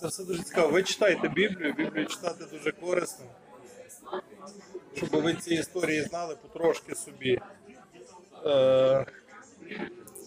Це 0.00 0.06
все 0.06 0.24
дуже 0.24 0.42
цікаво. 0.42 0.68
Ви 0.68 0.82
читаєте 0.82 1.28
Біблію, 1.28 1.72
Біблію 1.72 2.06
читати 2.06 2.44
дуже 2.52 2.72
корисно. 2.72 3.24
Щоб 4.94 5.10
ви 5.10 5.34
ці 5.34 5.54
історії 5.54 6.02
знали 6.02 6.36
потрошки 6.42 6.94
собі. 6.94 7.40
Е, 8.46 9.06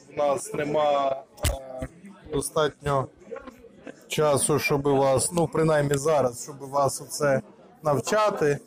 в 0.09 0.17
нас 0.17 0.53
нема 0.53 1.23
е, 1.45 1.87
достатньо 2.31 3.07
часу, 4.07 4.59
щоб 4.59 4.81
вас, 4.81 5.31
ну 5.31 5.47
принаймні 5.47 5.97
зараз, 5.97 6.43
щоб 6.43 6.57
вас 6.57 7.01
оце 7.01 7.41
навчати. 7.83 8.59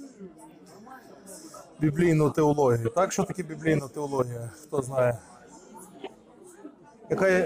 Біблійну 1.80 2.30
теологію. 2.30 2.88
Так, 2.88 3.12
що 3.12 3.24
таке 3.24 3.42
біблійна 3.42 3.88
теологія? 3.88 4.50
Хто 4.62 4.82
знає? 4.82 5.18
Яка. 7.10 7.44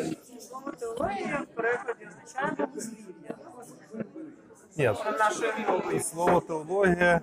Слово 0.59 0.72
теорія 0.80 1.42
в 1.52 1.55
перекладі 1.55 2.06
означає 2.09 2.52
богослів'я. 2.59 3.34
Ні, 4.77 4.84
Нашою 5.19 5.52
мовою. 5.69 6.00
слово 6.00 6.41
теологія. 6.41 7.20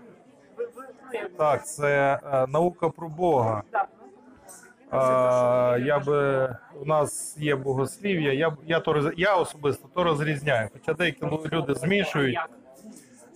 Ви, 0.58 0.66
ви, 0.66 0.84
ну, 1.04 1.20
як 1.20 1.38
Так, 1.38 1.68
це 1.68 2.20
е, 2.24 2.48
наука 2.48 2.90
про 2.90 3.10
Бога. 3.10 3.63
так, 3.72 3.88
ну, 4.02 4.08
я 5.86 6.00
би 6.00 6.48
у 6.82 6.86
нас 6.86 7.38
є 7.38 7.55
богослів'я. 7.55 8.34
Я 8.34 8.50
б- 8.50 8.58
я 8.66 8.80
то 8.80 8.94
роз- 8.94 9.13
я 9.18 9.36
особисто 9.36 9.88
то 9.94 10.04
розрізняю. 10.04 10.70
Хоча 10.74 10.94
деякі 10.94 11.26
лу- 11.26 11.52
люди 11.54 11.74
змішують. 11.76 12.38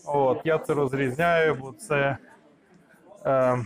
От 0.05 0.41
я 0.43 0.57
це 0.57 0.73
розрізняю, 0.73 1.55
бо 1.55 1.71
це 1.71 2.17
е, 3.25 3.57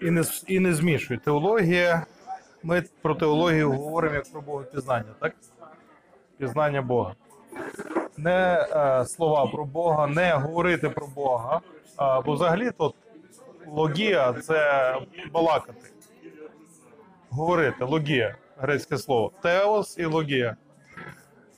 і 0.00 0.10
не 0.10 0.22
і 0.46 0.60
не 0.60 0.74
змішую. 0.74 1.20
Теологія. 1.20 2.06
Ми 2.66 2.82
про 3.02 3.14
теологію 3.14 3.72
говоримо 3.72 4.14
як 4.14 4.32
про 4.32 4.40
богопізнання, 4.40 5.14
так? 5.20 5.34
Пізнання 6.38 6.82
Бога. 6.82 7.14
Не 8.16 8.66
е, 8.70 9.04
слова 9.04 9.46
про 9.46 9.64
Бога, 9.64 10.06
не 10.06 10.32
говорити 10.32 10.90
про 10.90 11.06
Бога. 11.06 11.60
А, 11.96 12.20
бо 12.20 12.32
взагалі 12.32 12.70
тут 12.70 12.94
логія 13.66 14.32
це 14.32 14.94
балакати. 15.32 15.90
Говорити, 17.30 17.84
логія, 17.84 18.36
грецьке 18.58 18.98
слово. 18.98 19.32
Теос 19.42 19.98
і 19.98 20.04
логія. 20.04 20.56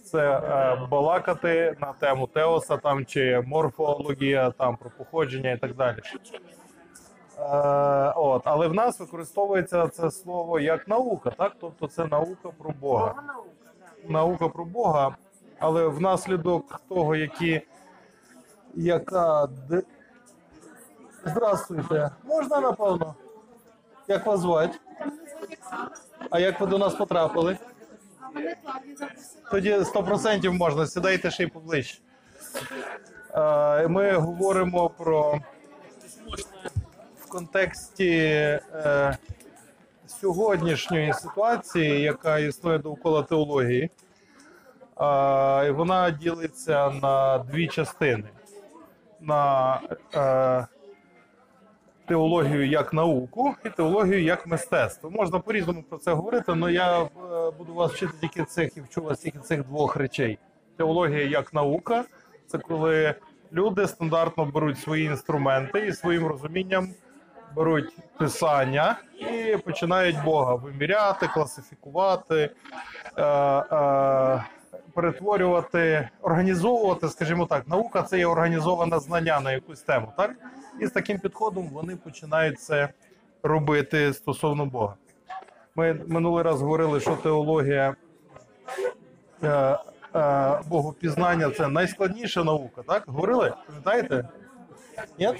Це 0.04 0.38
е, 0.38 0.86
балакати 0.90 1.76
на 1.80 1.92
тему 1.92 2.26
теоса 2.26 2.76
там 2.76 3.06
чи 3.06 3.42
морфологія, 3.46 4.50
там 4.50 4.76
про 4.76 4.90
походження 4.98 5.52
і 5.52 5.58
так 5.58 5.74
далі. 5.74 5.98
Е, 7.38 8.12
от, 8.16 8.42
але 8.44 8.68
в 8.68 8.74
нас 8.74 9.00
використовується 9.00 9.88
це 9.88 10.10
слово 10.10 10.60
як 10.60 10.88
наука, 10.88 11.30
так? 11.30 11.52
Тобто 11.60 11.86
це 11.86 12.06
наука 12.06 12.50
про 12.58 12.70
Бога 12.70 13.06
Бога 13.08 13.22
наука. 13.26 13.48
да. 14.06 14.12
наука 14.12 14.48
про 14.48 14.64
Бога, 14.64 15.16
але 15.58 15.86
внаслідок 15.86 16.80
того, 16.88 17.16
які 17.16 17.62
яка 18.74 19.48
Здравствуйте. 21.24 22.10
Можна 22.24 22.60
напевно? 22.60 23.14
Як 24.08 24.26
вас 24.26 24.40
звати? 24.40 24.78
А 26.30 26.38
як 26.38 26.60
ви 26.60 26.66
до 26.66 26.78
нас 26.78 26.94
потрапили? 26.94 27.58
Тоді 29.50 29.74
100% 29.74 30.50
можна, 30.52 30.86
сідайте 30.86 31.30
ще 31.30 31.42
й 31.42 31.46
поближче. 31.46 31.98
Е, 33.34 33.88
Ми 33.88 34.12
говоримо 34.12 34.90
про 34.90 35.40
контексті 37.28 38.10
е, 38.10 39.16
сьогоднішньої 40.06 41.12
ситуації, 41.12 42.00
яка 42.00 42.38
існує 42.38 42.78
довкола 42.78 43.22
теології. 43.22 43.90
І 45.66 45.70
вона 45.70 46.10
ділиться 46.10 46.90
на 46.90 47.38
дві 47.38 47.66
частини: 47.68 48.28
на 49.20 49.80
е, 50.14 50.66
теологію 52.06 52.66
як 52.66 52.92
науку 52.92 53.54
і 53.64 53.70
теологію 53.70 54.22
як 54.22 54.46
мистецтво. 54.46 55.10
Можна 55.10 55.38
по-різному 55.38 55.82
про 55.82 55.98
це 55.98 56.12
говорити, 56.12 56.44
але 56.46 56.72
я 56.72 57.02
е, 57.02 57.08
буду 57.58 57.74
вас 57.74 57.92
вчити 57.92 58.12
тільки 58.20 58.44
цих 58.44 58.76
і 58.76 58.80
вчу 58.80 59.02
вас 59.02 59.18
тільки 59.18 59.38
цих 59.38 59.64
двох 59.64 59.96
речей. 59.96 60.38
Теологія 60.76 61.24
як 61.26 61.54
наука 61.54 62.04
це 62.46 62.58
коли 62.58 63.14
люди 63.52 63.86
стандартно 63.86 64.44
беруть 64.44 64.78
свої 64.78 65.04
інструменти 65.04 65.86
і 65.86 65.92
своїм 65.92 66.26
розумінням 66.26 66.88
беруть 67.58 67.96
писання 68.18 68.96
і 69.18 69.56
починають 69.56 70.24
Бога 70.24 70.54
виміряти, 70.54 71.28
класифікувати, 71.34 72.50
е, 73.16 73.24
е, 73.24 74.44
перетворювати, 74.94 76.08
організовувати, 76.22 77.08
скажімо 77.08 77.46
так, 77.46 77.68
наука 77.68 78.02
це 78.02 78.18
є 78.18 78.26
організоване 78.26 78.98
знання 78.98 79.40
на 79.40 79.52
якусь 79.52 79.80
тему, 79.80 80.12
так? 80.16 80.30
І 80.80 80.86
з 80.86 80.90
таким 80.90 81.18
підходом 81.18 81.68
вони 81.68 81.96
починають 81.96 82.60
це 82.60 82.88
робити 83.42 84.12
стосовно 84.12 84.66
Бога. 84.66 84.94
Ми 85.76 86.00
минулий 86.06 86.44
раз 86.44 86.62
говорили, 86.62 87.00
що 87.00 87.16
теологія 87.16 87.94
е, 89.42 89.78
е, 90.14 90.60
богопізнання 90.68 91.50
це 91.50 91.68
найскладніша 91.68 92.44
наука, 92.44 92.82
так? 92.86 93.02
Говорили? 93.06 93.52
Пам'ятаєте? 93.66 94.28
Ні? 95.18 95.34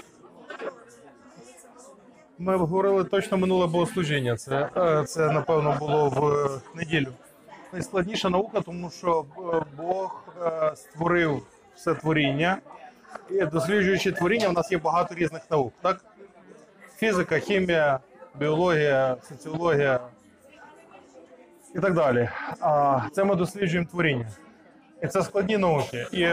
Ми 2.40 2.56
говорили 2.56 3.04
точно 3.04 3.38
минуле 3.38 3.66
богослужіння. 3.66 4.36
Це, 4.36 4.68
е, 4.76 5.04
це 5.04 5.30
напевно 5.30 5.76
було 5.78 6.08
в 6.08 6.76
неділю. 6.76 7.12
Найскладніша 7.72 8.28
наука, 8.28 8.60
тому 8.60 8.90
що 8.90 9.24
е, 9.38 9.62
Бог 9.76 10.24
е, 10.42 10.72
створив 10.76 11.42
все 11.76 11.94
творіння, 11.94 12.58
і 13.30 13.46
досліджуючи 13.46 14.12
творіння, 14.12 14.48
у 14.48 14.52
нас 14.52 14.72
є 14.72 14.78
багато 14.78 15.14
різних 15.14 15.42
наук. 15.50 15.72
Так? 15.82 16.04
Фізика, 16.96 17.38
хімія, 17.38 18.00
біологія, 18.38 19.16
соціологія 19.28 20.00
і 21.74 21.78
так 21.78 21.94
далі. 21.94 22.28
А 22.60 23.00
це 23.12 23.24
ми 23.24 23.34
досліджуємо 23.34 23.88
творіння. 23.90 24.28
І 25.02 25.06
це 25.06 25.22
складні 25.22 25.58
науки. 25.58 26.06
І 26.12 26.28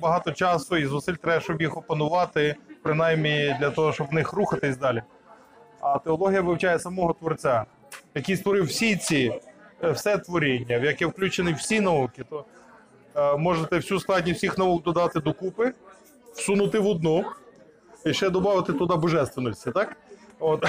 багато 0.00 0.32
часу 0.32 0.76
і 0.76 0.86
зусиль 0.86 1.14
треба, 1.14 1.40
щоб 1.40 1.62
їх 1.62 1.76
опанувати, 1.76 2.56
принаймні 2.82 3.56
для 3.60 3.70
того, 3.70 3.92
щоб 3.92 4.06
в 4.06 4.12
них 4.12 4.32
рухатись 4.32 4.76
далі. 4.76 5.02
А 5.84 5.98
теологія 5.98 6.40
вивчає 6.40 6.78
самого 6.78 7.12
творця, 7.12 7.64
який 8.14 8.36
створив 8.36 8.64
всі 8.64 8.96
ці 8.96 9.40
е, 9.84 9.90
все 9.90 10.18
творіння, 10.18 10.78
в 10.78 10.84
яке 10.84 11.06
включені 11.06 11.52
всі 11.52 11.80
науки. 11.80 12.24
То 12.30 12.44
е, 13.16 13.36
можете 13.36 13.76
всю 13.76 14.00
складність 14.00 14.38
всіх 14.38 14.58
наук 14.58 14.82
додати 14.82 15.20
докупи, 15.20 15.72
всунути 16.34 16.78
в 16.78 16.86
одну 16.86 17.24
і 18.06 18.14
ще 18.14 18.30
додати 18.30 18.72
туди 18.72 18.94
божественності, 18.94 19.70
так? 19.70 19.96
От 20.38 20.64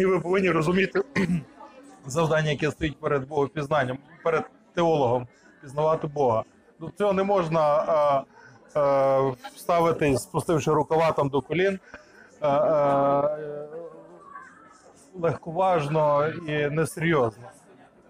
і 0.00 0.06
ви 0.06 0.20
повинні 0.20 0.50
розуміти 0.50 1.02
завдання, 2.06 2.50
яке 2.50 2.70
стоїть 2.70 3.00
перед 3.00 3.28
богопізнанням, 3.28 3.98
перед 4.24 4.44
теологом, 4.74 5.26
пізнавати 5.62 6.06
Бога. 6.06 6.44
До 6.80 6.90
цього 6.98 7.12
не 7.12 7.22
можна 7.22 7.60
а, 7.60 8.22
а, 8.74 9.32
ставити, 9.56 10.18
спустивши 10.18 10.70
рукава 10.70 11.12
там 11.12 11.28
до 11.28 11.40
колін. 11.40 11.78
А, 12.40 12.48
а, 12.48 13.38
легковажно 15.14 16.28
і 16.28 16.70
несерйозно. 16.70 17.44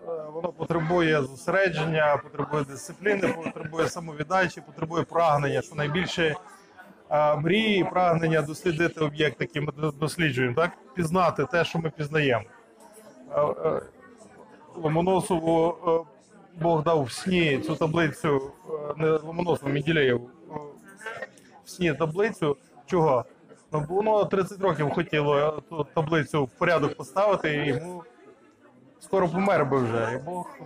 Е, 0.08 0.10
Воно 0.32 0.48
потребує 0.48 1.22
зосередження, 1.22 2.20
потребує 2.22 2.64
дисципліни, 2.64 3.28
потребує 3.28 3.88
самовіддачі, 3.88 4.60
потребує 4.60 5.04
прагнення, 5.04 5.62
що 5.62 5.74
найбільше 5.74 6.36
е, 7.10 7.36
мрії, 7.36 7.84
прагнення 7.84 8.42
дослідити 8.42 9.00
об'єкт, 9.00 9.40
який 9.40 9.62
ми 9.62 9.72
досліджуємо, 10.00 10.54
так 10.54 10.70
пізнати 10.94 11.44
те, 11.44 11.64
що 11.64 11.78
ми 11.78 11.90
пізнаємо. 11.90 12.44
Е, 13.36 13.80
Ломоносову 14.76 15.76
Бог 16.60 16.82
дав 16.82 17.02
в 17.02 17.12
сні 17.12 17.58
цю 17.58 17.76
таблицю, 17.76 18.52
не 18.96 19.10
Ломоносову, 19.10 19.72
Менділеєву, 19.72 20.30
е, 20.50 20.54
в 21.64 21.70
сні 21.70 21.94
таблицю. 21.94 22.56
Чого? 22.86 23.24
Ну, 23.72 23.86
воно 23.88 24.24
30 24.24 24.60
років 24.60 24.90
хотіло 24.90 25.62
ту 25.68 25.86
таблицю 25.94 26.44
в 26.44 26.50
порядок 26.50 26.96
поставити, 26.96 27.54
і 27.54 27.68
йому 27.68 28.02
скоро 29.00 29.28
помер 29.28 29.66
би 29.66 29.78
вже. 29.78 30.12
І 30.14 30.24
Бог 30.24 30.58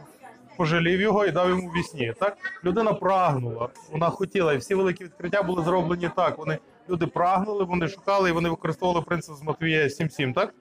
пожалів 0.57 1.01
його 1.01 1.27
і 1.27 1.31
дав 1.31 1.49
йому 1.49 1.71
в 1.71 1.85
сні. 1.85 2.13
Так? 2.21 2.37
Людина 2.65 2.93
прагнула, 2.93 3.69
вона 3.93 4.11
хотіла, 4.11 4.53
і 4.53 4.57
всі 4.57 4.75
великі 4.75 5.05
відкриття 5.05 5.43
були 5.43 5.65
зроблені 5.65 6.11
так. 6.17 6.39
Вони, 6.39 6.59
люди 6.91 7.07
прагнули, 7.07 7.65
вони 7.65 7.89
шукали, 7.89 8.31
і 8.31 8.33
вони 8.33 8.49
використовували 8.49 9.05
принцип 9.05 9.35
з 9.35 9.43
Матвія 9.43 9.85
7.7, 9.85 10.35
так? 10.35 10.55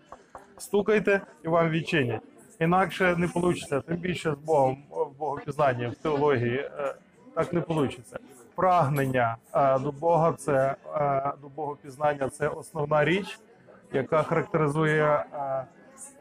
Стукайте 0.58 1.22
і 1.46 1.48
вам 1.48 1.70
відчинять. 1.70 2.22
Інакше 2.60 3.16
не 3.18 3.28
вийде, 3.36 3.82
тим 3.88 3.98
більше 3.98 4.32
з 4.32 4.46
Богом, 4.46 4.84
в 4.90 5.18
Богопізнанні, 5.20 5.88
в 5.88 5.96
теології, 5.96 6.58
е, 6.58 6.96
так 7.36 7.54
не 7.54 7.60
вийде. 7.60 7.98
Прагнення 8.56 9.38
до 9.82 9.92
Бога, 9.92 10.34
це 10.34 10.76
до 11.42 11.48
Богопізнання 11.56 12.30
це 12.30 12.48
основна 12.48 13.06
річ, 13.06 13.40
яка 13.94 14.24
характеризує 14.24 15.26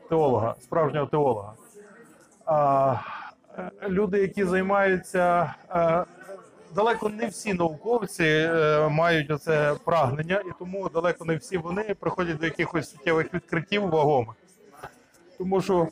теолога, 0.08 0.54
справжнього 0.60 1.06
теолога. 1.06 1.52
Люди, 3.88 4.18
які 4.18 4.44
займаються, 4.44 5.54
далеко 6.74 7.08
не 7.08 7.26
всі 7.26 7.54
науковці 7.54 8.24
е, 8.24 8.88
мають 8.88 9.30
оце 9.30 9.74
прагнення, 9.84 10.42
і 10.46 10.50
тому 10.58 10.88
далеко 10.88 11.24
не 11.24 11.36
всі 11.36 11.58
вони 11.58 11.96
приходять 12.00 12.36
до 12.36 12.44
якихось 12.44 12.90
суттєвих 12.90 13.34
відкриттів 13.34 13.88
вагомих. 13.88 14.36
Тому 15.38 15.60
що 15.60 15.88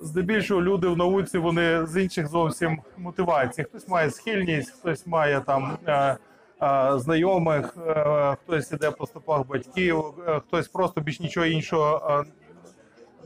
здебільшого 0.00 0.62
люди 0.62 0.88
в 0.88 0.96
науці 0.96 1.38
вони 1.38 1.86
з 1.86 2.02
інших 2.02 2.28
зовсім 2.28 2.78
мотивацій. 2.98 3.62
Хтось 3.62 3.88
має 3.88 4.10
схильність, 4.10 4.70
хтось 4.70 5.06
має 5.06 5.40
там 5.40 5.78
е, 5.86 6.16
е, 6.62 6.98
знайомих, 6.98 7.76
е, 7.86 8.36
хтось 8.42 8.72
іде 8.72 8.90
по 8.90 9.06
стопах 9.06 9.46
батьків, 9.46 10.04
е, 10.28 10.40
хтось 10.40 10.68
просто 10.68 11.00
більш 11.00 11.20
нічого 11.20 11.46
іншого 11.46 12.24
е, 12.26 12.30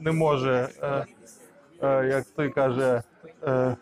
не 0.00 0.12
може. 0.12 0.68
Е, 0.82 1.06
е, 1.82 2.06
як 2.06 2.24
той 2.24 2.50
каже, 2.50 3.02
е, 3.44 3.76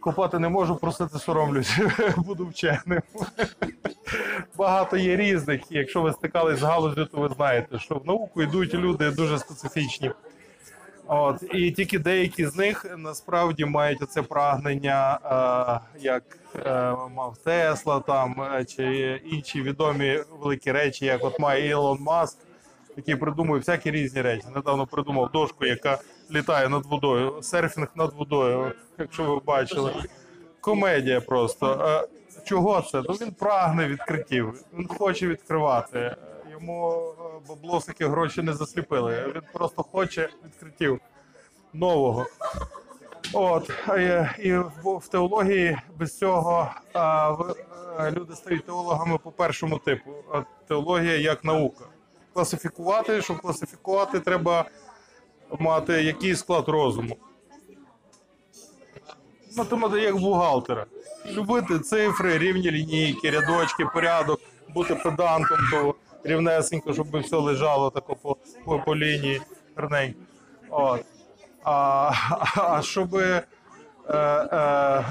копати 0.00 0.38
не 0.38 0.48
можу, 0.48 0.76
просити 0.76 1.18
соромлюсь, 1.18 1.78
буду 2.16 2.46
вченим. 2.46 3.02
Багато 4.56 4.96
є 4.96 5.16
різних. 5.16 5.62
Якщо 5.70 6.02
ви 6.02 6.12
стикались 6.12 6.58
з 6.58 6.62
галузю, 6.62 7.06
то 7.06 7.20
ви 7.20 7.28
знаєте, 7.28 7.78
що 7.78 7.94
в 7.94 8.06
науку 8.06 8.42
йдуть 8.42 8.74
люди 8.74 9.10
дуже 9.10 9.38
специфічні. 9.38 10.10
От 11.12 11.42
і 11.54 11.70
тільки 11.70 11.98
деякі 11.98 12.46
з 12.46 12.56
них 12.56 12.86
насправді 12.98 13.64
мають 13.64 14.02
оце 14.02 14.22
прагнення, 14.22 15.18
е, 15.94 16.00
як 16.00 16.22
е, 16.66 16.94
мав 17.14 17.36
Тесла, 17.44 18.00
там 18.00 18.42
е, 18.42 18.64
чи 18.64 19.20
інші 19.24 19.62
відомі 19.62 20.18
великі 20.40 20.72
речі, 20.72 21.06
як 21.06 21.24
от 21.24 21.38
має 21.38 21.68
Ілон 21.68 21.98
Маск, 22.00 22.38
який 22.96 23.16
придумує 23.16 23.58
всякі 23.58 23.90
різні 23.90 24.22
речі. 24.22 24.46
Недавно 24.54 24.86
придумав 24.86 25.30
дошку, 25.32 25.66
яка 25.66 25.98
літає 26.30 26.68
над 26.68 26.86
водою, 26.86 27.42
серфінг 27.42 27.88
над 27.94 28.12
водою, 28.12 28.72
якщо 28.98 29.24
ви 29.24 29.40
бачили. 29.46 29.92
Комедія 30.60 31.20
просто. 31.20 31.86
Е, 32.04 32.08
Чого 32.44 32.82
це? 32.82 33.02
Ну 33.08 33.14
він 33.14 33.32
прагне 33.32 33.88
відкриттів, 33.88 34.64
він 34.78 34.88
хоче 34.88 35.26
відкривати. 35.26 36.16
Йому 36.52 37.02
е, 37.20 37.29
баблосики 37.48 38.06
гроші 38.06 38.42
не 38.42 38.52
засліпили. 38.52 39.32
Він 39.34 39.42
просто 39.52 39.82
хоче 39.82 40.28
відкриттів 40.44 41.00
нового. 41.72 42.26
От 43.32 43.70
і 44.38 44.52
в, 44.84 45.08
теології 45.10 45.78
без 45.98 46.18
цього 46.18 46.70
е, 46.94 48.10
люди 48.10 48.36
стають 48.36 48.66
теологами 48.66 49.18
по 49.18 49.30
першому 49.30 49.78
типу. 49.78 50.10
Теологія 50.68 51.16
як 51.16 51.44
наука. 51.44 51.84
Класифікувати, 52.32 53.22
щоб 53.22 53.40
класифікувати, 53.40 54.20
треба 54.20 54.64
мати 55.58 56.02
який 56.02 56.36
склад 56.36 56.68
розуму. 56.68 57.16
Математика 59.56 60.00
як 60.00 60.16
бухгалтера. 60.16 60.86
Любити 61.26 61.78
цифри, 61.78 62.38
рівні 62.38 62.70
лінійки, 62.70 63.30
рядочки, 63.30 63.84
порядок, 63.94 64.40
бути 64.68 64.94
педантом, 64.94 65.58
то 65.70 65.94
рівнесенько, 66.24 66.94
щоб 66.94 67.20
все 67.20 67.36
лежало 67.36 67.90
тако 67.90 68.16
по, 68.16 68.36
по, 68.64 68.78
по 68.78 68.96
лінії 68.96 69.40
гарненько. 69.76 70.20
От. 70.70 71.04
А, 71.64 72.12
а 72.56 72.82
щоб. 72.82 73.14
Е, 73.14 73.44
е, 74.12 75.04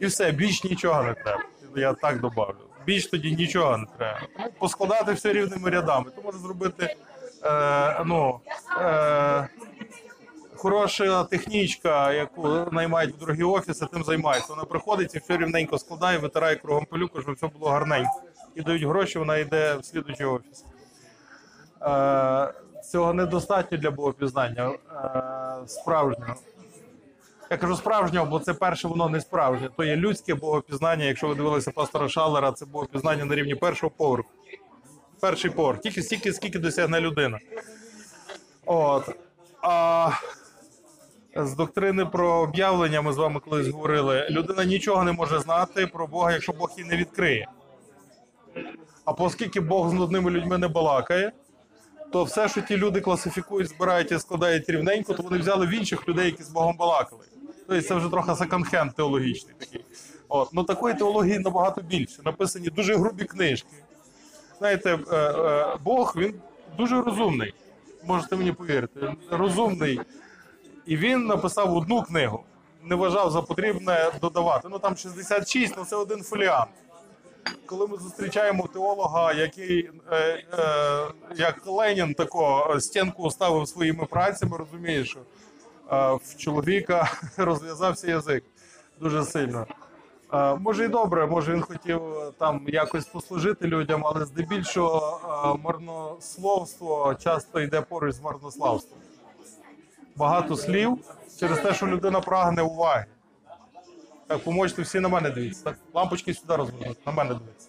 і 0.00 0.06
все, 0.06 0.32
більш 0.32 0.64
нічого 0.64 1.02
не 1.02 1.14
треба. 1.14 1.42
Я 1.76 1.92
так 1.92 2.20
добавлю. 2.20 2.56
Більш 2.86 3.06
тоді 3.06 3.36
нічого 3.36 3.78
не 3.78 3.86
треба. 3.98 4.20
Тому 4.36 4.48
поскладати 4.58 5.12
все 5.12 5.32
рівними 5.32 5.70
рядами. 5.70 6.10
То 6.16 6.22
може 6.22 6.38
зробити 6.38 6.96
е, 7.44 8.04
ну, 8.04 8.40
е, 8.80 9.48
хороша 10.56 11.24
технічка, 11.24 12.12
яку 12.12 12.48
наймають 12.72 13.14
в 13.14 13.18
дорогі 13.18 13.42
офіси, 13.42 13.86
тим 13.92 14.04
займається. 14.04 14.52
Вона 14.52 14.64
приходить 14.64 15.14
і 15.14 15.18
все 15.18 15.36
рівненько 15.36 15.78
складає, 15.78 16.18
витирає 16.18 16.56
кругом 16.56 16.84
пилюку, 16.84 17.22
щоб 17.22 17.34
все 17.34 17.46
було 17.46 17.70
гарненько. 17.70 18.22
І 18.56 18.62
дають 18.62 18.82
гроші, 18.82 19.18
вона 19.18 19.36
йде 19.36 19.76
в 19.76 19.84
слідуючий 19.84 20.26
офіс. 20.26 20.64
Е, 21.82 22.54
цього 22.92 23.14
недостатньо 23.14 23.78
для 23.78 23.90
богопізнання 23.90 24.70
е, 24.70 25.68
справжнього. 25.68 26.34
Я 27.50 27.56
кажу 27.56 27.76
справжнього, 27.76 28.26
бо 28.26 28.38
це 28.38 28.54
перше, 28.54 28.88
воно 28.88 29.08
не 29.08 29.20
справжнє. 29.20 29.68
То 29.76 29.84
є 29.84 29.96
людське 29.96 30.34
богопізнання. 30.34 31.04
Якщо 31.04 31.28
ви 31.28 31.34
дивилися 31.34 31.70
пастора 31.70 32.08
Шалера, 32.08 32.52
це 32.52 32.66
богопізнання 32.66 33.24
на 33.24 33.34
рівні 33.34 33.54
першого 33.54 33.92
поверху. 33.96 34.30
Перший 35.20 35.50
поверх. 35.50 35.80
Тільки 35.80 36.02
стільки, 36.02 36.32
скільки 36.32 36.58
досягне 36.58 37.00
людина. 37.00 37.38
От. 38.64 39.10
А 39.62 40.10
з 41.36 41.54
доктрини 41.54 42.06
про 42.06 42.32
об'явлення 42.32 43.02
ми 43.02 43.12
з 43.12 43.16
вами 43.16 43.40
колись 43.40 43.68
говорили. 43.68 44.26
Людина 44.30 44.64
нічого 44.64 45.04
не 45.04 45.12
може 45.12 45.38
знати 45.40 45.86
про 45.86 46.06
Бога, 46.06 46.32
якщо 46.32 46.52
Бог 46.52 46.70
її 46.76 46.90
не 46.90 46.96
відкриє. 46.96 47.48
А 49.04 49.10
оскільки 49.10 49.60
Бог 49.60 49.90
з 49.90 49.92
нудними 49.92 50.30
людьми 50.30 50.58
не 50.58 50.68
балакає, 50.68 51.32
то 52.12 52.24
все, 52.24 52.48
що 52.48 52.60
ті 52.60 52.76
люди 52.76 53.00
класифікують, 53.00 53.68
збирають 53.68 54.12
і 54.12 54.18
складають 54.18 54.70
рівненько, 54.70 55.14
то 55.14 55.22
вони 55.22 55.38
взяли 55.38 55.66
в 55.66 55.70
інших 55.70 56.08
людей, 56.08 56.26
які 56.26 56.42
з 56.42 56.48
Богом 56.48 56.76
балакали. 56.76 57.24
Тобто 57.66 57.82
це 57.82 57.94
вже 57.94 58.08
трохи 58.08 58.30
секонд-хенд 58.30 58.92
теологічний 58.92 59.54
такий. 59.58 59.84
От. 60.28 60.48
Ну 60.52 60.64
такої 60.64 60.94
теології 60.94 61.38
набагато 61.38 61.80
більше. 61.80 62.22
Написані 62.24 62.68
дуже 62.68 62.96
грубі 62.96 63.24
книжки. 63.24 63.68
Знаєте, 64.58 64.98
е, 65.12 65.16
е, 65.16 65.76
Бог 65.84 66.14
він 66.16 66.34
дуже 66.76 67.02
розумний. 67.02 67.54
Можете 68.04 68.36
мені 68.36 68.52
повірити. 68.52 69.14
Розумний. 69.30 70.00
І 70.86 70.96
він 70.96 71.26
написав 71.26 71.76
одну 71.76 72.02
книгу. 72.02 72.44
Не 72.84 72.94
вважав 72.94 73.30
за 73.30 73.42
потрібне 73.42 74.10
додавати. 74.20 74.68
Ну 74.70 74.78
там 74.78 74.96
66, 74.96 75.74
ну 75.76 75.84
це 75.84 75.96
один 75.96 76.22
фоліант. 76.22 76.70
Коли 77.66 77.86
ми 77.86 77.96
зустрічаємо 77.96 78.68
теолога, 78.72 79.32
який 79.32 79.90
е, 80.12 80.16
е, 80.16 81.06
як 81.36 81.66
Ленін 81.66 82.14
тако 82.14 82.76
стінку 82.80 83.30
ставив 83.30 83.68
своїми 83.68 84.04
працями, 84.04 84.56
розумієш, 84.56 85.08
що 85.08 85.20
е, 85.92 86.14
в 86.14 86.36
чоловіка 86.36 87.12
розв'язався 87.36 88.10
язик 88.10 88.44
дуже 89.00 89.24
сильно. 89.24 89.66
Е, 90.32 90.54
може 90.54 90.84
і 90.84 90.88
добре, 90.88 91.26
може 91.26 91.52
він 91.52 91.62
хотів 91.62 92.02
е, 92.04 92.32
там 92.38 92.60
якось 92.66 93.04
послужити 93.04 93.66
людям, 93.66 94.02
але 94.06 94.24
здебільшого 94.24 95.20
е, 95.24 95.62
марнословство 95.64 97.14
часто 97.14 97.60
йде 97.60 97.80
поруч 97.80 98.14
з 98.14 98.20
марнославством. 98.20 99.00
Багато 100.16 100.56
слів 100.56 100.98
через 101.40 101.58
те, 101.58 101.74
що 101.74 101.86
людина 101.86 102.20
прагне 102.20 102.62
уваги. 102.62 103.04
Так, 104.26 104.44
поможете 104.44 104.82
всі 104.82 105.00
на 105.00 105.08
мене 105.08 105.30
дивіться. 105.30 105.64
Так, 105.64 105.76
лампочки 105.94 106.34
сюди 106.34 106.56
розвернути, 106.56 107.00
на 107.06 107.12
мене 107.12 107.34
дивіться. 107.34 107.68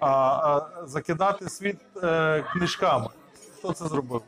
А, 0.00 0.08
а 0.08 0.86
закидати 0.86 1.48
світ 1.48 1.76
е, 2.02 2.44
книжками. 2.52 3.08
Хто 3.58 3.72
це 3.72 3.88
зробив? 3.88 4.22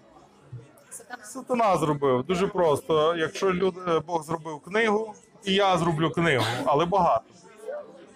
Сатана 1.23 1.77
зробив. 1.77 2.25
Дуже 2.25 2.47
просто. 2.47 3.17
Якщо 3.17 3.53
люд, 3.53 3.75
е, 3.89 4.01
Бог 4.01 4.23
зробив 4.23 4.61
книгу, 4.61 5.15
і 5.45 5.55
я 5.55 5.79
зроблю 5.79 6.11
книгу, 6.11 6.45
але 6.65 6.85
багато. 6.85 7.25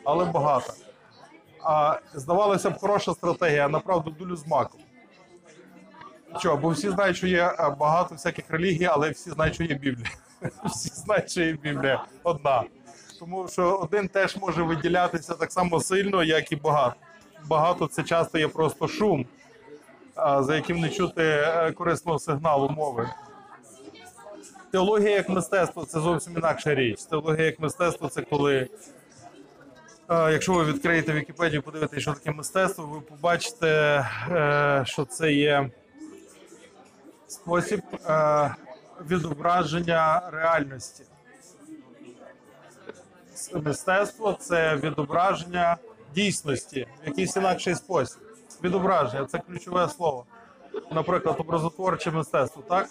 Але 0.05 0.25
багато. 0.25 0.73
А 1.63 1.99
здавалося 2.15 2.71
б, 2.71 2.79
хороша 2.79 3.15
стратегія, 3.15 3.69
направду 3.69 4.11
дулю 4.11 4.37
з 4.37 4.47
маком. 4.47 4.81
Чого? 6.41 6.57
Бо 6.57 6.69
всі 6.69 6.91
знають, 6.91 7.17
що 7.17 7.27
є 7.27 7.55
е, 7.59 7.71
багато 7.79 8.15
всяких 8.15 8.51
релігій, 8.51 8.85
але 8.85 9.11
всі 9.11 9.31
знають, 9.31 9.55
що 9.55 9.65
є 9.65 9.75
Біблія. 9.75 10.11
Всі 10.65 10.89
знають, 10.89 11.31
що 11.31 11.43
є 11.43 11.53
Біблія 11.53 12.05
одна. 12.23 12.65
Тому 13.19 13.49
що 13.49 13.77
один 13.77 14.09
теж 14.09 14.37
може 14.37 14.63
виділятися 14.63 15.35
так 15.35 15.53
само 15.53 15.81
сильно, 15.81 16.25
як 16.25 16.53
і 16.53 16.57
багато. 16.57 16.97
Багато 17.47 17.87
це 17.87 18.03
часто 18.03 18.39
є 18.39 18.49
просто 18.49 18.89
шум, 18.89 19.27
за 20.17 20.57
яким 20.57 20.81
не 20.81 20.89
чути 20.89 21.23
е, 21.23 21.73
корисного 21.73 22.19
сигналу 22.19 22.69
мови. 22.69 23.11
Теологія 24.71 25.11
як 25.11 25.29
мистецтво 25.29 25.85
це 25.85 26.01
зовсім 26.01 26.37
інакша 26.37 26.75
річ. 26.75 27.03
Теологія 27.03 27.45
як 27.45 27.61
мистецтво 27.61 28.09
це 28.09 28.23
коли, 28.23 28.69
е, 30.11 30.33
якщо 30.33 30.53
ви 30.53 30.65
відкриєте 30.65 31.13
Вікіпедію, 31.13 31.63
подивитесь, 31.63 32.03
що 32.03 32.13
таке 32.13 32.31
мистецтво, 32.31 32.87
ви 32.87 33.01
побачите, 33.01 33.69
е, 34.31 34.83
що 34.87 35.05
це 35.05 35.33
є 35.33 35.71
спосіб 37.29 37.81
відображення 39.11 40.31
реальності. 40.33 41.05
Мистецтво 43.65 44.37
це 44.41 44.77
відображення 44.77 45.77
дійсності 46.15 46.87
в 47.03 47.07
якийсь 47.09 47.37
інакший 47.37 47.75
спосіб. 47.75 48.19
Відображення 48.65 49.25
це 49.25 49.39
ключове 49.39 49.89
слово. 49.89 50.25
Наприклад, 50.93 51.37
образотворче 51.39 52.11
мистецтво, 52.11 52.63
так? 52.69 52.89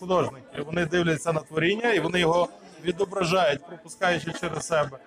Художники 0.00 0.62
вони 0.66 0.86
дивляться 0.86 1.32
на 1.32 1.40
творіння 1.40 1.92
і 1.92 2.00
вони 2.00 2.20
його 2.20 2.48
відображають, 2.84 3.66
пропускаючи 3.66 4.32
через 4.32 4.66
себе. 4.66 4.98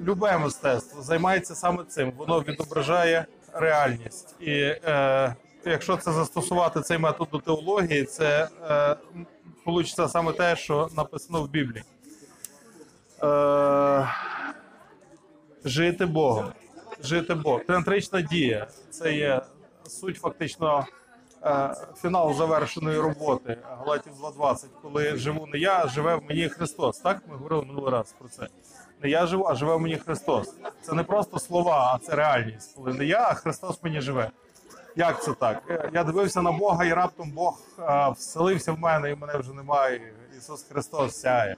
Любе 0.00 0.38
мистецтво 0.38 1.02
займається 1.02 1.54
саме 1.54 1.84
цим. 1.84 2.12
Воно 2.16 2.40
відображає 2.40 3.26
реальність. 3.52 4.34
І 4.40 4.52
е, 4.52 5.34
якщо 5.64 5.96
це 5.96 6.12
застосувати 6.12 6.80
цей 6.80 6.98
метод 6.98 7.28
до 7.32 7.38
теології, 7.38 8.04
це 8.04 8.48
е, 8.70 8.96
вийде 9.72 10.08
саме 10.08 10.32
те, 10.32 10.56
що 10.56 10.88
написано 10.96 11.42
в 11.42 11.48
Біблії. 11.48 11.84
Е, 13.22 14.08
жити 15.64 16.06
Богом. 16.06 16.52
Жити 17.02 17.34
Богом. 17.34 17.60
Театрична 17.66 18.20
дія 18.20 18.66
це 18.90 19.14
є 19.14 19.42
суть 19.88 20.16
фактично 20.16 20.86
е, 21.44 21.74
фінал 22.02 22.34
завершеної 22.34 22.98
роботи 22.98 23.58
Галатів 23.78 24.12
2.20, 24.22 24.64
коли 24.82 25.16
живу 25.16 25.46
не 25.46 25.58
я, 25.58 25.84
а 25.84 25.88
живе 25.88 26.16
в 26.16 26.22
мені 26.22 26.48
Христос. 26.48 26.98
Так 26.98 27.22
ми 27.28 27.36
говорили 27.36 27.62
минулий 27.62 27.92
раз 27.92 28.14
про 28.18 28.28
це. 28.28 28.48
Не 29.02 29.08
я 29.08 29.26
живу, 29.26 29.44
а 29.44 29.54
живе 29.54 29.74
в 29.76 29.80
мені 29.80 29.96
Христос. 29.96 30.54
Це 30.82 30.92
не 30.92 31.02
просто 31.02 31.38
слова, 31.38 31.92
а 31.94 32.06
це 32.06 32.14
реальність. 32.16 32.76
Коли 32.76 32.94
не 32.94 33.04
я, 33.04 33.28
а 33.30 33.34
Христос 33.34 33.82
мені 33.82 34.00
живе. 34.00 34.30
Як 34.98 35.22
це 35.22 35.32
так? 35.32 35.62
Е, 35.70 35.90
Я 35.92 36.04
дивився 36.04 36.42
на 36.42 36.52
Бога, 36.52 36.84
і 36.84 36.92
раптом 36.92 37.30
Бог 37.30 37.60
е, 37.78 38.10
вселився 38.10 38.72
в 38.72 38.78
мене, 38.78 39.10
і 39.10 39.14
мене 39.14 39.38
вже 39.38 39.52
немає. 39.52 40.12
Ісус 40.38 40.62
Христос 40.62 41.20
сяє. 41.20 41.56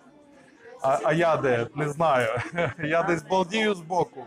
А, 0.83 0.99
а 1.05 1.13
я 1.13 1.37
де? 1.37 1.67
Не 1.75 1.89
знаю. 1.89 2.29
Я 2.79 3.03
десь 3.03 3.23
балдію 3.23 3.75
збоку. 3.75 4.25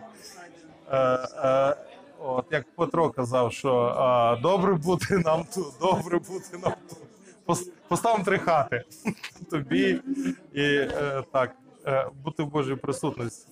Е, 0.92 0.98
е, 1.44 1.76
от, 2.20 2.46
як 2.52 2.66
Петро 2.76 3.10
казав, 3.10 3.54
що 3.54 4.40
добре 4.42 4.74
бути 4.74 5.18
нам 5.18 5.44
тут, 5.54 5.74
добре 5.82 6.20
бути 6.20 6.58
нам 6.64 6.74
тут. 6.90 6.98
Пос- 7.48 7.70
Поставимо 7.88 8.24
три 8.24 8.40
хати 8.40 8.84
тобі 9.52 10.02
і 10.54 10.88
так, 11.32 11.52
бути 12.24 12.44
в 12.44 12.48
Божій 12.48 12.76
присутності. 12.76 13.48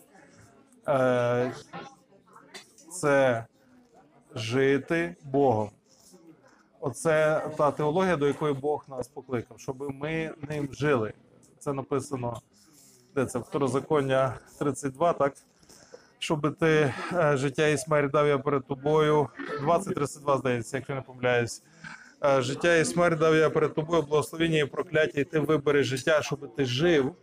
Це 2.91 3.45
жити 4.35 5.15
Богом. 5.23 5.69
Оце 6.79 7.47
та 7.57 7.71
теологія, 7.71 8.17
до 8.17 8.27
якої 8.27 8.53
Бог 8.53 8.85
нас 8.89 9.07
покликав, 9.07 9.59
щоб 9.59 9.93
ми 9.93 10.33
ним 10.49 10.69
жили. 10.73 11.13
Це 11.59 11.73
написано 11.73 12.41
де 13.15 13.25
це 13.25 13.39
второзаконня 13.39 14.33
32, 14.59 15.13
так? 15.13 15.33
Щоб 16.19 16.57
ти 16.59 16.93
е, 17.13 17.37
життя 17.37 17.67
і 17.67 17.77
смерть 17.77 18.11
дав 18.11 18.27
я 18.27 18.37
перед 18.37 18.67
тобою. 18.67 19.27
20-32, 19.63 20.37
здається, 20.37 20.77
якщо 20.77 20.95
не 20.95 21.01
помиляюсь. 21.01 21.63
Е, 22.23 22.41
життя 22.41 22.75
і 22.75 22.85
смерть 22.85 23.19
дав 23.19 23.35
я 23.35 23.49
перед 23.49 23.73
тобою, 23.73 24.01
благословення 24.01 24.59
і 24.59 24.65
прокляття, 24.65 25.21
і 25.21 25.23
ти 25.23 25.39
вибери 25.39 25.83
життя, 25.83 26.21
щоб 26.21 26.55
ти 26.55 26.65
жив, 26.65 27.15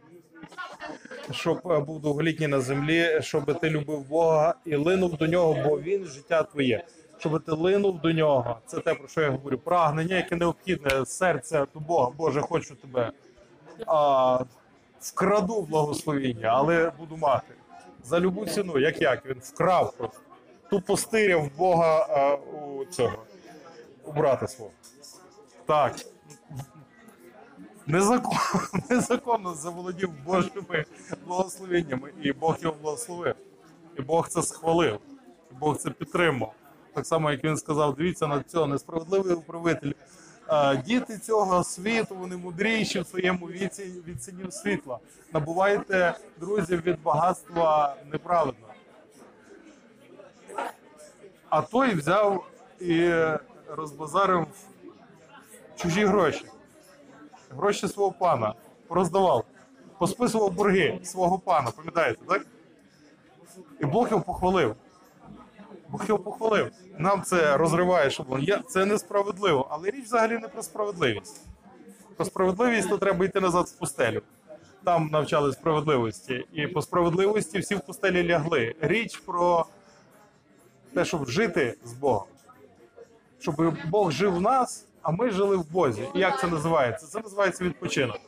щоб 1.30 1.60
е, 1.70 1.80
був 1.80 2.00
довголітній 2.00 2.48
на 2.48 2.60
землі, 2.60 3.18
щоб 3.20 3.60
ти 3.60 3.70
любив 3.70 4.08
Бога 4.08 4.54
і 4.64 4.76
линув 4.76 5.16
до 5.16 5.26
нього, 5.26 5.62
бо 5.64 5.80
він 5.80 6.04
життя 6.04 6.42
твоє. 6.42 6.84
Щоб 7.18 7.44
ти 7.44 7.52
линув 7.52 8.00
до 8.00 8.12
нього. 8.12 8.58
Це 8.66 8.80
те, 8.80 8.94
про 8.94 9.08
що 9.08 9.20
я 9.20 9.30
говорю. 9.30 9.58
Прагнення, 9.58 10.16
яке 10.16 10.36
необхідне, 10.36 11.06
серце 11.06 11.66
до 11.74 11.80
Бога. 11.80 12.10
Боже, 12.16 12.40
хочу 12.40 12.74
тебе. 12.74 13.12
А, 13.86 14.44
вкраду 15.00 15.62
благословіння, 15.62 16.48
але 16.48 16.92
буду 16.98 17.16
мати. 17.16 17.54
За 18.04 18.20
любу 18.20 18.46
ціну, 18.46 18.78
як 18.78 19.00
як 19.02 19.26
він 19.26 19.38
вкрав 19.42 19.92
просто. 19.92 20.20
Тупо 20.70 20.96
стиряв 20.96 21.50
Бога 21.56 22.06
а, 22.10 22.34
у 22.34 22.84
цього, 22.84 23.22
у 24.04 24.12
брата 24.12 24.46
свого. 24.46 24.70
Так. 25.66 25.94
Незаконно, 27.86 28.40
незаконно 28.90 29.54
заволодів 29.54 30.10
Божими 30.24 30.84
благословеннями, 31.26 32.12
і 32.22 32.32
Бог 32.32 32.56
його 32.60 32.76
благословив. 32.82 33.34
І 33.98 34.02
Бог 34.02 34.28
це 34.28 34.42
схвалив, 34.42 35.00
і 35.50 35.54
Бог 35.54 35.76
це 35.76 35.90
підтримав. 35.90 36.54
Так 36.98 37.06
само, 37.06 37.30
як 37.30 37.44
він 37.44 37.56
сказав, 37.56 37.94
дивіться 37.94 38.26
на 38.26 38.42
цього 38.42 38.66
несправедливий 38.66 39.34
управитель. 39.34 39.92
Діти 40.84 41.18
цього 41.18 41.64
світу, 41.64 42.14
вони 42.14 42.36
мудріші 42.36 43.00
в 43.00 43.06
своєму 43.06 43.46
віці 43.46 43.84
від 44.06 44.22
синів 44.22 44.52
світла. 44.52 44.98
Набувайте 45.32 46.14
друзів 46.40 46.82
від 46.82 47.02
багатства 47.02 47.96
неправедно. 48.12 48.66
А 51.48 51.62
той 51.62 51.94
взяв 51.94 52.46
і 52.80 53.12
розбазарив 53.68 54.46
чужі 55.76 56.04
гроші. 56.04 56.44
Гроші 57.50 57.88
свого 57.88 58.12
пана 58.12 58.54
роздавав, 58.90 59.44
посписував 59.98 60.52
борги 60.52 61.00
свого 61.02 61.38
пана, 61.38 61.70
пам'ятаєте, 61.70 62.20
так? 62.28 62.46
І 63.80 63.84
Бог 63.86 64.10
його 64.10 64.22
похвалив. 64.22 64.76
Бог 65.88 66.04
його 66.08 66.18
похвалив. 66.18 66.70
Нам 66.98 67.22
це 67.22 67.56
розриває 67.56 68.10
шаблон. 68.10 68.42
Я, 68.42 68.58
це 68.68 68.84
несправедливо, 68.84 69.68
але 69.70 69.90
річ 69.90 70.04
взагалі 70.04 70.38
не 70.38 70.48
про 70.48 70.62
справедливість. 70.62 71.40
Про 72.16 72.24
справедливість 72.24 72.88
то 72.88 72.98
треба 72.98 73.24
йти 73.24 73.40
назад 73.40 73.66
в 73.66 73.72
пустелю. 73.72 74.22
Там 74.84 75.08
навчали 75.12 75.52
справедливості. 75.52 76.46
І 76.52 76.66
по 76.66 76.82
справедливості 76.82 77.58
всі 77.58 77.74
в 77.74 77.80
пустелі 77.80 78.28
лягли. 78.28 78.74
Річ 78.80 79.16
про 79.16 79.66
те, 80.94 81.04
щоб 81.04 81.28
жити 81.28 81.74
з 81.84 81.92
Богом. 81.92 82.26
Щоб 83.40 83.76
Бог 83.90 84.10
жив 84.10 84.34
в 84.34 84.40
нас, 84.40 84.86
а 85.02 85.10
ми 85.10 85.30
жили 85.30 85.56
в 85.56 85.70
Бозі. 85.70 86.08
Як 86.14 86.40
це 86.40 86.46
називається? 86.46 87.06
Це 87.06 87.20
називається 87.20 87.64
відпочинок. 87.64 88.20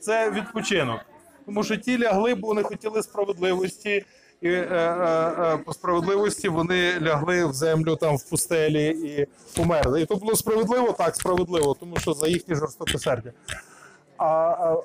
Це 0.00 0.30
відпочинок. 0.30 1.00
Тому 1.46 1.64
що 1.64 1.76
ті 1.76 1.98
лягли, 1.98 2.34
бо 2.34 2.46
вони 2.46 2.62
хотіли 2.62 3.02
справедливості, 3.02 4.04
і 4.40 4.48
е, 4.48 4.52
е, 4.52 5.54
е, 5.54 5.56
по 5.56 5.72
справедливості 5.72 6.48
вони 6.48 7.00
лягли 7.00 7.44
в 7.44 7.52
землю 7.52 7.96
там 7.96 8.16
в 8.16 8.30
пустелі 8.30 8.86
і 8.88 9.26
померли. 9.56 10.02
І 10.02 10.06
то 10.06 10.16
було 10.16 10.36
справедливо, 10.36 10.92
так, 10.92 11.16
справедливо, 11.16 11.76
тому 11.80 11.96
що 11.96 12.12
за 12.12 12.28
їхнє 12.28 12.54
жорстокосердя. 12.54 13.32
А, 14.16 14.26
а 14.26 14.82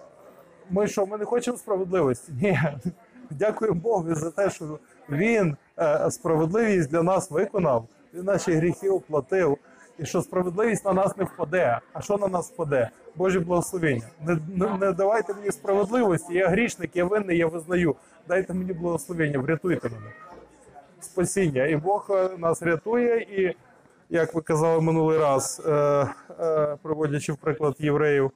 ми 0.70 0.88
що, 0.88 1.05
ми 1.05 1.17
не 1.17 1.25
хочемо 1.25 1.58
справедливості? 1.58 2.31
Ні. 2.41 2.60
Дякуємо 3.29 3.79
Богу 3.79 4.15
за 4.15 4.31
те, 4.31 4.50
що 4.50 4.79
Він 5.10 5.58
справедливість 6.10 6.89
для 6.89 7.03
нас 7.03 7.31
виконав, 7.31 7.88
він 8.13 8.24
наші 8.24 8.51
гріхи 8.53 8.89
оплатив. 8.89 9.58
І 10.00 10.05
що 10.05 10.22
справедливість 10.22 10.86
на 10.86 10.93
нас 10.93 11.17
не 11.17 11.24
впаде. 11.24 11.79
А 11.93 12.01
що 12.01 12.17
на 12.17 12.27
нас 12.27 12.51
впаде? 12.51 12.89
Божі 13.15 13.39
благословення. 13.39 14.08
Не, 14.25 14.38
не, 14.56 14.77
не 14.77 14.91
давайте 14.91 15.34
мені 15.34 15.51
справедливості. 15.51 16.34
Я 16.34 16.48
грішник, 16.48 16.96
я 16.96 17.06
винний, 17.06 17.38
я 17.38 17.48
визнаю. 17.48 17.96
Дайте 18.27 18.53
мені 18.53 18.74
благословення, 18.74 19.39
врятуйте 19.39 19.89
мене. 19.89 20.12
Спасіння. 21.00 21.65
І 21.65 21.75
Бог 21.75 22.08
е, 22.10 22.30
нас 22.38 22.62
рятує. 22.62 23.22
І 23.22 23.56
як 24.12 24.34
ви 24.34 24.41
казали 24.41 24.82
минулий 24.82 25.20
раз, 25.20 25.62
е, 25.65 25.72
е, 25.72 26.77
приводячи 26.82 27.34
в 27.34 27.38
приклад 27.38 27.75
євреїв, 27.80 28.32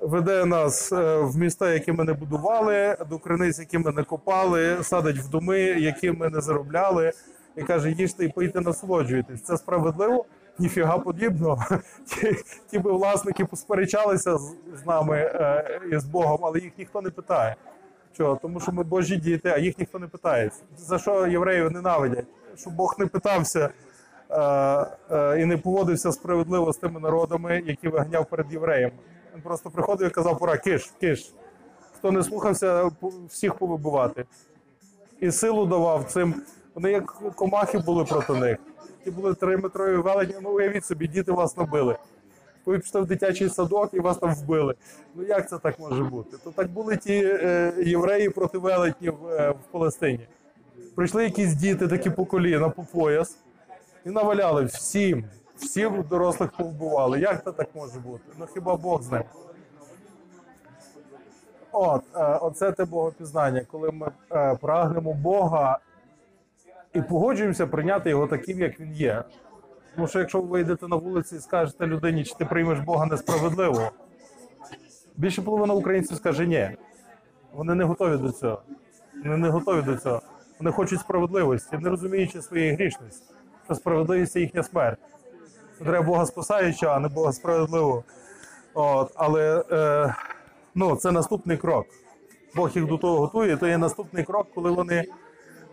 веде 0.00 0.44
нас 0.44 0.92
е, 0.92 1.16
в 1.16 1.36
міста, 1.36 1.72
які 1.72 1.92
ми 1.92 2.04
не 2.04 2.12
будували, 2.12 2.96
до 3.10 3.18
криниць, 3.18 3.58
які 3.58 3.78
ми 3.78 3.92
не 3.92 4.02
копали, 4.02 4.78
садить 4.82 5.18
в 5.18 5.28
доми, 5.28 5.60
які 5.60 6.10
ми 6.10 6.30
не 6.30 6.40
заробляли, 6.40 7.12
і 7.56 7.62
каже: 7.62 7.90
їжте 7.90 8.24
і 8.24 8.28
пийте, 8.28 8.60
насолоджуйтесь. 8.60 9.42
Це 9.42 9.56
справедливо? 9.56 10.24
Ніфіга 10.58 10.98
подібного. 10.98 11.64
Ті, 12.06 12.36
ті 12.70 12.78
би 12.78 12.92
власники 12.92 13.44
посперечалися 13.44 14.38
з, 14.38 14.54
з 14.82 14.86
нами 14.86 15.16
е, 15.16 15.80
і 15.92 15.98
з 15.98 16.04
Богом, 16.04 16.40
але 16.42 16.58
їх 16.58 16.72
ніхто 16.78 17.00
не 17.02 17.10
питає. 17.10 17.56
Чого? 18.16 18.38
Тому 18.42 18.60
що 18.60 18.72
ми 18.72 18.82
Божі 18.82 19.16
діти, 19.16 19.48
а 19.48 19.58
їх 19.58 19.78
ніхто 19.78 19.98
не 19.98 20.06
питає. 20.06 20.50
За 20.76 20.98
що 20.98 21.26
євреїв 21.26 21.72
ненавидять? 21.72 22.26
Щоб 22.56 22.72
Бог 22.72 22.94
не 22.98 23.06
питався 23.06 23.68
е, 24.30 24.40
е, 25.10 25.42
і 25.42 25.44
не 25.44 25.56
поводився 25.56 26.12
справедливо 26.12 26.72
з 26.72 26.76
тими 26.76 27.00
народами, 27.00 27.62
які 27.66 27.88
виганяв 27.88 28.26
перед 28.26 28.52
євреями. 28.52 28.94
Він 29.34 29.42
просто 29.42 29.70
приходив 29.70 30.06
і 30.08 30.10
казав, 30.10 30.38
пора, 30.38 30.56
киш, 30.56 30.92
киш. 31.00 31.32
Хто 31.98 32.12
не 32.12 32.22
слухався, 32.22 32.90
всіх 33.28 33.54
повибивати. 33.54 34.24
І 35.20 35.30
силу 35.30 35.66
давав 35.66 36.04
цим. 36.04 36.34
Вони 36.74 36.90
як 36.90 37.06
комахи 37.34 37.78
були 37.78 38.04
проти 38.04 38.32
них. 38.32 38.58
Ті 39.04 39.10
були 39.10 39.34
триметрові 39.34 39.96
велені, 39.96 40.34
ну 40.42 40.50
уявіть 40.50 40.84
собі, 40.84 41.08
діти 41.08 41.32
вас 41.32 41.56
набили. 41.56 41.96
Ви 42.66 42.78
пішли 42.78 43.00
в 43.00 43.06
дитячий 43.06 43.48
садок 43.48 43.94
і 43.94 44.00
вас 44.00 44.18
там 44.18 44.34
вбили. 44.34 44.74
Ну 45.14 45.22
як 45.22 45.48
це 45.48 45.58
так 45.58 45.78
може 45.78 46.04
бути? 46.04 46.36
То 46.44 46.50
так 46.50 46.70
були 46.70 46.96
ті 46.96 47.22
е, 47.24 47.72
євреї 47.84 48.30
проти 48.30 48.58
велетнів 48.58 49.14
е, 49.28 49.50
в 49.50 49.72
Палестині. 49.72 50.28
Прийшли 50.94 51.24
якісь 51.24 51.54
діти 51.54 51.88
такі 51.88 52.10
по 52.10 52.24
коліна, 52.24 52.68
по 52.68 52.82
пояс, 52.82 53.36
і 54.06 54.10
наваляли 54.10 54.64
всім, 54.64 55.24
всіх 55.56 56.08
дорослих 56.08 56.50
повбивали. 56.58 57.20
Як 57.20 57.44
це 57.44 57.52
так 57.52 57.68
може 57.74 57.98
бути? 57.98 58.24
Ну 58.38 58.46
хіба 58.54 58.76
Бог 58.76 59.02
з 59.02 59.10
ним? 59.12 59.22
От, 61.72 62.02
е, 62.16 62.24
оце 62.24 62.72
те 62.72 62.84
богопізнання, 62.84 63.62
коли 63.70 63.90
ми 63.90 64.10
е, 64.32 64.54
прагнемо 64.60 65.12
Бога 65.12 65.78
і 66.94 67.02
погоджуємося 67.02 67.66
прийняти 67.66 68.10
його 68.10 68.26
таким, 68.26 68.60
як 68.60 68.80
він 68.80 68.92
є. 68.92 69.24
Тому 69.94 70.08
що 70.08 70.18
якщо 70.18 70.40
ви 70.40 70.48
вийдете 70.48 70.88
на 70.88 70.96
вулиці 70.96 71.36
і 71.36 71.38
скажете 71.38 71.86
людині, 71.86 72.24
чи 72.24 72.34
ти 72.34 72.44
приймеш 72.44 72.80
Бога 72.80 73.06
несправедливо, 73.06 73.90
більше 75.16 75.42
половина 75.42 75.74
українців 75.74 76.16
скаже 76.16 76.46
ні. 76.46 76.70
Вони 77.52 77.74
не 77.74 77.84
готові 77.84 78.16
до 78.16 78.32
цього. 78.32 78.62
Вони 79.24 79.36
не 79.36 79.48
готові 79.48 79.82
до 79.82 79.96
цього. 79.96 80.22
Вони 80.58 80.70
хочуть 80.70 81.00
справедливості, 81.00 81.78
не 81.78 81.90
розуміючи 81.90 82.42
своєї 82.42 82.72
грішності, 82.72 83.34
що 83.64 83.74
справедливість 83.74 84.36
їхня 84.36 84.62
смерть. 84.62 84.98
Треба 85.78 86.02
Бога 86.02 86.26
спасаючого, 86.26 86.92
а 86.92 87.00
не 87.00 87.08
Бога 87.08 87.32
справедливого. 87.32 88.04
От, 88.74 89.12
але 89.14 89.64
е, 89.72 90.14
ну, 90.74 90.96
це 90.96 91.12
наступний 91.12 91.56
крок. 91.56 91.86
Бог 92.54 92.70
їх 92.74 92.86
до 92.86 92.98
того 92.98 93.18
готує. 93.18 93.56
То 93.56 93.66
є 93.66 93.78
наступний 93.78 94.24
крок, 94.24 94.46
коли 94.54 94.70
вони, 94.70 95.04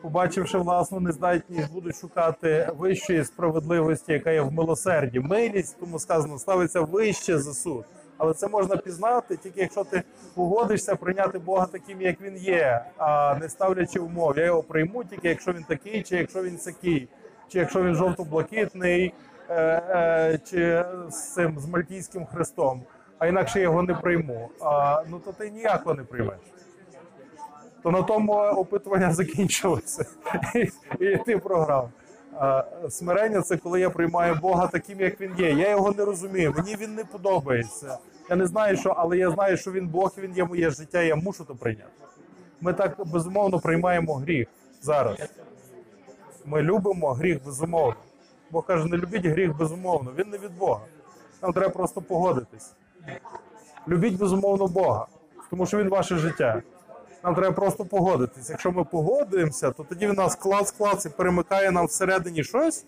побачивши 0.02 0.58
власну 0.58 1.00
нездатність, 1.00 1.74
будуть 1.74 1.96
шукати 1.96 2.70
вищої 2.78 3.26
справедливості, 3.26 4.14
яка 4.14 4.32
є 4.32 4.42
в 4.42 4.52
милосерді. 4.52 5.20
Милість, 5.20 5.80
тому 5.80 6.00
сказано, 6.00 6.40
ставиться 6.40 6.82
вище 6.82 7.38
за 7.38 7.54
суд. 7.54 7.86
Але 8.18 8.34
це 8.34 8.48
можна 8.48 8.78
пізнати 8.78 9.38
тільки 9.38 9.62
якщо 9.62 9.84
ти 9.84 10.04
погодишся 10.36 10.96
прийняти 10.96 11.40
Бога 11.40 11.68
таким, 11.72 12.02
як 12.02 12.22
він 12.22 12.38
є, 12.38 12.86
а 12.98 13.36
не 13.36 13.50
ставлячи 13.50 14.00
умов. 14.00 14.38
Я 14.38 14.46
його 14.46 14.64
прийму 14.64 15.04
тільки 15.04 15.30
якщо 15.30 15.54
він 15.54 15.64
такий, 15.64 16.04
чи 16.04 16.18
якщо 16.18 16.44
він 16.44 16.58
сякий, 16.58 17.08
чи 17.48 17.60
якщо 17.60 17.84
він 17.84 17.96
жовто-блакитний, 17.96 19.14
е, 19.50 19.56
е, 19.56 20.40
чи 20.50 20.86
з 21.10 21.34
цим 21.34 21.60
з 21.60 21.66
мальтійським 21.66 22.26
хрестом. 22.26 22.84
А 23.20 23.28
інакше 23.28 23.62
його 23.62 23.84
не 23.84 23.94
прийму. 23.94 24.50
А, 24.62 25.04
ну 25.10 25.20
то 25.20 25.32
ти 25.32 25.50
ніякого 25.50 25.96
не 25.96 26.04
приймеш. 26.04 26.40
То 27.84 27.92
на 27.92 28.04
тому 28.04 28.34
опитування 28.34 29.14
закінчилося, 29.14 30.06
і, 30.56 30.70
і 31.06 31.18
ти 31.18 31.38
програв. 31.38 31.90
Смирення 32.90 33.42
це 33.42 33.58
коли 33.58 33.80
я 33.80 33.90
приймаю 33.90 34.36
Бога 34.42 34.68
таким, 34.68 35.00
як 35.00 35.22
він 35.22 35.32
є. 35.38 35.54
Я 35.54 35.70
його 35.70 35.92
не 35.92 36.06
розумію. 36.06 36.54
Мені 36.58 36.76
він 36.76 36.96
не 36.96 37.06
подобається. 37.06 37.98
Я 38.30 38.36
не 38.36 38.48
знаю, 38.48 38.78
що, 38.78 38.90
але 38.90 39.18
я 39.18 39.32
знаю, 39.32 39.58
що 39.58 39.72
він 39.72 39.88
Бог, 39.88 40.14
він 40.18 40.34
є 40.36 40.46
моє 40.46 40.70
життя, 40.70 41.02
я 41.02 41.16
мушу 41.16 41.46
то 41.46 41.56
прийняти. 41.56 41.92
Ми 42.62 42.74
так 42.74 43.08
безумовно 43.08 43.60
приймаємо 43.60 44.16
гріх 44.16 44.48
зараз. 44.82 45.18
Ми 46.46 46.62
любимо 46.62 47.14
гріх 47.14 47.46
безумовно. 47.46 47.96
Бог 48.52 48.66
каже, 48.66 48.86
не 48.86 48.98
любіть 48.98 49.26
гріх 49.26 49.58
безумовно. 49.58 50.12
Він 50.18 50.30
не 50.30 50.38
від 50.38 50.58
Бога. 50.58 50.82
Нам 51.42 51.54
треба 51.54 51.70
просто 51.70 52.02
погодитись. 52.02 52.74
Любіть 53.88 54.18
безумовно 54.18 54.68
Бога, 54.68 55.08
тому 55.50 55.66
що 55.66 55.78
він 55.78 55.90
ваше 55.90 56.18
життя. 56.18 56.62
Нам 57.24 57.36
треба 57.36 57.52
просто 57.52 57.86
погодитись. 57.86 58.50
Якщо 58.50 58.72
ми 58.72 58.84
погодуємося, 58.84 59.72
то 59.72 59.84
тоді 59.84 60.08
він 60.08 60.14
нас 60.16 60.36
клац 60.78 61.06
і 61.06 61.10
перемикає 61.10 61.72
нам 61.72 61.86
всередині 61.86 62.44
щось. 62.44 62.86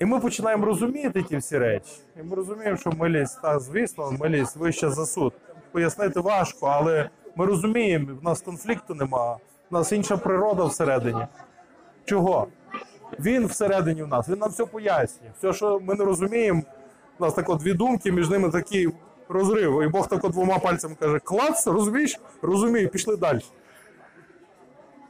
І 0.00 0.04
ми 0.04 0.20
починаємо 0.20 0.66
розуміти 0.66 1.22
ті 1.22 1.36
всі 1.36 1.58
речі. 1.58 1.92
І 2.20 2.22
ми 2.22 2.36
розуміємо, 2.36 2.76
що 2.76 2.92
милість, 2.92 3.42
та 3.42 3.58
звісно, 3.58 4.12
милість 4.20 4.56
вища 4.56 4.90
за 4.90 5.06
суд. 5.06 5.32
Пояснити 5.72 6.20
важко, 6.20 6.66
але 6.66 7.10
ми 7.36 7.46
розуміємо, 7.46 8.08
в 8.20 8.24
нас 8.24 8.40
конфлікту 8.40 8.94
нема, 8.94 9.34
в 9.70 9.74
нас 9.74 9.92
інша 9.92 10.16
природа 10.16 10.64
всередині. 10.64 11.26
Чого? 12.04 12.46
Він 13.20 13.46
всередині 13.46 14.02
в 14.02 14.08
нас, 14.08 14.28
він 14.28 14.38
нам 14.38 14.50
все 14.50 14.66
пояснює. 14.66 15.30
Все, 15.38 15.52
що 15.52 15.80
ми 15.80 15.94
не 15.94 16.04
розуміємо, 16.04 16.62
у 17.18 17.24
нас 17.24 17.34
так 17.34 17.48
от 17.48 17.58
дві 17.58 17.72
думки, 17.72 18.12
між 18.12 18.30
ними 18.30 18.50
такий 18.50 18.88
розрив. 19.28 19.82
І 19.82 19.88
Бог 19.88 20.08
так 20.08 20.30
двома 20.30 20.58
пальцями 20.58 20.94
каже: 21.00 21.18
клац, 21.18 21.66
розумієш? 21.66 22.20
Розумію, 22.42 22.88
пішли 22.88 23.16
далі. 23.16 23.40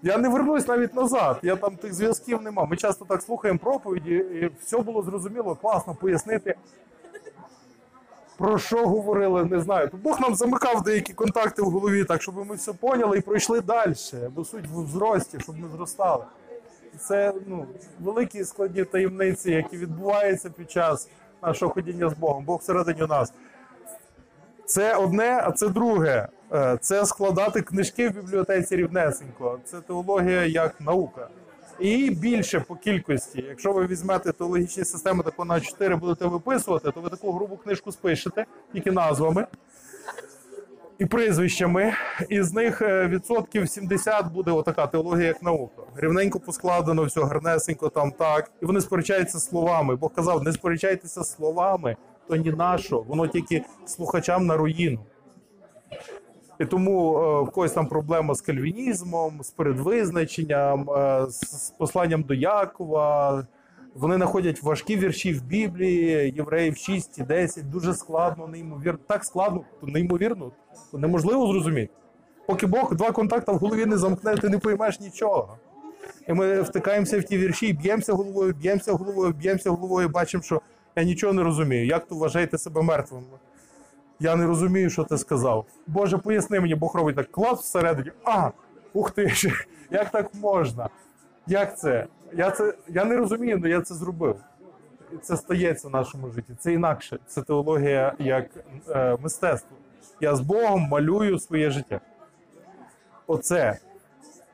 Я 0.03 0.19
не 0.19 0.29
вернусь 0.29 0.69
навіть 0.69 0.95
назад. 0.95 1.39
Я 1.43 1.57
там 1.57 1.77
тих 1.77 1.95
зв'язків 1.95 2.43
нема. 2.43 2.65
Ми 2.65 2.77
часто 2.77 3.05
так 3.05 3.23
слухаємо 3.23 3.59
проповіді, 3.59 4.15
і 4.15 4.51
все 4.61 4.79
було 4.79 5.03
зрозуміло, 5.03 5.55
класно 5.55 5.95
пояснити. 5.95 6.55
Про 8.39 8.59
що 8.59 8.87
говорили, 8.87 9.45
не 9.45 9.61
знаю. 9.61 9.89
То 9.89 9.97
Бог 9.97 10.21
нам 10.21 10.35
замикав 10.35 10.83
деякі 10.83 11.13
контакти 11.13 11.63
в 11.63 11.65
голові, 11.65 12.05
так 12.05 12.23
щоб 12.23 12.47
ми 12.47 12.55
все 12.55 12.73
поняли 12.73 13.19
і 13.19 13.21
пройшли 13.21 13.61
далі. 13.61 13.95
Бо 14.35 14.45
суть 14.45 14.67
в 14.67 14.87
зрості, 14.87 15.39
щоб 15.41 15.59
ми 15.59 15.69
зростали. 15.77 16.25
Це 16.99 17.35
ну, 17.47 17.67
великі 18.01 18.45
складні 18.45 18.85
таємниці, 18.85 19.51
які 19.51 19.77
відбуваються 19.77 20.51
під 20.51 20.71
час 20.71 21.09
нашого 21.43 21.73
ходіння 21.73 22.09
з 22.09 22.15
Богом. 22.15 22.45
Бог 22.45 22.59
всередині 22.59 23.07
нас. 23.09 23.33
Це 24.67 24.95
одне, 24.95 25.43
а 25.45 25.53
це 25.53 25.69
друге. 25.69 26.29
Е, 26.53 26.79
Це 26.81 27.07
складати 27.07 27.63
книжки 27.63 28.09
в 28.09 28.13
бібліотеці 28.13 28.77
рівнесенько. 28.77 29.59
Це 29.65 29.81
теологія 29.81 30.45
як 30.47 30.81
наука. 30.81 31.29
І 31.79 32.11
більше 32.11 32.61
по 32.61 32.77
кількості. 32.77 33.45
Якщо 33.49 33.73
ви 33.73 33.87
візьмете 33.87 34.33
теологічні 34.33 34.85
системи 34.85 35.23
тако 35.23 35.45
на 35.45 35.61
4 35.61 35.97
будете 35.97 36.27
виписувати, 36.27 36.91
то 36.91 37.01
ви 37.01 37.09
таку 37.09 37.33
грубу 37.33 37.57
книжку 37.57 37.93
спишете, 37.93 38.47
тільки 38.73 38.93
назвами 38.93 39.47
і 40.99 41.07
прізвищами. 41.07 41.93
І 42.29 42.43
з 42.43 42.53
них 42.53 42.83
е, 42.83 43.07
відсотків 43.07 43.69
70 43.69 44.33
буде 44.33 44.51
отака 44.51 44.87
теологія 44.87 45.27
як 45.27 45.43
наука. 45.43 45.83
Рівненько 45.97 46.41
поскладено, 46.41 47.05
все 47.05 47.21
гарнесенько 47.21 47.89
там 47.89 48.11
так. 48.11 48.51
І 48.63 48.67
вони 48.67 48.81
сперечаються 48.81 49.39
словами. 49.39 49.97
Бог 49.97 50.13
казав, 50.13 50.43
не 50.43 50.53
сперечайтеся 50.53 51.25
словами, 51.25 51.97
то 52.29 52.37
ні 52.37 52.51
на 52.51 52.79
що. 52.79 53.01
Воно 53.01 53.27
тільки 53.27 53.65
слухачам 53.87 54.47
на 54.47 54.57
руїну. 54.57 55.01
І 56.61 56.65
тому 56.65 57.19
е, 57.19 57.43
в 57.43 57.51
когось 57.51 57.73
там 57.73 57.87
проблема 57.87 58.35
з 58.35 58.41
кальвінізмом, 58.41 59.43
з 59.43 59.51
передвизначенням, 59.51 60.91
е, 60.91 61.27
з, 61.29 61.71
посланням 61.79 62.23
до 62.23 62.35
Якова. 62.35 63.47
Вони 63.95 64.17
знаходять 64.17 64.63
важкі 64.63 64.97
вірші 64.97 65.33
в 65.33 65.43
Біблії, 65.43 66.33
євреїв 66.37 66.77
6 66.77 67.19
і 67.19 67.23
10, 67.23 67.71
дуже 67.71 67.95
складно, 67.95 68.47
неймовірно. 68.47 68.99
Так 69.07 69.25
складно, 69.25 69.65
то 69.81 69.87
неймовірно, 69.87 70.53
то 70.93 70.99
неможливо 70.99 71.47
зрозуміти. 71.47 71.93
Поки 72.47 72.67
Бог 72.67 72.95
два 72.95 73.11
контакти 73.11 73.53
в 73.53 73.57
голові 73.57 73.87
не 73.87 73.97
замкне, 73.97 74.37
ти 74.37 74.49
не 74.49 74.59
поймеш 74.59 75.01
нічого. 75.01 75.59
І 76.29 76.33
ми 76.33 76.63
втикаємося 76.63 77.19
в 77.19 77.25
ті 77.25 77.39
вірші, 77.39 77.73
б'ємося 77.73 78.13
головою, 78.13 78.55
б'ємося 78.55 78.93
головою, 78.93 79.33
б'ємося 79.33 79.71
головою, 79.71 80.09
бачимо, 80.09 80.43
що 80.43 80.61
я 80.97 81.05
нічого 81.05 81.33
не 81.33 81.43
розумію. 81.43 81.87
Як 81.87 82.07
то 82.07 82.15
вважаєте 82.15 82.59
себе 82.59 82.83
мертвим? 82.83 83.25
Я 84.21 84.37
не 84.37 84.47
розумію, 84.47 84.91
що 84.91 85.05
ти 85.05 85.19
сказав. 85.19 85.67
Боже, 85.87 86.19
поясни 86.19 86.61
мені, 86.61 86.75
Бог 86.75 86.97
робить 86.97 87.17
так 87.17 87.33
клас 87.33 87.61
всередині. 87.61 88.11
А, 88.25 88.51
ух 88.93 89.11
ти, 89.11 89.33
як 89.91 90.11
так 90.11 90.35
можна? 90.35 90.89
Як 91.47 91.79
це? 91.79 92.07
Я 92.33 92.51
це 92.51 92.75
я 92.89 93.05
не 93.05 93.17
розумію, 93.17 93.57
але 93.61 93.71
я 93.71 93.81
це 93.81 93.95
зробив. 93.95 94.37
Це 95.23 95.37
стається 95.37 95.89
в 95.89 95.91
нашому 95.91 96.31
житті. 96.31 96.53
Це 96.59 96.73
інакше. 96.73 97.19
Це 97.27 97.43
теологія 97.43 98.13
як 98.19 98.47
е, 98.91 99.17
мистецтво. 99.23 99.77
Я 100.21 100.37
з 100.37 100.41
Богом 100.41 100.81
малюю 100.81 101.39
своє 101.39 101.71
життя. 101.71 102.01
Оце 103.27 103.79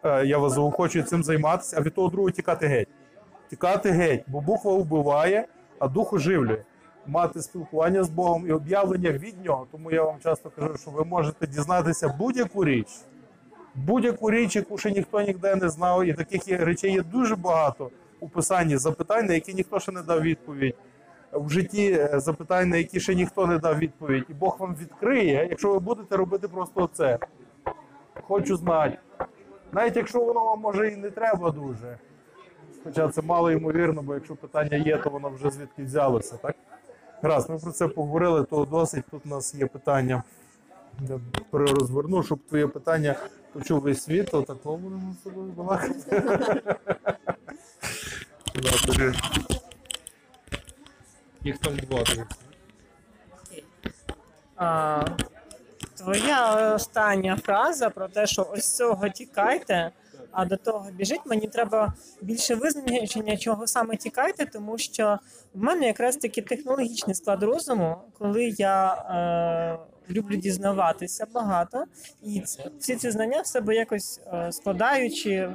е, 0.05 0.27
я 0.27 0.39
вас 0.39 0.53
заохочую 0.53 1.05
цим 1.05 1.23
займатися, 1.23 1.77
а 1.79 1.81
від 1.81 1.95
того 1.95 2.09
другого 2.09 2.31
тікати 2.31 2.67
геть. 2.67 2.89
Тікати 3.51 3.91
геть, 3.91 4.25
бо 4.27 4.41
буква 4.41 4.75
вбиває, 4.75 5.47
а 5.81 5.89
дух 5.89 6.13
оживлює. 6.13 6.63
Мати 7.07 7.43
спілкування 7.43 8.05
з 8.05 8.09
Богом 8.09 8.47
і 8.47 8.53
об'явлення 8.53 9.11
від 9.11 9.45
нього. 9.45 9.67
Тому 9.73 9.91
я 9.91 10.03
вам 10.03 10.17
часто 10.23 10.51
кажу, 10.51 10.77
що 10.77 10.91
ви 10.91 11.05
можете 11.05 11.47
дізнатися 11.47 12.09
будь-яку 12.19 12.65
річ, 12.65 12.89
будь-яку 13.75 14.31
річ, 14.31 14.57
яку 14.57 14.79
ще 14.79 14.91
ніхто 14.91 15.21
ніде 15.21 15.57
не 15.57 15.69
знав, 15.69 16.05
і 16.05 16.13
таких 16.13 16.61
речей 16.61 16.93
є 16.93 17.03
дуже 17.03 17.37
багато 17.37 17.91
у 18.21 18.29
писанні 18.29 18.77
запитань, 18.77 19.27
на 19.27 19.35
які 19.35 19.55
ніхто 19.55 19.81
ще 19.81 19.93
не 19.93 20.03
дав 20.03 20.23
відповідь. 20.23 20.75
В 21.33 21.51
житті 21.51 21.93
е, 21.93 22.21
запитань, 22.21 22.69
на 22.69 22.77
які 22.77 23.01
ще 23.01 23.15
ніхто 23.15 23.47
не 23.47 23.59
дав 23.59 23.79
відповідь, 23.79 24.25
і 24.29 24.35
Бог 24.35 24.57
вам 24.59 24.77
відкриє, 24.81 25.47
якщо 25.51 25.73
ви 25.73 25.79
будете 25.79 26.17
робити 26.17 26.49
просто 26.49 26.91
це. 26.93 27.19
Хочу 28.23 28.57
знати. 28.57 28.99
Навіть 29.73 29.97
якщо 29.97 30.21
воно 30.21 30.45
вам 30.45 30.61
може 30.61 30.89
і 30.89 30.97
не 30.97 31.11
треба 31.11 31.51
дуже. 31.51 31.99
Хоча 32.85 33.09
це 33.09 33.23
мало 33.23 33.51
ймовірно, 33.51 34.03
бо 34.03 34.15
якщо 34.15 34.37
питання 34.37 34.77
є, 34.77 34.97
то 34.99 35.11
воно 35.11 35.29
вже 35.29 35.51
звідки 35.51 35.85
взялося, 35.85 36.37
так? 36.37 36.57
Раз, 37.23 37.51
ми 37.51 37.59
про 37.59 37.73
це 37.73 37.89
поговорили, 37.89 38.45
то 38.45 38.65
досить. 38.65 39.05
Тут 39.11 39.27
у 39.27 39.29
нас 39.29 39.55
є 39.55 39.67
питання. 39.67 40.23
Я 41.09 41.21
перерозверну, 41.51 42.23
щоб 42.23 42.39
твоє 42.49 42.67
питання 42.67 43.17
почув 43.53 43.81
весь 43.81 44.03
світ, 44.03 44.31
то 44.31 44.43
такого 44.43 44.77
будемо 44.77 45.15
з 45.21 45.25
тобою 45.25 45.53
балакати. 45.53 46.23
Їх 51.43 51.59
там 51.59 51.77
два 51.77 52.05
твоя 55.95 56.75
остання 56.75 57.37
фраза 57.37 57.91
про 57.91 58.09
те, 58.09 58.27
що 58.27 58.47
ось 58.53 58.77
цього 58.77 59.09
тікайте, 59.09 59.91
а 60.33 60.45
до 60.45 60.57
того 60.57 60.91
біжить, 60.93 61.21
мені 61.27 61.49
треба 61.49 61.95
більше 62.23 62.55
визначення, 62.55 63.37
чого 63.37 63.67
саме 63.67 63.97
тікайте, 63.97 64.47
тому 64.47 64.79
що 64.79 65.19
в 65.55 65.63
мене 65.63 65.87
якраз 65.87 66.17
таки 66.17 66.43
технологічний 66.43 67.15
склад 67.15 67.43
розуму, 67.43 67.97
коли 68.19 68.45
я 68.45 68.95
е, 68.95 70.13
люблю 70.13 70.37
дізнаватися 70.37 71.27
багато, 71.35 71.85
і 72.23 72.43
всі 72.79 72.97
ці 72.97 73.11
знання 73.11 73.41
в 73.41 73.47
себе 73.47 73.75
якось 73.75 74.21
е, 74.33 74.53
складаючи, 74.53 75.55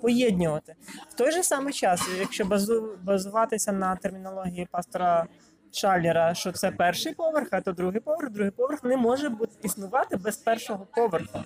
поєднувати. 0.00 0.74
В 1.10 1.14
той 1.14 1.32
же 1.32 1.42
самий 1.42 1.72
час, 1.72 2.08
якщо 2.18 2.44
базу, 2.44 2.98
базуватися 3.02 3.72
на 3.72 3.96
термінології 3.96 4.68
пастора 4.70 5.26
Шаллера, 5.72 6.34
що 6.34 6.52
це 6.52 6.70
перший 6.70 7.14
поверх, 7.14 7.48
а 7.50 7.60
то 7.60 7.72
другий 7.72 8.00
поверх. 8.00 8.30
Другий 8.30 8.50
поверх 8.50 8.84
не 8.84 8.96
може 8.96 9.28
бути 9.28 9.52
існувати 9.62 10.16
без 10.16 10.36
першого 10.36 10.86
поверху. 10.94 11.38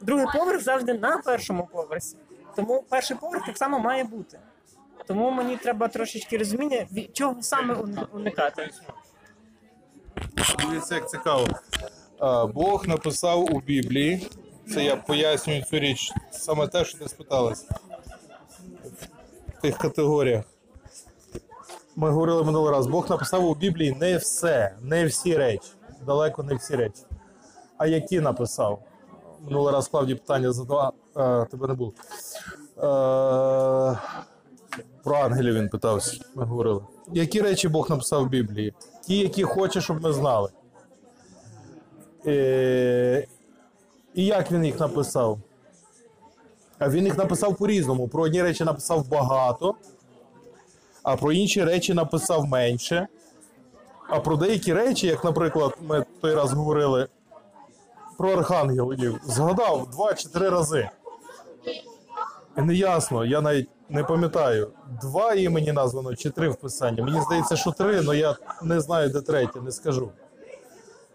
Другий 0.00 0.26
поверх 0.34 0.62
завжди 0.62 0.94
на 0.94 1.18
першому 1.18 1.68
поверсі. 1.72 2.16
Тому 2.56 2.84
перший 2.88 3.16
поверх 3.16 3.46
так 3.46 3.58
само 3.58 3.78
має 3.78 4.04
бути. 4.04 4.38
Тому 5.06 5.30
мені 5.30 5.56
треба 5.56 5.88
трошечки 5.88 6.38
розуміння, 6.38 6.86
від 6.92 7.16
чого 7.16 7.42
саме 7.42 7.74
уни- 7.74 8.06
уникати. 8.12 8.70
Дивіться, 10.58 10.94
як 10.94 11.10
цікаво. 11.10 11.46
Бог 12.54 12.88
написав 12.88 13.40
у 13.54 13.60
Біблії. 13.60 14.30
Це 14.74 14.84
я 14.84 14.96
пояснюю 14.96 15.62
цю 15.62 15.78
річ. 15.78 16.12
Саме 16.30 16.66
те, 16.68 16.84
що 16.84 16.98
ти 16.98 17.08
спиталась. 17.08 17.66
В 19.58 19.60
тих 19.62 19.78
категоріях. 19.78 20.44
Ми 21.96 22.10
говорили 22.10 22.44
минулий 22.44 22.72
раз. 22.72 22.86
Бог 22.86 23.10
написав 23.10 23.44
у 23.44 23.54
Біблії 23.54 23.96
не 24.00 24.16
все, 24.16 24.74
не 24.82 25.06
всі 25.06 25.36
речі. 25.36 25.68
Далеко 26.06 26.42
не 26.42 26.54
всі 26.54 26.76
речі. 26.76 27.02
А 27.78 27.86
які 27.86 28.20
написав? 28.20 28.82
Минулий 29.44 29.74
раз 29.74 29.88
Клавді 29.88 30.14
питання 30.14 30.52
задав, 30.52 30.92
а, 31.14 31.44
тебе 31.44 31.66
не 31.68 31.74
було. 31.74 31.92
Е, 32.76 33.98
про 35.04 35.16
ангелів 35.16 35.54
він 35.54 35.68
питався. 35.68 36.20
Ми 36.34 36.44
говорили. 36.44 36.80
Які 37.12 37.40
речі 37.40 37.68
Бог 37.68 37.90
написав 37.90 38.24
в 38.24 38.28
Біблії? 38.28 38.74
Ті, 39.00 39.18
які 39.18 39.44
хоче, 39.44 39.80
щоб 39.80 40.02
ми 40.02 40.12
знали. 40.12 40.50
Е, 42.26 43.26
і 44.14 44.26
як 44.26 44.52
він 44.52 44.64
їх 44.64 44.80
написав? 44.80 45.38
А 46.78 46.88
він 46.88 47.04
їх 47.04 47.18
написав 47.18 47.56
по-різному. 47.56 48.08
Про 48.08 48.22
одні 48.22 48.42
речі 48.42 48.64
написав 48.64 49.08
багато, 49.08 49.74
а 51.02 51.16
про 51.16 51.32
інші 51.32 51.64
речі 51.64 51.94
написав 51.94 52.46
менше. 52.46 53.08
А 54.08 54.20
про 54.20 54.36
деякі 54.36 54.72
речі, 54.72 55.06
як, 55.06 55.24
наприклад, 55.24 55.76
ми 55.80 56.04
той 56.20 56.34
раз 56.34 56.52
говорили 56.52 57.08
про 58.16 58.32
архангелів, 58.32 59.20
згадав 59.24 59.90
два 59.90 60.14
чи 60.14 60.28
три 60.28 60.48
рази. 60.48 60.88
І 62.58 62.60
не 62.60 62.74
ясно, 62.74 63.24
я 63.24 63.40
навіть 63.40 63.68
не 63.88 64.04
пам'ятаю, 64.04 64.70
два 65.02 65.34
імені 65.34 65.72
названо 65.72 66.16
чи 66.16 66.30
три 66.30 66.48
в 66.48 66.56
писанні. 66.56 67.02
Мені 67.02 67.20
здається, 67.20 67.56
що 67.56 67.70
три, 67.70 67.98
але 67.98 68.18
я 68.18 68.36
не 68.62 68.80
знаю, 68.80 69.10
де 69.10 69.20
третє, 69.20 69.60
не 69.60 69.72
скажу. 69.72 70.10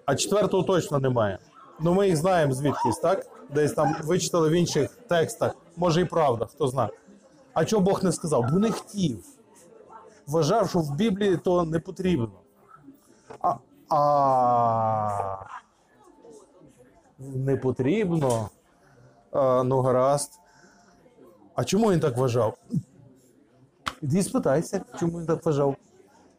А 0.05 0.15
четвертого 0.15 0.63
точно 0.63 0.99
немає. 0.99 1.39
Ну 1.79 1.93
ми 1.93 2.07
їх 2.07 2.17
знаємо 2.17 2.53
звідкись, 2.53 2.97
так? 2.97 3.25
Десь 3.49 3.73
там 3.73 3.95
вичитали 4.03 4.49
в 4.49 4.51
інших 4.51 4.89
текстах. 5.07 5.55
Може 5.75 6.01
і 6.01 6.05
правда, 6.05 6.45
хто 6.45 6.67
знає. 6.67 6.89
А 7.53 7.65
чого 7.65 7.81
Бог 7.81 8.03
не 8.03 8.11
сказав? 8.11 8.45
Бо 8.51 8.59
не 8.59 8.71
хотів. 8.71 9.23
Вважав, 10.27 10.69
що 10.69 10.79
в 10.79 10.95
Біблії 10.95 11.37
то 11.37 11.63
не 11.63 11.79
потрібно. 11.79 12.31
А, 13.41 13.55
а... 13.89 15.37
не 17.35 17.57
потрібно. 17.57 18.49
А, 19.31 19.63
ну, 19.63 19.81
гаразд. 19.81 20.39
А 21.55 21.63
чому 21.63 21.91
він 21.91 21.99
так 21.99 22.17
вважав? 22.17 22.57
Іди 24.01 24.23
спитайся, 24.23 24.81
чому 24.99 25.19
він 25.19 25.25
так 25.25 25.45
вважав. 25.45 25.75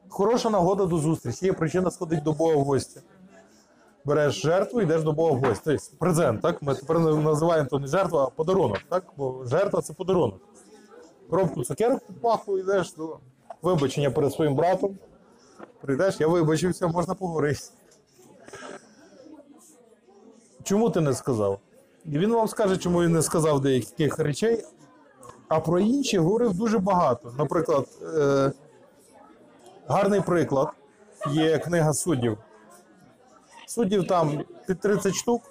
Хороша 0.09 0.51
нагода 0.51 0.87
до 0.87 0.99
зустрічі. 0.99 1.47
Є 1.47 1.53
причина 1.53 1.91
сходити 1.91 2.23
до 2.23 2.33
Бога 2.33 2.57
в 2.57 2.65
гості. 2.65 3.01
Береш 4.05 4.43
жертву 4.43 4.81
і 4.81 4.85
йдеш 4.85 5.03
до 5.03 5.13
Бога 5.13 5.33
в 5.33 5.41
гості. 5.45 5.63
Тобто 5.65 5.97
презент, 5.99 6.43
так? 6.43 6.63
Ми 6.63 6.75
тепер 6.75 6.99
називаємо 6.99 7.69
то 7.69 7.79
не 7.79 7.87
жертва, 7.87 8.25
а 8.25 8.31
подарунок, 8.31 8.79
так? 8.89 9.05
Бо 9.17 9.45
жертва 9.47 9.83
це 9.83 9.93
подарунок. 9.93 10.41
Коробку 11.31 11.65
цукерок 11.65 12.07
під 12.07 12.21
паху 12.21 12.59
йдеш 12.59 12.95
до 12.95 13.19
вибачення 13.63 14.11
перед 14.11 14.33
своїм 14.33 14.55
братом. 14.55 14.99
Прийдеш, 15.81 16.21
я 16.21 16.27
вибачився, 16.27 16.87
можна 16.87 17.15
поговорити. 17.15 17.61
Чому 20.65 20.91
ти 20.91 21.01
не 21.01 21.15
сказав? 21.15 21.59
І 22.05 22.19
він 22.19 22.33
вам 22.33 22.49
скаже, 22.49 22.77
чому 22.77 23.03
він 23.03 23.13
не 23.13 23.23
сказав 23.23 23.61
деяких 23.61 24.19
речей, 24.19 24.65
а 25.49 25.61
про 25.61 25.81
інші 25.81 26.19
говорив 26.19 26.55
дуже 26.55 26.79
багато. 26.79 27.35
Наприклад, 27.39 27.89
е, 28.03 28.53
гарний 29.87 30.21
приклад 30.21 30.69
є 31.31 31.59
книга 31.59 31.93
суддів. 31.93 32.39
Суддів 33.67 34.07
там 34.07 34.45
під 34.67 34.81
30 34.81 35.15
штук 35.15 35.43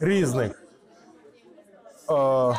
різних. 0.00 0.62
Е, 2.10 2.58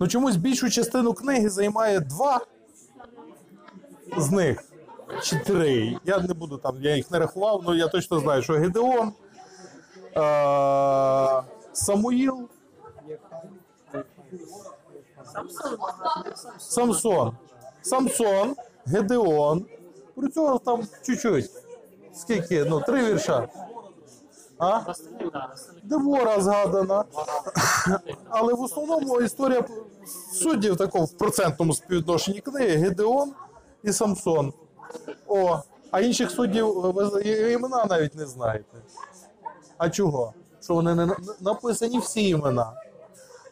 ну 0.00 0.08
чомусь 0.08 0.36
більшу 0.36 0.70
частину 0.70 1.12
книги 1.12 1.48
займає 1.48 2.00
два 2.00 2.40
з 4.16 4.30
них. 4.30 4.64
Чи 5.22 5.36
три. 5.36 5.96
Я 6.04 6.18
не 6.18 6.34
буду 6.34 6.58
там, 6.58 6.82
я 6.82 6.96
їх 6.96 7.10
не 7.10 7.18
рахував, 7.18 7.62
але 7.66 7.76
я 7.76 7.88
точно 7.88 8.20
знаю, 8.20 8.42
що 8.42 8.52
Гедеон, 8.52 9.12
е, 10.18 11.42
Самуїл, 11.72 12.48
Самсон. 16.58 17.36
Самсон, 17.82 18.56
Гедеон. 18.86 19.66
Про 20.14 20.28
цього 20.28 20.58
там 20.58 20.82
чуть-чуть. 21.06 21.50
Скільки? 22.14 22.64
Ну, 22.64 22.80
три 22.80 23.04
вірша. 23.04 23.48
А? 24.58 24.80
Девора 25.82 26.40
згадана. 26.40 27.04
Але 28.28 28.54
в 28.54 28.60
основному 28.62 29.20
історія 29.20 29.64
суддів 30.32 30.76
такого 30.76 31.04
в 31.04 31.12
процентному 31.12 31.74
співвідношенні 31.74 32.40
книги 32.40 32.76
Гедеон 32.76 33.32
і 33.82 33.92
Самсон. 33.92 34.52
О, 35.26 35.58
а 35.90 36.00
інших 36.00 36.30
суддів 36.30 36.94
імена 37.26 37.84
навіть 37.84 38.14
не 38.14 38.26
знаєте. 38.26 38.76
А 39.78 39.90
чого? 39.90 40.34
Що 40.62 40.74
вони 40.74 40.94
не 40.94 41.16
написані 41.40 41.98
всі 41.98 42.28
імена. 42.28 42.72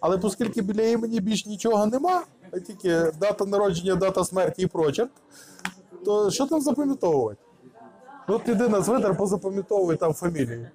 Але 0.01 0.17
оскільки 0.17 0.63
біля 0.63 0.83
імені 0.83 1.21
більш 1.21 1.47
нічого 1.47 1.87
нема, 1.87 2.23
а 2.53 2.59
тільки 2.59 3.13
дата 3.21 3.45
народження, 3.45 3.95
дата 3.95 4.25
смерті 4.25 4.63
і 4.63 4.67
прочерк, 4.67 5.11
то 6.05 6.31
що 6.31 6.47
там 6.47 6.61
запам'ятовувати? 6.61 7.41
От 8.29 8.45
піди 8.45 8.69
на 8.69 8.83
Твиттер, 8.83 9.17
позапам'ятовуй 9.17 9.97
там 9.97 10.15
фамілії. 10.15 10.71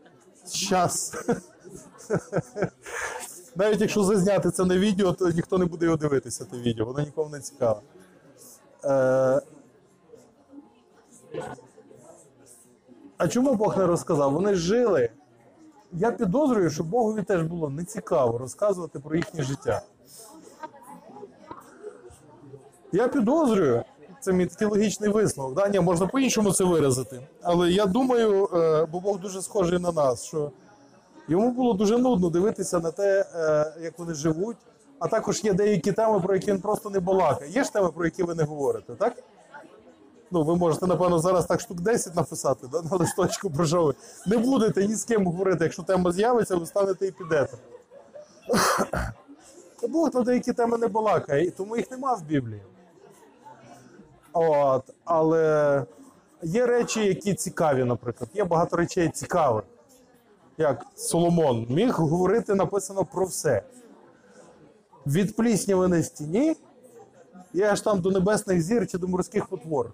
Щас. 0.53 1.13
Навіть 3.55 3.81
якщо 3.81 4.03
зазняти 4.03 4.51
це 4.51 4.65
на 4.65 4.77
відео, 4.77 5.13
то 5.13 5.29
ніхто 5.29 5.57
не 5.57 5.65
буде 5.65 5.85
його 5.85 5.97
дивитися, 5.97 6.45
те 6.45 6.57
відео, 6.57 6.85
воно 6.85 6.99
нікому 6.99 7.29
не 7.29 7.39
цікаве. 7.39 7.81
Е... 8.85 9.41
А 13.17 13.27
чому 13.27 13.55
Бог 13.55 13.77
не 13.77 13.87
розказав? 13.87 14.33
Вони 14.33 14.55
жили. 14.55 15.09
Я 15.93 16.11
підозрюю, 16.11 16.69
що 16.69 16.83
Богові 16.83 17.23
теж 17.23 17.43
було 17.43 17.69
нецікаво 17.69 18.37
розказувати 18.37 18.99
про 18.99 19.15
їхнє 19.15 19.43
життя. 19.43 19.81
Я 22.91 23.07
підозрюю, 23.07 23.83
це 24.19 24.33
мій 24.33 24.45
такий 24.45 24.67
логічний 24.67 25.09
висновок. 25.09 25.55
Да? 25.55 25.69
Ні, 25.69 25.79
можна 25.79 26.07
по-іншому 26.07 26.51
це 26.51 26.63
виразити. 26.63 27.19
Але 27.41 27.71
я 27.71 27.85
думаю, 27.85 28.49
е, 28.53 28.85
бо 28.91 28.99
Бог 28.99 29.19
дуже 29.19 29.41
схожий 29.41 29.79
на 29.79 29.91
нас, 29.91 30.23
що 30.23 30.51
йому 31.27 31.51
було 31.51 31.73
дуже 31.73 31.97
нудно 31.97 32.29
дивитися 32.29 32.79
на 32.79 32.91
те, 32.91 33.25
е, 33.35 33.73
як 33.81 33.99
вони 33.99 34.13
живуть. 34.13 34.57
А 34.99 35.07
також 35.07 35.43
є 35.43 35.53
деякі 35.53 35.91
теми, 35.91 36.19
про 36.19 36.33
які 36.33 36.51
він 36.51 36.61
просто 36.61 36.89
не 36.89 36.99
балакає. 36.99 37.51
Є 37.51 37.63
ж 37.63 37.73
теми, 37.73 37.89
про 37.89 38.05
які 38.05 38.23
ви 38.23 38.35
не 38.35 38.43
говорите, 38.43 38.93
так? 38.93 39.23
Ну, 40.31 40.43
ви 40.43 40.55
можете, 40.55 40.87
напевно, 40.87 41.19
зараз 41.19 41.45
так 41.45 41.61
штук 41.61 41.81
10 41.81 42.15
написати 42.15 42.67
да, 42.71 42.81
на 42.81 42.97
листочку 42.97 43.49
про. 43.49 43.95
Не 44.25 44.37
будете 44.37 44.87
ні 44.87 44.95
з 44.95 45.03
ким 45.03 45.25
говорити. 45.25 45.63
Якщо 45.63 45.83
тема 45.83 46.11
з'явиться, 46.11 46.55
ви 46.55 46.65
станете 46.65 47.07
і 47.07 47.11
підете. 47.11 47.57
Бог 49.89 50.09
на 50.13 50.21
деякі 50.21 50.53
теми 50.53 50.77
не 50.77 50.87
балакає, 50.87 51.45
і 51.45 51.49
тому 51.49 51.77
їх 51.77 51.91
нема 51.91 52.13
в 52.13 52.23
Біблії. 52.23 52.61
От, 54.33 54.83
але 55.05 55.85
є 56.43 56.65
речі, 56.65 57.05
які 57.05 57.33
цікаві, 57.33 57.83
наприклад. 57.83 58.29
Є 58.33 58.43
багато 58.43 58.77
речей 58.77 59.09
цікавих. 59.09 59.63
Як 60.57 60.85
Соломон 60.95 61.67
міг 61.69 61.91
говорити 61.91 62.55
написано 62.55 63.05
про 63.05 63.25
все. 63.25 63.61
Від 65.05 65.35
плісняви 65.35 65.87
на 65.87 66.03
стіні 66.03 66.55
і 67.53 67.61
аж 67.61 67.81
там 67.81 68.01
до 68.01 68.11
небесних 68.11 68.61
зір 68.61 68.87
чи 68.87 68.97
до 68.97 69.07
морських 69.07 69.45
потвор. 69.45 69.91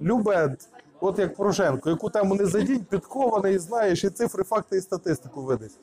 Любе, 0.00 0.56
от 1.00 1.18
як 1.18 1.36
Порошенко, 1.36 1.90
яку 1.90 2.10
тему 2.10 2.34
не 2.34 2.46
задінь, 2.46 2.84
підкований, 2.84 3.58
знаєш, 3.58 4.04
і 4.04 4.10
цифри, 4.10 4.44
факти, 4.44 4.76
і 4.76 4.80
статистику 4.80 5.42
видасть. 5.42 5.78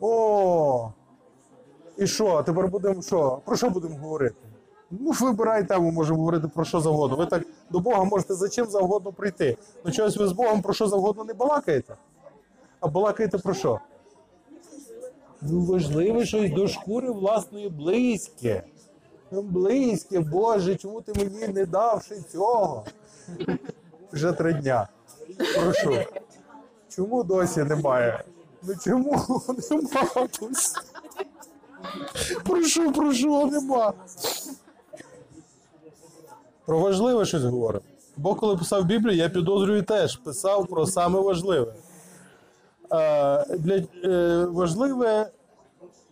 О! 0.00 0.92
І 1.96 2.06
що? 2.06 2.42
Тепер 2.42 2.68
будемо 2.68 3.02
що? 3.02 3.40
Про 3.44 3.56
що 3.56 3.70
будемо 3.70 3.96
говорити? 3.96 4.36
Ну, 4.90 5.10
вибирай 5.20 5.68
тему, 5.68 5.90
можемо 5.90 6.18
говорити 6.18 6.48
про 6.48 6.64
що 6.64 6.80
завгодно. 6.80 7.16
Ви 7.16 7.26
так 7.26 7.42
до 7.70 7.80
Бога 7.80 8.04
можете 8.04 8.34
за 8.34 8.48
чим 8.48 8.66
завгодно 8.66 9.12
прийти. 9.12 9.56
Ну 9.84 9.92
чогось 9.92 10.16
ви 10.16 10.26
з 10.26 10.32
Богом 10.32 10.62
про 10.62 10.74
що 10.74 10.88
завгодно 10.88 11.24
не 11.24 11.34
балакаєте. 11.34 11.96
А 12.80 12.88
балакаєте 12.88 13.38
про 13.38 13.54
що? 13.54 13.80
Ну, 15.42 15.60
важливе 15.60 16.26
щось 16.26 16.50
до 16.50 16.68
шкури 16.68 17.10
власної 17.10 17.68
близьке. 17.68 18.62
Близьке, 19.30 20.20
Боже, 20.20 20.76
чому 20.76 21.00
ти 21.00 21.12
мені 21.16 21.48
не 21.48 21.66
давши 21.66 22.22
цього? 22.32 22.84
Вже 24.12 24.32
три 24.32 24.52
дня. 24.52 24.88
Прошу. 25.54 26.04
Чому 26.88 27.24
досі 27.24 27.62
немає? 27.62 28.24
Ну 28.62 28.74
чому 28.84 29.42
нема? 29.70 30.28
Прошу, 32.44 32.92
прошу, 32.92 33.46
нема. 33.46 33.92
Про 36.66 36.78
важливе 36.78 37.24
щось 37.24 37.42
говоримо. 37.42 37.84
Бо 38.16 38.34
коли 38.34 38.56
писав 38.56 38.84
Біблію, 38.84 39.16
я 39.16 39.28
підозрюю 39.28 39.82
теж 39.82 40.16
писав 40.16 40.66
про 40.66 40.86
саме 40.86 41.20
важливе. 41.20 41.74
Е, 42.92 43.56
для, 43.56 43.82
е, 44.04 44.46
важливе, 44.46 45.30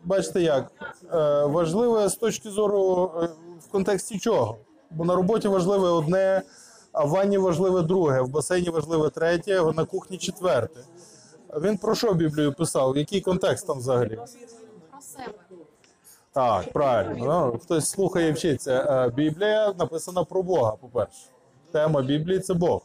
бачите 0.05 0.42
як, 0.42 0.73
е, 1.14 1.44
важливе 1.44 2.09
з 2.09 2.14
точки 2.14 2.51
зору 2.51 3.11
е, 3.23 3.29
в 3.61 3.70
контексті 3.70 4.18
чого? 4.18 4.57
Бо 4.90 5.05
на 5.05 5.14
роботі 5.14 5.49
важливе 5.49 5.88
одне, 5.88 6.42
а 7.00 7.04
в 7.04 7.08
ванні 7.08 7.38
важливе 7.38 7.82
друге, 7.82 8.20
в 8.20 8.28
басейні 8.28 8.70
важливе 8.70 9.10
третє, 9.10 9.62
на 9.74 9.84
кухні 9.84 10.18
четверте. 10.18 10.80
Він 11.62 11.78
про 11.78 11.94
що 11.94 12.14
Біблію 12.14 12.52
писав? 12.52 12.96
Який 12.96 13.20
контекст 13.20 13.66
там 13.66 13.78
взагалі? 13.78 14.16
Про 14.16 14.26
себе. 15.00 15.34
Так, 16.32 16.72
правильно. 16.72 17.50
Ну, 17.52 17.58
хтось 17.58 17.90
слухає 17.90 18.28
і 18.28 18.32
вчиться. 18.32 18.72
Е, 18.72 19.10
Біблія 19.16 19.74
написана 19.78 20.24
про 20.24 20.42
Бога, 20.42 20.72
по-перше. 20.80 21.26
Тема 21.72 22.02
Біблії 22.02 22.40
це 22.40 22.54
Бог. 22.54 22.82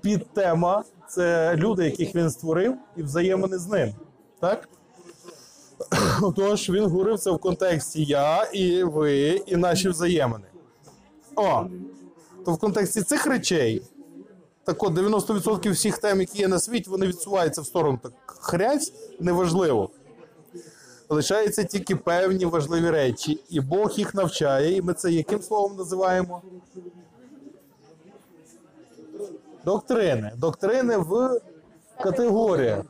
Підтема 0.00 0.84
це 1.08 1.56
люди, 1.56 1.84
яких 1.84 2.14
він 2.14 2.30
створив, 2.30 2.76
і 2.96 3.02
взаємини 3.02 3.58
з 3.58 3.66
ним. 3.66 3.94
Так? 4.40 4.68
Тож 6.36 6.70
він 6.70 6.84
говорив 6.84 7.18
це 7.18 7.30
в 7.30 7.38
контексті 7.38 8.04
я 8.04 8.44
і 8.44 8.84
ви, 8.84 9.42
і 9.46 9.56
наші 9.56 9.88
взаємини. 9.88 10.46
О, 11.36 11.64
то 12.44 12.52
в 12.52 12.58
контексті 12.58 13.02
цих 13.02 13.26
речей, 13.26 13.82
так 14.64 14.82
от 14.82 14.92
90% 14.92 15.70
всіх 15.70 15.98
тем, 15.98 16.20
які 16.20 16.38
є 16.38 16.48
на 16.48 16.58
світі, 16.58 16.90
вони 16.90 17.06
відсуваються 17.06 17.60
в 17.60 17.66
сторону 17.66 17.98
так 18.02 18.12
хрясь, 18.26 18.92
неважливо. 19.20 19.90
Лишаються 21.08 21.64
тільки 21.64 21.96
певні 21.96 22.44
важливі 22.44 22.90
речі, 22.90 23.40
і 23.48 23.60
Бог 23.60 23.92
їх 23.96 24.14
навчає. 24.14 24.76
І 24.76 24.82
ми 24.82 24.94
це 24.94 25.12
яким 25.12 25.42
словом 25.42 25.76
називаємо? 25.76 26.42
Доктрини. 29.64 30.32
Доктрини 30.36 30.96
в 30.96 31.40
категоріях. 32.02 32.84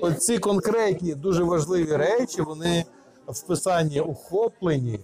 Оці 0.00 0.38
конкретні, 0.38 1.14
дуже 1.14 1.44
важливі 1.44 1.96
речі, 1.96 2.42
вони 2.42 2.84
в 3.26 3.42
писанні 3.42 4.00
охоплені, 4.00 5.00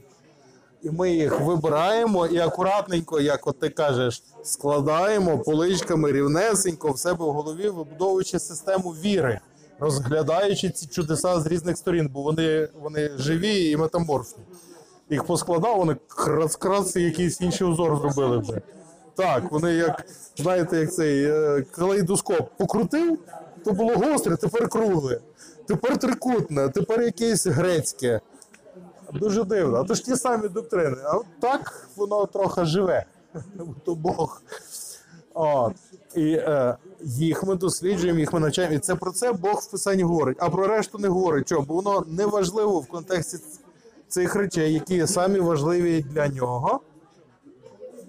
і 0.83 0.91
ми 0.91 1.11
їх 1.11 1.41
вибираємо 1.41 2.27
і 2.27 2.39
акуратненько, 2.39 3.21
як 3.21 3.47
от 3.47 3.61
ти 3.61 3.69
кажеш, 3.69 4.23
складаємо 4.45 5.39
поличками 5.39 6.13
рівнесенько 6.13 6.91
в 6.91 6.99
себе 6.99 7.25
в 7.25 7.33
голові, 7.33 7.69
вибудовуючи 7.69 8.39
систему 8.39 8.91
віри, 8.91 9.41
розглядаючи 9.79 10.71
ці 10.71 10.87
чудеса 10.87 11.41
з 11.41 11.47
різних 11.47 11.79
сторін, 11.79 12.11
бо 12.13 12.23
вони, 12.23 12.69
вони 12.83 13.11
живі 13.17 13.71
і 13.71 13.77
метаморфні. 13.77 14.45
Їх 15.11 15.25
поскладав, 15.25 15.77
вони 15.77 15.97
крас-крас 16.09 16.97
якийсь 16.97 17.41
інший 17.41 17.67
узор 17.67 17.99
зробили 18.01 18.39
вже. 18.39 18.61
Так, 19.15 19.53
вони 19.53 19.73
як, 19.75 20.07
знаєте, 20.37 20.77
як 20.77 20.93
цей 20.93 21.25
е, 21.25 21.65
калейдоскоп 21.71 22.51
покрутив, 22.57 23.19
то 23.65 23.73
було 23.73 23.95
гостре, 23.95 24.37
тепер 24.37 24.69
кругле, 24.69 25.21
тепер 25.67 25.99
трикутне, 25.99 26.69
тепер 26.69 27.03
якесь 27.03 27.47
грецьке. 27.47 28.21
Дуже 29.13 29.45
дивно. 29.45 29.79
А 29.79 29.85
то 29.85 29.95
ж 29.95 30.05
ті 30.05 30.17
самі 30.17 30.49
доктрини. 30.49 30.97
А 31.05 31.17
от 31.17 31.27
так 31.41 31.89
воно 31.97 32.27
трохи 32.27 32.65
живе. 32.65 33.05
То 33.85 33.95
Бог. 33.95 34.43
От. 35.35 35.75
І 36.15 36.33
е, 36.33 36.77
їх 37.01 37.45
ми 37.45 37.55
досліджуємо, 37.55 38.19
їх 38.19 38.33
ми 38.33 38.41
навчаємо. 38.41 38.75
І 38.75 38.79
це 38.79 38.95
про 38.95 39.13
це 39.13 39.33
Бог 39.33 39.55
в 39.55 39.71
Писанні 39.71 40.03
говорить. 40.03 40.37
А 40.41 40.51
про 40.51 40.67
решту 40.67 40.99
не 40.99 41.09
говорить. 41.09 41.49
Чому? 41.49 41.67
Бо 41.67 41.75
воно 41.75 42.05
не 42.09 42.27
важливо 42.27 42.81
в 42.81 42.87
контексті 42.87 43.39
цих 44.09 44.35
речей, 44.35 44.73
які 44.73 45.07
самі 45.07 45.41
важливі 45.41 46.03
для 46.03 46.29
нього 46.29 46.81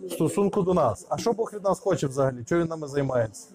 в 0.03 0.11
стосунку 0.11 0.61
до 0.61 0.73
нас. 0.73 1.05
А 1.09 1.17
що 1.17 1.33
Бог 1.33 1.51
від 1.53 1.63
нас 1.63 1.79
хоче 1.79 2.07
взагалі? 2.07 2.43
Чого 2.43 2.61
він 2.61 2.67
нами 2.67 2.87
займається? 2.87 3.47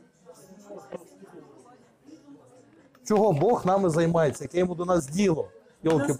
Чого 3.05 3.33
Бог 3.33 3.67
нами 3.67 3.91
займається? 3.91 4.45
Яке 4.45 4.59
йому 4.59 4.75
до 4.75 4.85
нас 4.85 5.07
діло? 5.07 5.49
Йолки 5.83 6.15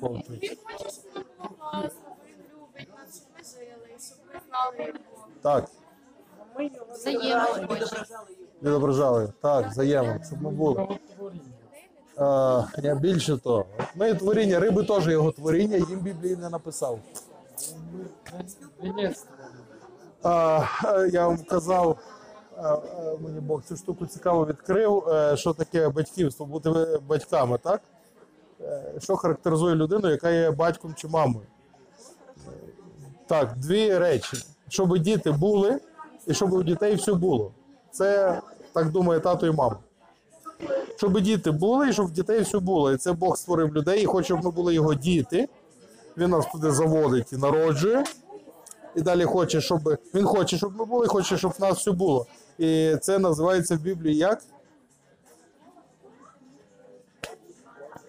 палки 1.73 1.91
Він 2.29 2.35
ми 2.39 2.63
любить 2.63 2.89
нас, 2.99 3.17
щоб 3.17 3.29
ми 3.39 3.45
жили, 3.45 3.99
щоб 4.01 4.19
ми 4.35 4.41
знали 4.49 4.89
його. 4.89 5.27
Так, 5.43 5.65
Взаємно 6.93 7.69
хоче. 7.69 8.05
відображали. 8.63 9.33
Так, 9.43 9.67
взаємно, 9.71 10.17
щоб 10.27 10.43
ми 10.43 10.51
були. 10.51 10.89
А, 12.17 12.63
я 12.79 12.95
більше 12.95 13.39
того. 13.39 13.67
Ми 13.95 14.15
творіння, 14.15 14.61
риби 14.61 14.85
теж 14.85 15.07
його 15.07 15.33
творіння, 15.33 15.77
їм 15.77 16.01
Біблії 16.01 16.37
не 16.37 16.49
написав. 16.51 16.99
А, 20.23 20.61
е, 20.85 21.09
я 21.13 21.27
вам 21.27 21.39
казав, 21.39 21.99
е, 22.59 22.63
е, 22.63 23.17
мені 23.21 23.41
Бог 23.41 23.63
цю 23.63 23.77
штуку 23.77 24.07
цікаво 24.07 24.47
відкрив, 24.47 25.09
е, 25.09 25.37
що 25.37 25.55
таке 25.55 25.89
батьківство, 25.89 26.47
бути 26.47 26.71
ви- 26.71 26.99
батьками, 26.99 27.59
так? 27.59 27.81
Е, 28.61 28.93
Що 28.99 29.17
характеризує 29.17 29.75
людину, 29.75 30.11
яка 30.11 30.31
є 30.31 30.51
батьком 30.51 30.95
чи 30.95 31.09
мамою? 31.09 31.47
Так, 33.29 33.57
дві 33.57 33.99
речі: 33.99 34.37
щоб 34.69 34.99
діти 34.99 35.31
були, 35.31 35.79
і 36.27 36.35
щоб 36.35 36.53
у 36.53 36.63
дітей 36.63 36.95
все 36.95 37.15
було. 37.15 37.53
Це 37.91 38.41
так 38.73 38.91
думає 38.91 39.21
тато 39.21 39.47
і 39.47 39.53
мама. 39.53 39.77
Щоб 40.97 41.21
діти 41.21 41.51
були, 41.51 41.89
і 41.89 41.93
щоб 41.93 42.07
в 42.07 42.11
дітей 42.11 42.41
все 42.41 42.59
було. 42.59 42.93
І 42.93 42.97
це 42.97 43.13
Бог 43.13 43.37
створив 43.37 43.75
людей 43.75 44.03
і 44.03 44.07
хоче, 44.07 44.25
щоб 44.25 44.45
ми 44.45 44.51
були 44.51 44.75
його 44.75 44.95
діти. 44.95 45.49
Він 46.17 46.31
нас 46.31 46.47
туди 46.53 46.71
заводить 46.71 47.33
і 47.33 47.37
народжує. 47.37 48.05
І 48.97 49.03
далі 49.03 49.25
хоче, 49.25 49.61
щоб 49.61 49.81
він 50.15 50.25
хоче, 50.25 50.57
щоб 50.57 50.77
ми 50.77 50.85
були, 50.85 51.07
хоче, 51.07 51.39
щоб 51.39 51.53
в 51.59 51.63
нас 51.63 51.79
все 51.79 51.93
було. 51.93 52.27
І 52.59 52.97
це 53.01 53.19
називається 53.19 53.77
в 53.77 53.81
Біблії 53.81 54.17
як? 54.17 54.43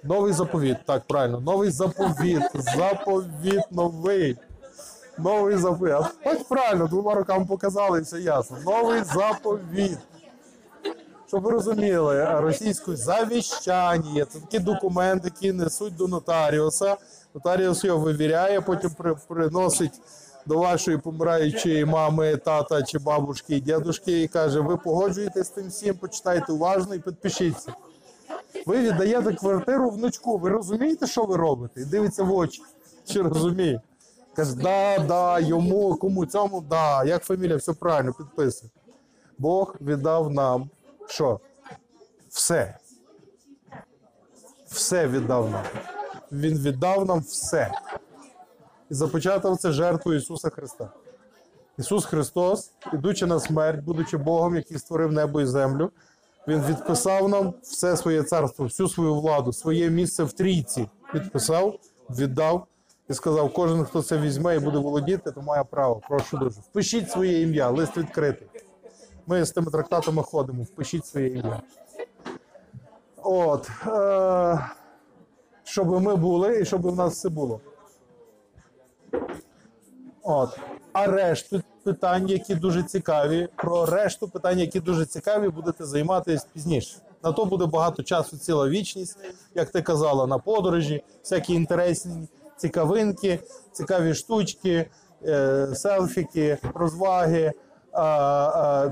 Новий 0.03 0.33
заповіт. 0.33 0.77
Так, 0.85 1.03
правильно. 1.07 1.39
Новий 1.39 1.71
заповіт. 1.71 2.43
Заповіт 2.53 3.71
новий. 3.71 4.37
Новий 5.23 5.57
заповіт. 5.57 5.95
Хоч 6.23 6.37
правильно, 6.49 6.87
двома 6.87 7.15
руками 7.15 7.45
показали, 7.45 7.99
і 7.99 8.01
все 8.01 8.19
ясно. 8.19 8.57
Новий 8.65 9.03
заповіт. 9.03 9.97
Щоб 11.27 11.43
ви 11.43 11.51
розуміли, 11.51 12.25
російською 12.39 12.97
завіщання 12.97 14.25
це 14.25 14.39
такі 14.39 14.59
документи, 14.59 15.31
які 15.35 15.51
несуть 15.53 15.95
до 15.95 16.07
нотаріуса. 16.07 16.97
Нотаріус 17.33 17.83
його 17.83 17.99
вивіряє, 17.99 18.61
потім 18.61 18.91
при, 18.97 19.15
приносить 19.27 20.01
до 20.45 20.57
вашої 20.57 20.97
помираючої 20.97 21.85
мами, 21.85 22.37
тата 22.37 22.83
чи 22.83 22.99
бабушки 22.99 23.55
і 23.55 23.59
дідушки 23.59 24.21
і 24.21 24.27
каже: 24.27 24.59
ви 24.59 24.77
погоджуєтесь 24.77 25.47
з 25.47 25.49
тим 25.49 25.67
всім, 25.67 25.95
почитайте 25.95 26.51
уважно 26.51 26.95
і 26.95 26.99
підпишіться. 26.99 27.73
Ви 28.65 28.77
віддаєте 28.77 29.33
квартиру 29.33 29.89
внучку. 29.89 30.37
Ви 30.37 30.49
розумієте, 30.49 31.07
що 31.07 31.23
ви 31.23 31.35
робите? 31.37 31.81
І 31.81 31.85
дивиться 31.85 32.23
в 32.23 32.35
очі. 32.35 32.61
Чи 33.05 33.21
розуміє? 33.21 33.81
Каже, 34.39 34.55
да, 34.55 34.99
да, 34.99 35.39
йому, 35.39 35.95
кому 35.95 36.25
цьому, 36.25 36.61
да. 36.61 37.03
Як 37.03 37.23
фамілія, 37.23 37.57
все 37.57 37.73
правильно, 37.73 38.13
підписує. 38.13 38.71
Бог 39.37 39.75
віддав 39.81 40.31
нам 40.31 40.69
що? 41.07 41.39
Все. 42.29 42.77
Все 44.67 45.07
віддав 45.07 45.49
нам. 45.49 45.63
Він 46.31 46.57
віддав 46.57 47.05
нам 47.05 47.19
все. 47.19 47.71
І 48.89 48.93
започатав 48.93 49.57
це 49.57 49.71
жертву 49.71 50.13
Ісуса 50.13 50.49
Христа. 50.49 50.89
Ісус 51.77 52.05
Христос, 52.05 52.71
ідучи 52.93 53.25
на 53.25 53.39
смерть, 53.39 53.83
будучи 53.83 54.17
Богом, 54.17 54.55
який 54.55 54.77
створив 54.77 55.11
небо 55.11 55.41
і 55.41 55.45
землю, 55.45 55.91
Він 56.47 56.61
відписав 56.61 57.29
нам 57.29 57.53
все 57.63 57.97
своє 57.97 58.23
царство, 58.23 58.65
всю 58.65 58.89
свою 58.89 59.15
владу, 59.15 59.53
своє 59.53 59.89
місце 59.89 60.23
в 60.23 60.33
трійці. 60.33 60.89
Відписав, 61.13 61.79
віддав 62.09 62.67
і 63.09 63.13
сказав: 63.13 63.53
кожен, 63.53 63.85
хто 63.85 64.03
це 64.03 64.17
візьме 64.17 64.55
і 64.55 64.59
буде 64.59 64.77
володіти, 64.77 65.31
то 65.31 65.41
має 65.41 65.63
право. 65.63 66.01
Прошу 66.09 66.37
дуже. 66.37 66.59
Впишіть 66.59 67.11
своє 67.11 67.41
ім'я, 67.41 67.69
лист 67.69 67.97
відкритий. 67.97 68.47
Ми 69.27 69.45
з 69.45 69.51
тими 69.51 69.71
трактатами 69.71 70.23
ходимо, 70.23 70.63
впишіть 70.63 71.05
своє 71.05 71.27
ім'я. 71.27 71.61
От. 73.23 73.69
Е- 73.87 74.69
щоб 75.63 76.01
ми 76.01 76.15
були 76.15 76.61
і 76.61 76.65
щоб 76.65 76.81
в 76.81 76.95
нас 76.95 77.13
все 77.13 77.29
було. 77.29 77.59
От. 80.23 80.59
А 80.93 81.07
решту 81.07 81.61
питань, 81.83 82.27
які 82.27 82.55
дуже 82.55 82.83
цікаві, 82.83 83.47
про 83.55 83.85
решту 83.85 84.27
питань, 84.27 84.59
які 84.59 84.79
дуже 84.79 85.05
цікаві, 85.05 85.49
будете 85.49 85.85
займатися 85.85 86.45
пізніше. 86.53 86.97
На 87.23 87.31
то 87.31 87.45
буде 87.45 87.65
багато 87.65 88.03
часу, 88.03 88.37
ціла 88.37 88.69
вічність, 88.69 89.17
як 89.55 89.69
ти 89.69 89.81
казала, 89.81 90.27
на 90.27 90.37
подорожі, 90.37 91.03
всякі 91.23 91.53
інтересні 91.53 92.27
цікавинки, 92.59 93.39
цікаві 93.71 94.13
штучки, 94.13 94.89
е, 95.27 95.67
селфіки, 95.75 96.57
розваги, 96.73 97.53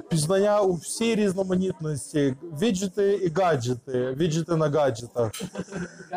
пізнання 0.10 0.62
у 0.62 0.74
всій 0.74 1.16
різноманітності, 1.16 2.36
віджити 2.62 3.14
і 3.14 3.30
гаджети, 3.30 4.14
віджити 4.14 4.56
на 4.56 4.70
гаджетах. 4.70 5.32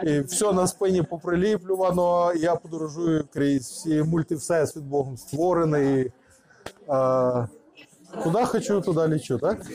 І 0.04 0.20
все 0.20 0.52
на 0.52 0.66
спині 0.66 1.02
поприліплювано. 1.02 2.32
Я 2.34 2.56
подорожую 2.56 3.24
крізь 3.32 3.70
всі 3.70 4.02
мультивсесвіт 4.02 4.84
Богом 4.84 5.16
створений. 5.16 6.12
Куди 8.23 8.44
хочу, 8.44 8.81
туди 8.81 9.09
лічу, 9.09 9.38
так? 9.38 9.66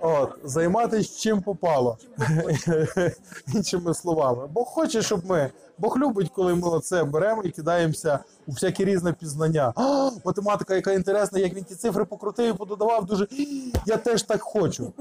От, 0.00 0.30
займатися 0.44 1.18
чим 1.18 1.42
попало. 1.42 1.98
Іншими 3.54 3.94
словами. 3.94 4.46
Бог 4.46 4.66
хоче, 4.66 5.02
щоб 5.02 5.26
ми. 5.26 5.50
Бог 5.78 5.98
любить, 5.98 6.30
коли 6.34 6.54
ми 6.54 6.68
оце 6.68 7.04
беремо 7.04 7.42
і 7.42 7.50
кидаємося 7.50 8.18
у 8.46 8.52
всякі 8.52 8.84
різне 8.84 9.12
пізнання. 9.12 9.72
А, 9.76 10.10
математика, 10.24 10.74
яка 10.74 10.92
інтересна, 10.92 11.38
як 11.38 11.54
він 11.54 11.64
ті 11.64 11.74
цифри 11.74 12.04
покрутив 12.04 12.54
і 12.54 12.58
пододавав, 12.58 13.06
дуже. 13.06 13.26
Я 13.86 13.96
теж 13.96 14.22
так 14.22 14.42
хочу. 14.42 14.92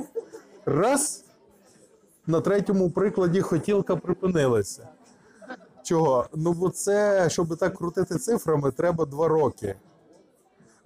Раз. 0.65 1.21
На 2.27 2.41
третьому 2.41 2.89
прикладі 2.89 3.41
хотілка 3.41 3.95
припинилася. 3.95 4.87
Чого? 5.83 6.25
Ну, 6.35 6.53
бо 6.53 6.69
це, 6.69 7.29
щоб 7.29 7.57
так 7.57 7.77
крутити 7.77 8.15
цифрами, 8.15 8.71
треба 8.71 9.05
два 9.05 9.27
роки. 9.27 9.75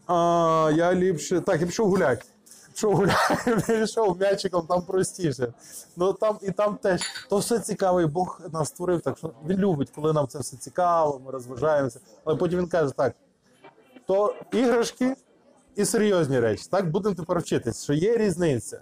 А, 0.09 0.71
я 0.75 0.95
ліпше. 0.95 1.41
Так, 1.41 1.61
я 1.61 1.67
пішов 1.67 1.89
гуляти. 1.89 2.25
Пішов 2.73 2.95
гуляти, 2.95 3.57
пішов 3.67 4.19
м'ячиком, 4.19 4.67
там 4.67 4.81
простіше. 4.81 5.53
Ну 5.95 6.13
там 6.13 6.37
і 6.41 6.51
там 6.51 6.77
теж 6.77 7.01
то 7.29 7.37
все 7.37 7.59
цікаво, 7.59 8.01
і 8.01 8.05
Бог 8.05 8.41
нас 8.53 8.67
створив, 8.67 9.01
так 9.01 9.17
що 9.17 9.31
він 9.47 9.57
любить, 9.57 9.89
коли 9.95 10.13
нам 10.13 10.27
це 10.27 10.39
все 10.39 10.57
цікаво, 10.57 11.21
ми 11.25 11.31
розважаємося. 11.31 11.99
Але 12.23 12.35
потім 12.37 12.59
він 12.59 12.67
каже: 12.67 12.93
так, 12.93 13.15
то 14.07 14.35
іграшки 14.51 15.15
і 15.75 15.85
серйозні 15.85 16.39
речі. 16.39 16.67
Так, 16.71 16.91
будемо 16.91 17.15
тепер 17.15 17.39
вчитись, 17.39 17.83
що 17.83 17.93
є 17.93 18.17
різниця. 18.17 18.81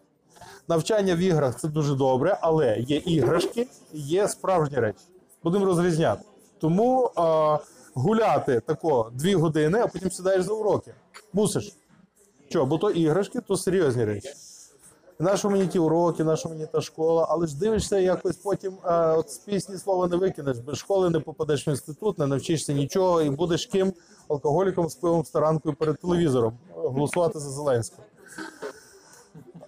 Навчання 0.67 1.15
в 1.15 1.19
іграх 1.19 1.59
це 1.59 1.67
дуже 1.67 1.95
добре, 1.95 2.37
але 2.41 2.77
є 2.79 2.97
іграшки 2.97 3.67
є 3.93 4.27
справжні 4.27 4.77
речі. 4.77 4.99
Будемо 5.43 5.65
розрізняти. 5.65 6.23
Тому 6.59 7.11
а, 7.15 7.57
гуляти 7.97 8.59
тако 8.59 9.11
дві 9.13 9.35
години, 9.35 9.79
а 9.79 9.87
потім 9.87 10.11
сідаєш 10.11 10.43
за 10.43 10.53
уроки. 10.53 10.93
Мусиш. 11.33 11.75
Чого? 12.49 12.65
Бо 12.65 12.77
то 12.77 12.89
іграшки, 12.89 13.41
то 13.41 13.57
серйозні 13.57 14.05
речі. 14.05 14.29
Нащо 15.19 15.49
мені 15.49 15.67
ті 15.67 15.79
уроки, 15.79 16.23
нащо 16.23 16.49
мені 16.49 16.65
та 16.65 16.81
школа, 16.81 17.27
але 17.29 17.47
ж 17.47 17.59
дивишся, 17.59 17.99
якось 17.99 18.35
потім 18.35 18.73
е, 18.85 19.11
от 19.11 19.29
з 19.29 19.37
пісні 19.37 19.77
слова 19.77 20.07
не 20.07 20.15
викинеш. 20.15 20.59
Без 20.59 20.77
школи 20.77 21.09
не 21.09 21.19
попадеш 21.19 21.67
в 21.67 21.69
інститут, 21.69 22.19
не 22.19 22.27
навчишся 22.27 22.73
нічого, 22.73 23.21
і 23.21 23.29
будеш 23.29 23.65
ким 23.65 23.93
алкоголіком 24.27 24.89
з 24.89 24.95
пивом 24.95 25.25
старанкою 25.25 25.75
перед 25.75 25.99
телевізором 25.99 26.57
голосувати 26.75 27.39
за 27.39 27.49
Зеленського. 27.49 28.03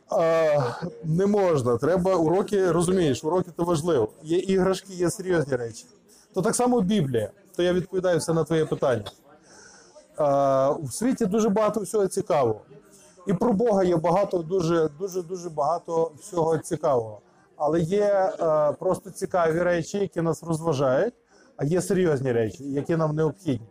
А, 0.09 0.59
не 1.03 1.25
можна. 1.25 1.77
Треба 1.77 2.15
уроки, 2.15 2.71
розумієш, 2.71 3.23
уроки 3.23 3.51
то 3.55 3.63
важливо. 3.63 4.09
Є 4.23 4.37
іграшки, 4.37 4.93
є 4.93 5.09
серйозні 5.09 5.55
речі. 5.55 5.85
То 6.33 6.41
так 6.41 6.55
само 6.55 6.81
Біблія. 6.81 7.31
То 7.59 7.63
я 7.63 7.73
відповідаю 7.73 8.17
все 8.17 8.33
на 8.33 8.43
твоє 8.43 8.65
питання. 8.65 9.03
У 10.79 10.87
світі 10.87 11.25
дуже 11.25 11.49
багато 11.49 11.79
всього 11.79 12.07
цікавого. 12.07 12.61
І 13.27 13.33
про 13.33 13.53
Бога 13.53 13.83
є 13.83 13.97
багато, 13.97 14.37
дуже, 14.37 14.89
дуже, 14.99 15.21
дуже 15.21 15.49
багато 15.49 16.11
всього 16.19 16.57
цікавого. 16.57 17.21
Але 17.55 17.79
є 17.79 18.31
просто 18.79 19.11
цікаві 19.11 19.59
речі, 19.59 19.97
які 19.97 20.21
нас 20.21 20.43
розважають, 20.43 21.13
а 21.57 21.65
є 21.65 21.81
серйозні 21.81 22.31
речі, 22.31 22.63
які 22.63 22.95
нам 22.95 23.15
необхідні. 23.15 23.67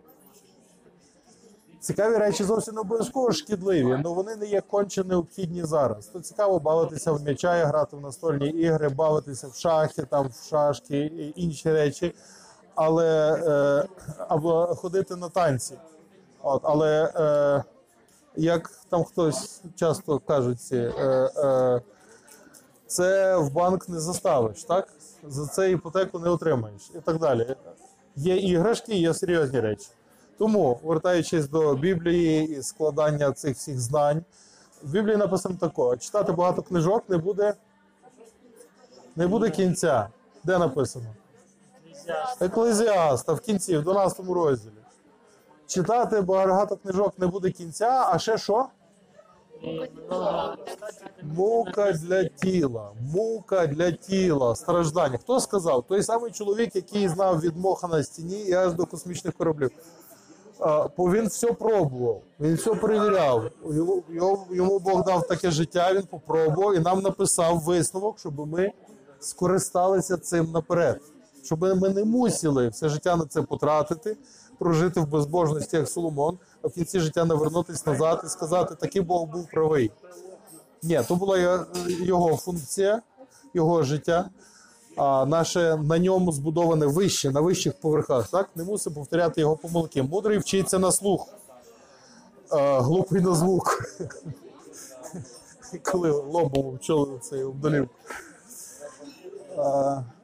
Цікаві 1.81 2.17
речі 2.17 2.45
зовсім 2.45 2.75
не 2.75 2.81
обов'язково 2.81 3.33
шкідливі, 3.33 3.93
але 4.05 4.15
вони 4.15 4.37
не 4.37 4.47
є 4.47 4.61
конче 4.61 5.05
необхідні 5.05 5.65
зараз. 5.65 6.07
То 6.07 6.21
цікаво 6.21 6.59
бавитися 6.59 7.13
в 7.13 7.23
м'яча, 7.23 7.67
грати 7.67 7.97
в 7.97 8.01
настольні 8.01 8.49
ігри, 8.49 8.89
бавитися 8.89 9.49
в 9.49 9.55
шахи, 9.55 10.03
там 10.03 10.29
в 10.29 10.49
шашки 10.49 10.99
і 10.99 11.33
інші 11.43 11.73
речі, 11.73 12.15
але 12.81 13.35
е, 13.47 13.89
або 14.29 14.67
ходити 14.67 15.17
на 15.17 15.29
танці. 15.29 15.75
От, 16.43 16.61
але 16.65 17.13
е, 17.17 17.65
як 18.37 18.71
там 18.89 19.05
хтось 19.05 19.63
часто 19.77 20.19
кажуть, 20.19 20.61
ці, 20.61 20.77
е, 20.77 21.31
е, 21.37 21.83
це 22.87 23.37
в 23.37 23.53
банк 23.53 23.89
не 23.89 24.01
заставиш, 24.01 24.65
так? 24.65 24.89
За 25.29 25.47
це 25.47 25.71
іпотеку 25.71 26.19
не 26.19 26.31
отримаєш 26.31 26.91
і 26.95 26.99
так 26.99 27.19
далі. 27.19 27.57
Є 28.17 28.37
іграшки, 28.37 28.95
є 28.95 29.15
серйозні 29.15 29.61
речі. 29.61 29.89
Тому, 30.39 30.81
вертаючись 30.83 31.49
до 31.49 31.75
Біблії 31.75 32.59
і 32.59 32.63
складання 32.63 33.33
цих 33.33 33.57
всіх 33.57 33.81
знань, 33.81 34.25
в 34.83 34.93
Біблії 34.93 35.17
написано 35.17 35.57
тако: 35.61 35.97
читати 35.97 36.33
багато 36.33 36.63
книжок 36.63 37.05
не 37.09 37.19
буде, 37.19 37.55
не 39.17 39.27
буде 39.27 39.51
кінця. 39.51 40.09
Де 40.45 40.59
написано? 40.59 41.07
Еклезіаста 42.41 43.33
в 43.33 43.41
кінці, 43.41 43.79
в 43.79 43.83
12 43.83 44.21
розділі. 44.29 44.73
Читати 45.67 46.21
багато 46.21 46.77
книжок 46.77 47.19
не 47.19 47.27
буде 47.27 47.51
кінця, 47.51 48.09
а 48.13 48.19
ще 48.19 48.39
що? 48.39 48.67
Мука 51.23 51.93
для 51.93 52.25
тіла, 52.25 52.91
мука 53.01 53.67
для 53.67 53.91
тіла, 53.91 54.57
страждання. 54.57 55.19
Хто 55.19 55.41
сказав? 55.41 55.85
Той 55.89 56.03
самий 56.03 56.33
чоловік, 56.33 56.77
який 56.77 57.09
знав 57.09 57.41
від 57.41 57.57
моха 57.57 57.89
на 57.89 58.03
стіні 58.03 58.41
і 58.41 58.53
аж 58.53 58.73
до 58.75 58.87
космічних 58.87 59.35
кораблів. 59.35 59.71
Бо 60.97 61.13
він 61.13 61.27
все 61.27 61.53
пробував, 61.53 62.21
він 62.41 62.55
все 62.55 62.75
перевіряв. 62.75 63.51
Йому, 63.71 64.47
йому 64.51 64.79
Бог 64.79 65.05
дав 65.05 65.27
таке 65.27 65.51
життя, 65.51 65.95
він 65.95 66.03
попробував 66.03 66.77
і 66.77 66.79
нам 66.79 67.01
написав 67.01 67.59
висновок, 67.59 68.19
щоб 68.19 68.49
ми 68.49 68.73
скористалися 69.21 70.17
цим 70.17 70.51
наперед. 70.51 71.01
Щоб 71.49 71.61
ми 71.61 71.89
не 71.89 72.05
мусили 72.05 72.69
все 72.69 72.89
життя 72.89 73.17
на 73.17 73.25
це 73.25 73.43
потратити, 73.43 74.17
прожити 74.59 75.01
в 75.01 75.09
безбожності, 75.09 75.77
як 75.77 75.89
Соломон, 75.89 76.39
а 76.63 76.69
в 76.69 76.73
кінці 76.73 77.01
життя 77.01 77.25
не 77.25 77.35
вернутися 77.35 77.91
назад 77.91 78.23
і 78.25 78.29
сказати, 78.29 78.75
такий 78.75 79.03
Бог 79.03 79.27
був 79.29 79.51
правий. 79.51 79.91
Ні, 80.83 81.03
то 81.09 81.15
була 81.17 81.39
його- 81.89 82.37
функція, 82.37 83.03
його 83.55 83.83
життя. 83.83 84.31
А 84.97 85.27
наше 85.27 85.77
на 85.77 85.99
ньому 85.99 86.33
збудоване 86.33 86.87
вище, 86.87 87.31
на 87.31 87.41
вищих 87.41 87.81
поверхах. 87.81 88.29
Так 88.29 88.49
не 88.55 88.65
мусить 88.65 88.95
повторяти 88.95 89.41
його 89.41 89.57
помилки. 89.57 90.03
Мудрий 90.03 90.39
вчиться 90.39 90.79
на 90.79 90.93
слух, 90.93 91.29
а, 92.51 92.81
глупий 92.81 93.21
на 93.21 93.35
звук. 93.35 93.85
Коли 95.83 96.11
лобом 96.11 96.77
вчили 96.77 97.19
цей 97.19 97.45
обдолів. 97.45 97.89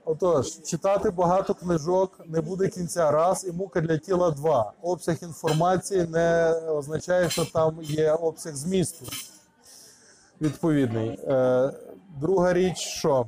Отож, 0.06 0.62
читати 0.62 1.10
багато 1.10 1.54
книжок 1.54 2.20
не 2.26 2.40
буде 2.40 2.68
кінця 2.68 3.10
раз 3.10 3.44
і 3.48 3.52
мука 3.52 3.80
для 3.80 3.98
тіла 3.98 4.30
два. 4.30 4.72
Обсяг 4.82 5.18
інформації 5.22 6.06
не 6.06 6.52
означає, 6.68 7.30
що 7.30 7.44
там 7.44 7.78
є 7.82 8.12
обсяг 8.12 8.54
змісту 8.54 9.06
відповідний. 10.40 11.20
Е, 11.28 11.72
друга 12.20 12.52
річ, 12.52 12.78
що 12.78 13.26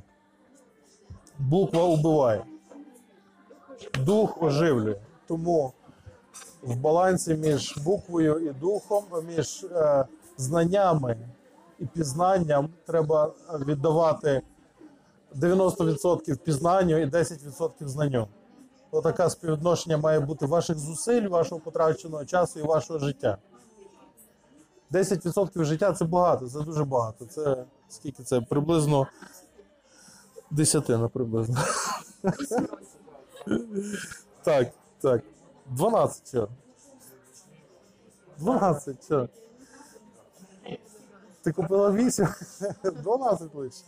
буква 1.38 1.82
убиває, 1.82 2.44
дух 4.04 4.42
оживлює. 4.42 4.96
Тому 5.26 5.72
в 6.62 6.76
балансі 6.76 7.34
між 7.34 7.78
буквою 7.78 8.38
і 8.38 8.52
духом, 8.52 9.04
між 9.36 9.64
е, 9.64 10.04
знаннями 10.36 11.16
і 11.78 11.86
пізнанням 11.86 12.68
треба 12.86 13.32
віддавати 13.66 14.42
90% 15.40 16.36
пізнанню 16.36 16.98
і 16.98 17.06
10% 17.06 17.70
знанню. 17.80 18.28
Отаке 18.90 19.30
співвідношення 19.30 19.98
має 19.98 20.20
бути 20.20 20.46
ваших 20.46 20.78
зусиль, 20.78 21.28
вашого 21.28 21.60
потраченого 21.60 22.24
часу 22.24 22.60
і 22.60 22.62
вашого 22.62 22.98
життя. 22.98 23.38
10% 24.92 25.64
життя 25.64 25.92
це 25.92 26.04
багато, 26.04 26.48
це 26.48 26.60
дуже 26.60 26.84
багато. 26.84 27.26
Це 27.26 27.64
скільки 27.88 28.22
це? 28.22 28.40
Приблизно 28.40 29.06
десятина 30.50 31.08
приблизно. 31.08 31.56
Так, 34.42 34.68
так. 35.00 35.22
12 35.66 36.28
що? 36.28 36.48
12 38.38 39.04
що? 39.04 39.28
Ти 41.42 41.52
купила 41.52 41.90
8? 41.90 42.28
12 42.84 43.54
лише. 43.54 43.84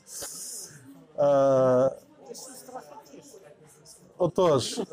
Е, 1.19 1.91
Отож, 4.19 4.79
е, 4.79 4.85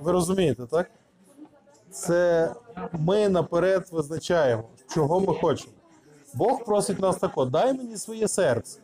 ви 0.00 0.12
розумієте, 0.12 0.66
так? 0.66 0.90
Це 1.90 2.50
ми 2.92 3.28
наперед 3.28 3.88
визначаємо, 3.92 4.64
чого 4.94 5.20
ми 5.20 5.34
хочемо. 5.34 5.72
Бог 6.34 6.64
просить 6.64 7.00
нас 7.00 7.16
тако, 7.16 7.44
дай 7.44 7.72
мені 7.72 7.96
своє 7.96 8.28
серце. 8.28 8.80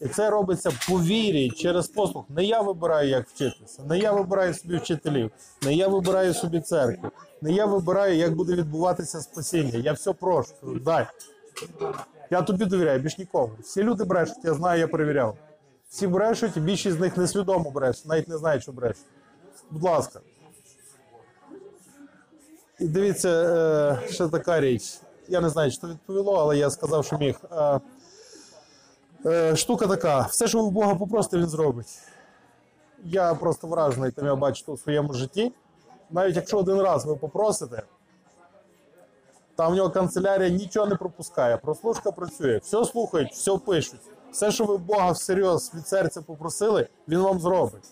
І 0.00 0.08
це 0.08 0.30
робиться 0.30 0.70
по 0.88 1.00
вірі 1.00 1.50
через 1.50 1.88
послух. 1.88 2.24
Не 2.28 2.44
я 2.44 2.60
вибираю, 2.60 3.08
як 3.08 3.28
вчитися, 3.28 3.82
не 3.82 3.98
я 3.98 4.12
вибираю 4.12 4.54
собі 4.54 4.76
вчителів, 4.76 5.30
не 5.62 5.74
я 5.74 5.88
вибираю 5.88 6.34
собі 6.34 6.60
церкву, 6.60 7.10
не 7.40 7.52
я 7.52 7.66
вибираю, 7.66 8.16
як 8.16 8.34
буде 8.34 8.54
відбуватися 8.54 9.20
спасіння. 9.20 9.78
Я 9.78 9.92
все 9.92 10.12
прошу, 10.12 10.54
дай. 10.84 11.06
Я 12.30 12.42
тобі 12.42 12.64
довіряю, 12.64 13.00
більш 13.00 13.18
нікому. 13.18 13.52
Всі 13.60 13.82
люди 13.82 14.04
брешуть, 14.04 14.44
я 14.44 14.54
знаю, 14.54 14.80
я 14.80 14.88
перевіряв. 14.88 15.36
Всі 15.90 16.06
брешуть, 16.06 16.58
більшість 16.58 16.96
з 16.96 17.00
них 17.00 17.16
несвідомо 17.16 17.70
брешуть, 17.70 18.06
навіть 18.06 18.28
не 18.28 18.38
знають, 18.38 18.62
що 18.62 18.72
брешуть. 18.72 19.06
Будь 19.70 19.82
ласка. 19.82 20.20
І 22.78 22.88
дивіться, 22.88 23.28
е, 23.28 24.12
ще 24.12 24.28
така 24.28 24.60
річ. 24.60 25.00
Я 25.28 25.40
не 25.40 25.48
знаю, 25.48 25.70
то 25.80 25.88
відповіло, 25.88 26.34
але 26.34 26.58
я 26.58 26.70
сказав, 26.70 27.04
що 27.04 27.18
міг. 27.18 27.40
Е, 27.52 27.80
е, 29.26 29.56
штука 29.56 29.86
така: 29.86 30.20
все, 30.20 30.48
що 30.48 30.62
ви 30.62 30.68
в 30.68 30.70
Бога 30.70 30.94
попросите, 30.94 31.38
він 31.38 31.48
зробить. 31.48 31.98
Я 33.04 33.34
просто 33.34 33.66
вражений, 33.66 34.10
тим 34.10 34.26
я 34.26 34.36
бачу 34.36 34.64
то 34.66 34.72
в 34.72 34.80
своєму 34.80 35.12
житті. 35.12 35.52
Навіть 36.10 36.36
якщо 36.36 36.58
один 36.58 36.80
раз 36.80 37.06
ви 37.06 37.16
попросите, 37.16 37.82
там 39.56 39.72
в 39.72 39.76
нього 39.76 39.90
канцелярія 39.90 40.48
нічого 40.48 40.86
не 40.86 40.94
пропускає, 40.94 41.56
прослушка 41.56 42.12
працює, 42.12 42.58
все 42.58 42.84
слухають, 42.84 43.32
все 43.32 43.58
пишуть. 43.58 44.00
Все, 44.32 44.52
що 44.52 44.64
ви 44.64 44.78
Бога 44.78 45.10
всерйоз 45.10 45.72
від 45.74 45.88
серця 45.88 46.22
попросили, 46.22 46.88
він 47.08 47.20
вам 47.20 47.40
зробить. 47.40 47.90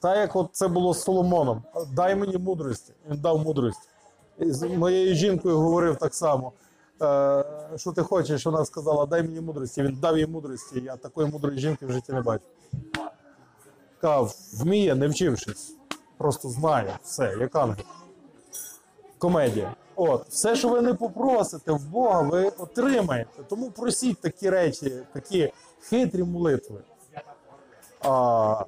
Так 0.00 0.16
як 0.16 0.36
от 0.36 0.48
це 0.52 0.68
було 0.68 0.94
з 0.94 1.02
Соломоном. 1.02 1.62
Дай 1.92 2.16
мені 2.16 2.38
мудрості. 2.38 2.92
Він 3.10 3.20
дав 3.20 3.38
мудрість. 3.38 3.88
І 4.38 4.52
з 4.52 4.62
моєю 4.62 5.14
жінкою 5.14 5.58
говорив 5.58 5.96
так 5.96 6.14
само. 6.14 6.52
Е, 7.02 7.44
що 7.76 7.92
ти 7.92 8.02
хочеш? 8.02 8.46
Вона 8.46 8.64
сказала, 8.64 9.06
дай 9.06 9.22
мені 9.22 9.40
мудрості. 9.40 9.82
Він 9.82 9.98
дав 10.00 10.18
їй 10.18 10.26
мудрості. 10.26 10.80
Я 10.80 10.96
такої 10.96 11.30
мудрої 11.30 11.58
жінки 11.58 11.86
в 11.86 11.92
житті 11.92 12.12
не 12.12 12.20
бачу. 12.20 12.44
Кав, 14.00 14.34
вміє, 14.54 14.94
не 14.94 15.08
вчившись. 15.08 15.76
Просто 16.18 16.48
знає 16.48 16.98
все, 17.02 17.36
як 17.40 17.56
ангел. 17.56 17.84
Комедія. 19.18 19.74
От, 20.02 20.28
все, 20.28 20.56
що 20.56 20.68
ви 20.68 20.80
не 20.80 20.94
попросите 20.94 21.72
в 21.72 21.88
Бога, 21.88 22.22
ви 22.22 22.52
отримаєте. 22.58 23.42
Тому 23.48 23.70
просіть 23.70 24.20
такі 24.20 24.50
речі, 24.50 24.92
такі 25.12 25.52
хитрі 25.80 26.22
молитви. 26.22 26.80
А, 28.02 28.64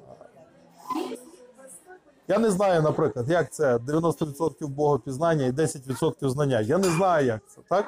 я 2.27 2.39
не 2.39 2.51
знаю, 2.51 2.81
наприклад, 2.81 3.29
як 3.29 3.53
це 3.53 3.75
90% 3.75 4.67
богопізнання 4.67 5.45
і 5.45 5.51
10% 5.51 6.29
знання. 6.29 6.61
Я 6.61 6.77
не 6.77 6.89
знаю, 6.89 7.25
як 7.25 7.41
це, 7.47 7.61
так? 7.69 7.85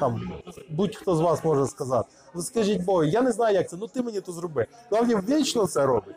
Там 0.00 0.32
будь-хто 0.70 1.16
з 1.16 1.20
вас 1.20 1.44
може 1.44 1.66
сказати. 1.66 2.08
Ну 2.34 2.42
скажіть 2.42 2.84
Богу, 2.84 3.04
я 3.04 3.22
не 3.22 3.32
знаю, 3.32 3.54
як 3.54 3.68
це, 3.68 3.76
ну 3.76 3.86
ти 3.86 4.02
мені 4.02 4.20
то 4.20 4.32
зроби. 4.32 4.66
Главні 4.90 5.14
вічно 5.14 5.66
це 5.66 5.86
робить. 5.86 6.16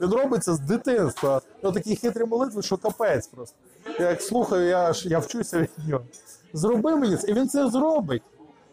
Він 0.00 0.10
робить 0.10 0.44
це 0.44 0.54
з 0.54 0.60
дитинства. 0.60 1.40
Ну 1.62 1.72
такі 1.72 1.96
хитрі 1.96 2.24
молитви, 2.24 2.62
що 2.62 2.76
капець 2.76 3.26
просто. 3.26 3.56
Я 3.98 4.10
як 4.10 4.22
слухаю, 4.22 4.68
я, 4.68 4.92
ж- 4.92 5.08
я 5.08 5.18
вчуся 5.18 5.58
від 5.58 5.70
нього. 5.88 6.04
Зроби 6.52 6.96
мені 6.96 7.16
це, 7.16 7.28
і 7.28 7.32
він 7.32 7.48
це 7.48 7.70
зробить. 7.70 8.22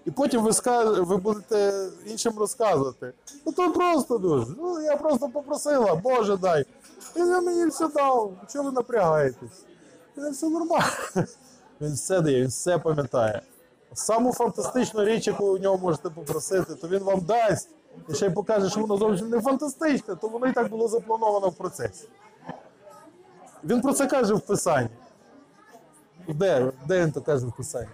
І 0.05 0.11
потім 0.11 0.43
ви, 0.43 0.53
скаж, 0.53 0.99
ви 0.99 1.17
будете 1.17 1.87
іншим 2.05 2.39
розказувати. 2.39 3.13
Ну 3.45 3.51
то 3.51 3.71
просто 3.71 4.17
дуже. 4.17 4.45
Ну 4.57 4.81
я 4.81 4.95
просто 4.95 5.29
попросила, 5.29 5.95
Боже 5.95 6.37
дай. 6.37 6.65
І 7.15 7.19
він 7.19 7.45
мені 7.45 7.65
все 7.65 7.87
дав. 7.87 8.33
Чого 8.53 8.65
ви 8.65 8.71
напрягаєтесь? 8.71 9.65
І 10.17 10.29
все 10.31 10.49
нормально. 10.49 10.85
Він 11.81 11.93
все 11.93 12.21
дає, 12.21 12.41
він 12.41 12.47
все 12.47 12.77
пам'ятає. 12.77 13.41
Саму 13.93 14.33
фантастичну 14.33 15.05
річ, 15.05 15.27
яку 15.27 15.45
у 15.45 15.57
нього 15.57 15.77
можете 15.77 16.09
попросити, 16.09 16.75
то 16.75 16.87
він 16.87 17.03
вам 17.03 17.19
дасть. 17.19 17.69
І 18.09 18.13
ще 18.13 18.25
й 18.25 18.29
покаже, 18.29 18.69
що 18.69 18.79
воно 18.79 18.97
зовсім 18.97 19.29
не 19.29 19.41
фантастичне, 19.41 20.15
то 20.15 20.27
воно 20.27 20.47
і 20.47 20.53
так 20.53 20.69
було 20.69 20.87
заплановано 20.87 21.49
в 21.49 21.55
процесі. 21.55 22.07
Він 23.63 23.81
про 23.81 23.93
це 23.93 24.07
каже 24.07 24.33
в 24.33 24.41
Писанні. 24.41 24.89
Де, 26.27 26.71
де 26.87 27.01
він 27.01 27.11
то 27.11 27.21
каже 27.21 27.45
в 27.45 27.55
Писанні? 27.57 27.87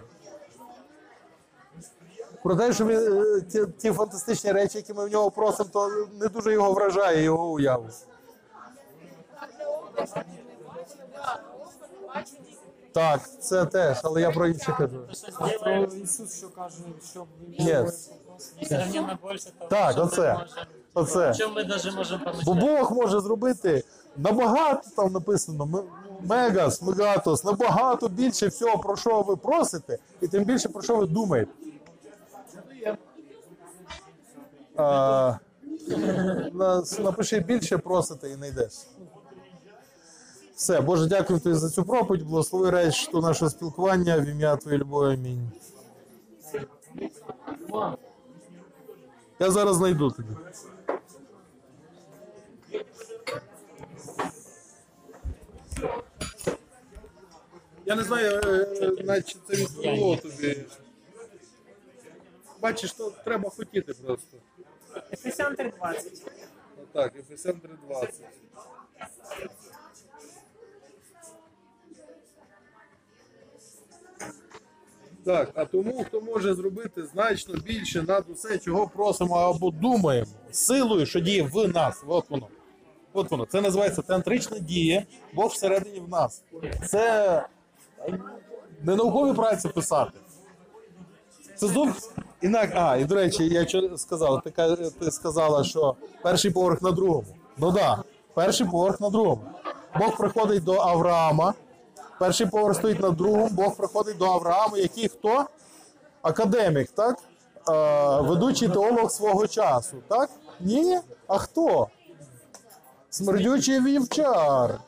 Про 2.42 2.56
те, 2.56 2.72
що 2.72 2.86
він, 2.86 3.22
е, 3.22 3.40
ті, 3.40 3.66
ті 3.66 3.92
фантастичні 3.92 4.52
речі, 4.52 4.78
які 4.78 4.94
ми 4.94 5.06
в 5.06 5.12
нього 5.12 5.30
просимо, 5.30 5.70
то 5.72 6.06
не 6.20 6.28
дуже 6.28 6.52
його 6.52 6.72
вражає 6.72 7.22
його 7.22 7.50
уяву. 7.50 7.88
Так 12.92 13.20
це 13.40 13.66
теж, 13.66 14.00
але 14.04 14.20
я 14.20 14.30
про 14.30 14.46
інше 14.46 14.74
кажу. 14.78 15.00
Про 15.60 15.84
Ісус, 15.84 16.36
що 16.36 16.48
каже, 16.48 16.76
щоб 17.10 17.26
Yes. 17.60 18.10
Несравненно 18.62 19.18
більше 19.30 19.50
того, 19.58 19.70
Так, 19.70 19.92
що 19.92 20.00
ми 20.00 20.06
оце. 20.06 20.32
можемо. 20.32 20.46
Оце. 20.94 21.34
Що 21.34 21.48
ми 21.50 21.64
навіть 21.64 21.96
можемо 21.96 22.24
Бо 22.24 22.32
помічати. 22.54 22.66
Бог 22.78 22.92
може 22.92 23.20
зробити 23.20 23.84
набагато 24.16 24.90
там 24.96 25.12
написано 25.12 25.64
м- 25.64 25.82
мегас, 26.28 26.82
мегатос, 26.82 27.44
набагато 27.44 28.08
більше 28.08 28.46
всього, 28.46 28.78
про 28.78 28.96
що 28.96 29.22
ви 29.22 29.36
просите, 29.36 29.98
і 30.20 30.28
тим 30.28 30.44
більше 30.44 30.68
про 30.68 30.82
що 30.82 30.96
ви 30.96 31.06
думаєте. 31.06 31.50
А, 34.76 35.34
нас- 36.52 36.98
напиши 36.98 37.40
більше 37.40 37.78
просите 37.78 38.30
і 38.30 38.36
не 38.36 38.48
йдеш. 38.48 38.72
Все, 40.56 40.80
Боже, 40.80 41.06
дякую 41.06 41.40
тобі 41.40 41.54
за 41.54 41.70
цю 41.70 41.84
проповідь. 41.84 42.22
Благослови 42.22 42.70
решту 42.70 43.20
нашого 43.20 43.50
спілкування 43.50 44.18
в 44.18 44.24
ім'я 44.24 44.56
Твоєї 44.56 44.80
любові. 44.80 45.14
Амінь. 45.14 45.50
Я 49.40 49.50
зараз 49.50 49.76
знайду 49.76 50.10
тобі. 50.10 50.28
Я 57.86 57.94
не 57.94 58.02
знаю, 58.02 58.40
е, 58.44 59.04
наче 59.04 59.36
це 59.48 59.54
відповіло 59.56 60.16
тобі. 60.16 60.64
Бачиш, 62.60 62.92
то 62.92 63.10
треба 63.24 63.50
хотіти 63.50 63.94
просто. 63.94 64.36
Ефесян 65.12 65.54
3.20. 65.54 66.22
Так, 66.92 67.12
ФСН 67.28 67.50
320. 67.50 68.14
Так, 75.28 75.50
а 75.54 75.64
тому, 75.64 76.04
хто 76.06 76.20
може 76.20 76.54
зробити 76.54 77.06
значно 77.06 77.54
більше 77.54 78.02
над 78.02 78.24
усе, 78.32 78.58
чого 78.58 78.88
просимо 78.88 79.34
або 79.34 79.70
думаємо, 79.70 80.26
силою, 80.50 81.06
що 81.06 81.20
діє 81.20 81.42
в 81.42 81.68
нас. 81.68 82.04
От 82.06 82.30
воно. 82.30 82.46
От 83.12 83.30
воно. 83.30 83.46
Це 83.46 83.60
називається 83.60 84.02
тантрична 84.02 84.58
дія, 84.58 85.02
Бог 85.32 85.50
всередині 85.50 86.00
в 86.00 86.08
нас. 86.08 86.42
Це 86.86 87.46
не 88.82 88.96
наукові 88.96 89.36
праці 89.36 89.68
писати. 89.68 90.18
Це 91.56 91.66
зовсім 91.66 92.12
інак. 92.42 92.70
А, 92.74 92.96
і 92.96 93.04
до 93.04 93.14
речі, 93.14 93.48
я 93.48 93.66
що 93.66 93.96
сказав, 93.96 94.42
ти, 94.42 94.50
ти 94.98 95.10
сказала, 95.10 95.64
що 95.64 95.96
перший 96.22 96.50
поверх 96.50 96.82
на 96.82 96.90
другому. 96.90 97.36
Ну 97.58 97.72
так, 97.72 97.74
да, 97.74 98.04
перший 98.34 98.66
поверх 98.66 99.00
на 99.00 99.10
другому. 99.10 99.42
Бог 99.98 100.16
приходить 100.16 100.64
до 100.64 100.72
Авраама. 100.72 101.54
Перший 102.18 102.46
поверх 102.46 102.76
стоїть 102.76 103.00
на 103.00 103.10
другому, 103.10 103.48
Бог 103.50 103.76
приходить 103.76 104.18
до 104.18 104.24
Авраама, 104.26 104.78
який 104.78 105.08
хто? 105.08 105.44
Академік, 106.22 106.90
так? 106.90 107.18
Е, 107.68 108.20
ведучий 108.20 108.68
теолог 108.68 109.10
свого 109.10 109.46
часу, 109.46 109.96
так? 110.08 110.30
Ні? 110.60 110.98
А 111.26 111.38
хто? 111.38 111.88
Смердючий 113.10 113.80
вівчар. 113.80 114.80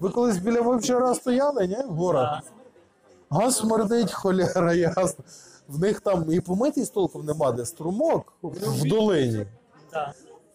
Ви 0.00 0.10
колись 0.10 0.38
біля 0.38 0.60
вівчара 0.60 1.14
стояли, 1.14 1.66
ні? 1.66 1.78
В 1.88 1.94
горах? 1.94 2.42
Га 3.30 3.50
смердить 3.50 4.12
холєра, 4.12 4.74
ясно. 4.74 5.24
В 5.68 5.78
них 5.78 6.00
там 6.00 6.32
і 6.32 6.40
помитись 6.40 6.90
толком 6.90 7.24
нема, 7.24 7.52
де 7.52 7.64
струмок 7.64 8.32
в 8.42 8.88
долині. 8.88 9.46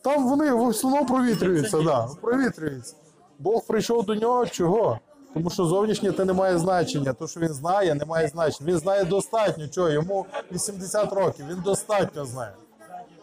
Там 0.02 0.30
вони 0.30 0.52
в 0.52 0.62
основному 0.62 1.06
провітрюються, 1.06 1.82
да, 1.82 2.10
провітрюються. 2.22 2.96
Бог 3.40 3.66
прийшов 3.66 4.06
до 4.06 4.16
нього 4.16 4.46
чого? 4.46 5.00
Тому 5.34 5.50
що 5.50 5.66
зовнішнє 5.66 6.12
те 6.12 6.26
не 6.26 6.34
має 6.34 6.58
значення. 6.58 7.14
То, 7.14 7.28
що 7.28 7.40
він 7.40 7.54
знає, 7.54 7.96
не 7.96 8.06
має 8.06 8.28
значення. 8.28 8.72
Він 8.72 8.80
знає 8.80 9.04
достатньо 9.06 9.68
чого. 9.68 9.90
Йому 9.90 10.26
80 10.52 11.14
років, 11.14 11.46
він 11.50 11.62
достатньо 11.66 12.26
знає. 12.26 12.54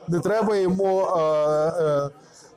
Не 0.09 0.21
треба 0.21 0.57
йому 0.57 1.01
е, 1.01 1.19
е, 1.81 2.11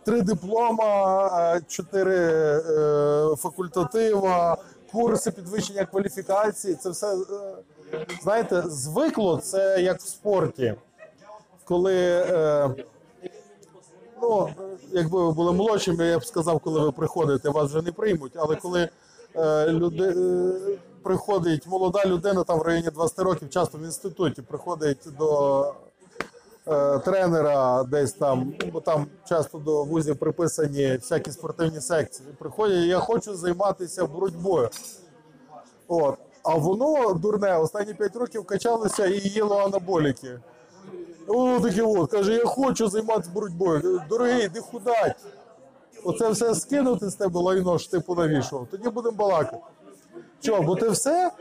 три 0.03 0.21
диплома, 0.21 1.27
е, 1.55 1.61
чотири 1.67 2.17
е, 2.17 3.35
факультатива, 3.35 4.57
курси 4.91 5.31
підвищення 5.31 5.85
кваліфікації. 5.85 6.75
Це 6.75 6.89
все, 6.89 7.15
е, 7.93 8.05
знаєте, 8.23 8.63
звикло 8.67 9.37
це 9.37 9.81
як 9.81 9.99
в 9.99 10.07
спорті. 10.07 10.75
Коли 11.65 11.95
е, 12.29 12.69
Ну, 14.21 14.49
якби 14.91 15.25
ви 15.25 15.31
були 15.31 15.53
молодшими, 15.53 16.05
я 16.05 16.19
б 16.19 16.25
сказав, 16.25 16.59
коли 16.59 16.79
ви 16.79 16.91
приходите, 16.91 17.49
вас 17.49 17.69
вже 17.69 17.81
не 17.81 17.91
приймуть. 17.91 18.31
Але 18.35 18.55
коли 18.55 18.89
люди, 19.67 20.03
е, 20.03 20.79
приходить 21.03 21.67
молода 21.67 22.05
людина, 22.05 22.43
там 22.43 22.59
в 22.59 22.61
районі 22.61 22.89
20 22.93 23.19
років, 23.19 23.49
часто 23.49 23.77
в 23.77 23.81
інституті 23.81 24.41
приходить 24.41 25.07
до 25.17 25.73
е, 26.67 26.99
тренера 26.99 27.83
десь 27.83 28.13
там, 28.13 28.53
бо 28.73 28.81
там 28.81 29.07
часто 29.29 29.57
до 29.57 29.83
вузів 29.83 30.19
приписані 30.19 30.95
всякі 30.95 31.31
спортивні 31.31 31.81
секції. 31.81 32.29
Приходять, 32.39 32.85
я 32.85 32.99
хочу 32.99 33.35
займатися 33.35 34.05
боротьбою. 34.05 34.69
От. 35.87 36.15
А 36.43 36.55
воно 36.55 37.13
дурне, 37.13 37.57
останні 37.57 37.93
5 37.93 38.15
років 38.15 38.45
качалося 38.45 39.05
і 39.05 39.19
їло 39.19 39.57
анаболіки. 39.57 40.39
О, 41.27 41.59
таке 41.59 41.81
от, 41.81 42.11
каже, 42.11 42.33
я 42.33 42.45
хочу 42.45 42.89
займатися 42.89 43.31
боротьбою. 43.33 44.01
Дорогий, 44.09 44.45
іди 44.45 44.59
худать. 44.59 45.15
Оце 46.03 46.29
все 46.29 46.55
скинути 46.55 47.09
з 47.09 47.15
тебе 47.15 47.39
лайно, 47.39 47.79
що 47.79 47.91
ти 47.91 47.99
понавішував. 47.99 48.67
Тоді 48.71 48.89
будемо 48.89 49.17
балакати. 49.17 49.57
Чого, 50.41 50.61
бо 50.63 50.75
ти 50.75 50.89
все 50.89 51.31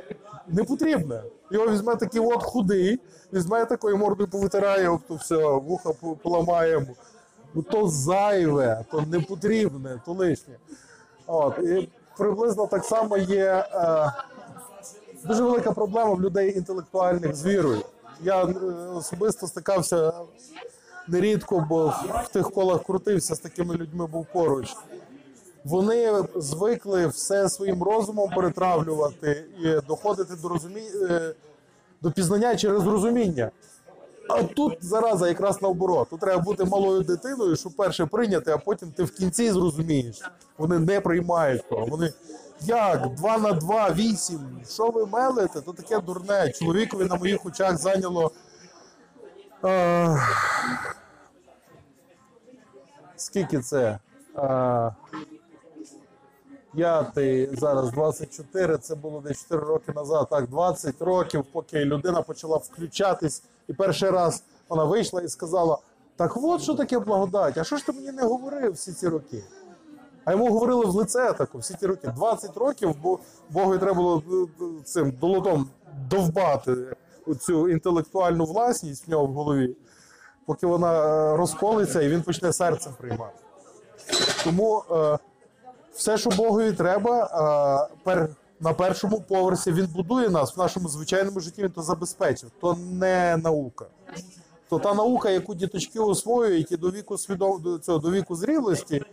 не 0.48 0.64
потрібне. 0.64 1.22
Його 1.50 1.68
візьме 1.70 1.96
такий 1.96 2.20
от 2.20 2.42
худий, 2.42 3.00
візьме 3.32 3.64
такою 3.64 3.96
мордою 3.96 4.28
повитирає, 4.30 4.88
об 4.88 5.00
то 5.08 5.14
все, 5.14 5.36
вуха 5.46 5.92
по- 5.92 6.16
поламає. 6.16 6.86
Ну 7.54 7.62
то 7.62 7.88
зайве, 7.88 8.84
то 8.90 9.00
не 9.00 9.20
потрібне, 9.20 10.00
то 10.06 10.12
лишнє. 10.12 10.54
От, 11.26 11.58
і 11.58 11.88
приблизно 12.18 12.66
так 12.66 12.84
само 12.84 13.16
є 13.16 13.64
е, 13.72 14.12
дуже 15.24 15.42
велика 15.42 15.72
проблема 15.72 16.14
в 16.14 16.20
людей 16.22 16.56
інтелектуальних 16.58 17.34
з 17.34 17.46
вірою. 17.46 17.82
Я 18.22 18.44
е, 18.44 18.54
особисто 18.94 19.46
стикався 19.46 20.12
нерідко, 21.08 21.66
бо 21.68 21.94
в 22.24 22.28
тих 22.32 22.50
колах 22.50 22.82
крутився 22.82 23.34
з 23.34 23.38
такими 23.38 23.74
людьми 23.74 24.06
був 24.06 24.26
поруч. 24.32 24.76
Вони 25.64 26.24
звикли 26.36 27.06
все 27.06 27.48
своїм 27.48 27.82
розумом 27.82 28.30
перетравлювати 28.30 29.44
і 29.60 29.86
доходити 29.86 30.34
до 30.42 30.48
розуміння 30.48 31.32
до 32.02 32.10
пізнання 32.10 32.56
через 32.56 32.86
розуміння. 32.86 33.50
А 34.28 34.42
тут 34.42 34.78
зараза 34.80 35.28
якраз 35.28 35.62
наоборот. 35.62 36.08
Тут 36.10 36.20
треба 36.20 36.42
бути 36.42 36.64
малою 36.64 37.02
дитиною, 37.02 37.56
щоб 37.56 37.72
перше 37.72 38.06
прийняти, 38.06 38.50
а 38.50 38.58
потім 38.58 38.92
ти 38.92 39.02
в 39.04 39.10
кінці 39.10 39.50
зрозумієш. 39.50 40.20
Вони 40.58 40.78
не 40.78 41.00
приймають 41.00 41.68
того. 41.68 41.86
Вони 41.86 42.12
як? 42.60 43.14
Два 43.14 43.38
на 43.38 43.52
два, 43.52 43.92
вісім. 43.92 44.40
Що 44.68 44.90
ви 44.90 45.06
мелите? 45.06 45.60
То 45.60 45.72
таке 45.72 46.00
дурне. 46.00 46.52
Чоловікові 46.52 47.04
на 47.04 47.16
моїх 47.16 47.46
очах 47.46 47.78
зайняло. 47.78 48.30
Е, 49.64 50.16
скільки 53.16 53.60
це? 53.60 53.98
Е, 54.36 54.94
П'ятий, 56.74 57.56
зараз 57.56 57.90
24, 57.90 58.78
це 58.78 58.94
було 58.94 59.20
десь 59.20 59.42
4 59.42 59.66
роки 59.66 59.92
назад. 59.92 60.26
Так, 60.30 60.48
20 60.48 61.02
років, 61.02 61.44
поки 61.52 61.84
людина 61.84 62.22
почала 62.22 62.56
включатись, 62.56 63.42
і 63.68 63.72
перший 63.72 64.10
раз 64.10 64.42
вона 64.68 64.84
вийшла 64.84 65.22
і 65.22 65.28
сказала: 65.28 65.78
Так 66.16 66.36
от 66.36 66.62
що 66.62 66.74
таке 66.74 66.98
благодать, 66.98 67.58
а 67.58 67.64
що 67.64 67.76
ж 67.76 67.86
ти 67.86 67.92
мені 67.92 68.12
не 68.12 68.22
говорив 68.22 68.72
всі 68.72 68.92
ці 68.92 69.08
роки? 69.08 69.44
А 70.24 70.32
йому 70.32 70.52
говорили 70.52 70.86
в 70.86 70.94
лице 70.94 71.32
таку 71.32 71.58
всі 71.58 71.74
ті 71.74 71.86
роки. 71.86 72.08
20 72.08 72.56
років, 72.56 72.94
бо 73.02 73.18
Богу 73.50 73.78
треба 73.78 73.94
було 73.94 74.22
е, 74.30 74.64
е, 74.64 74.82
цим 74.84 75.10
долотом 75.10 75.70
довбати 76.10 76.96
цю 77.34 77.68
інтелектуальну 77.68 78.44
власність 78.44 79.06
в 79.06 79.10
нього 79.10 79.26
в 79.26 79.32
голові, 79.32 79.76
поки 80.46 80.66
вона 80.66 80.92
е, 80.92 81.36
розколиться 81.36 82.02
і 82.02 82.08
він 82.08 82.22
почне 82.22 82.52
серцем 82.52 82.92
приймати. 82.98 83.38
Тому 84.44 84.84
е, 84.90 85.18
все, 85.94 86.18
що 86.18 86.30
Богові 86.30 86.72
треба, 86.72 87.24
е, 87.90 87.94
пер, 88.04 88.28
на 88.60 88.72
першому 88.72 89.20
поверсі 89.20 89.72
він 89.72 89.86
будує 89.86 90.30
нас 90.30 90.56
в 90.56 90.58
нашому 90.58 90.88
звичайному 90.88 91.40
житті, 91.40 91.62
він 91.62 91.70
то 91.70 91.82
забезпечив. 91.82 92.50
То 92.60 92.74
не 92.74 93.36
наука. 93.36 93.86
То 94.68 94.78
та 94.78 94.94
наука, 94.94 95.30
яку 95.30 95.54
діточки 95.54 96.00
освоюють 96.00 96.72
і 96.72 96.76
до 96.76 96.90
віку 96.90 97.18
свідом 97.18 97.62
до 97.62 97.78
цього 97.78 97.98
до 97.98 98.10
віку 98.10 98.34
зрілості 98.34 98.96
е, 98.96 99.04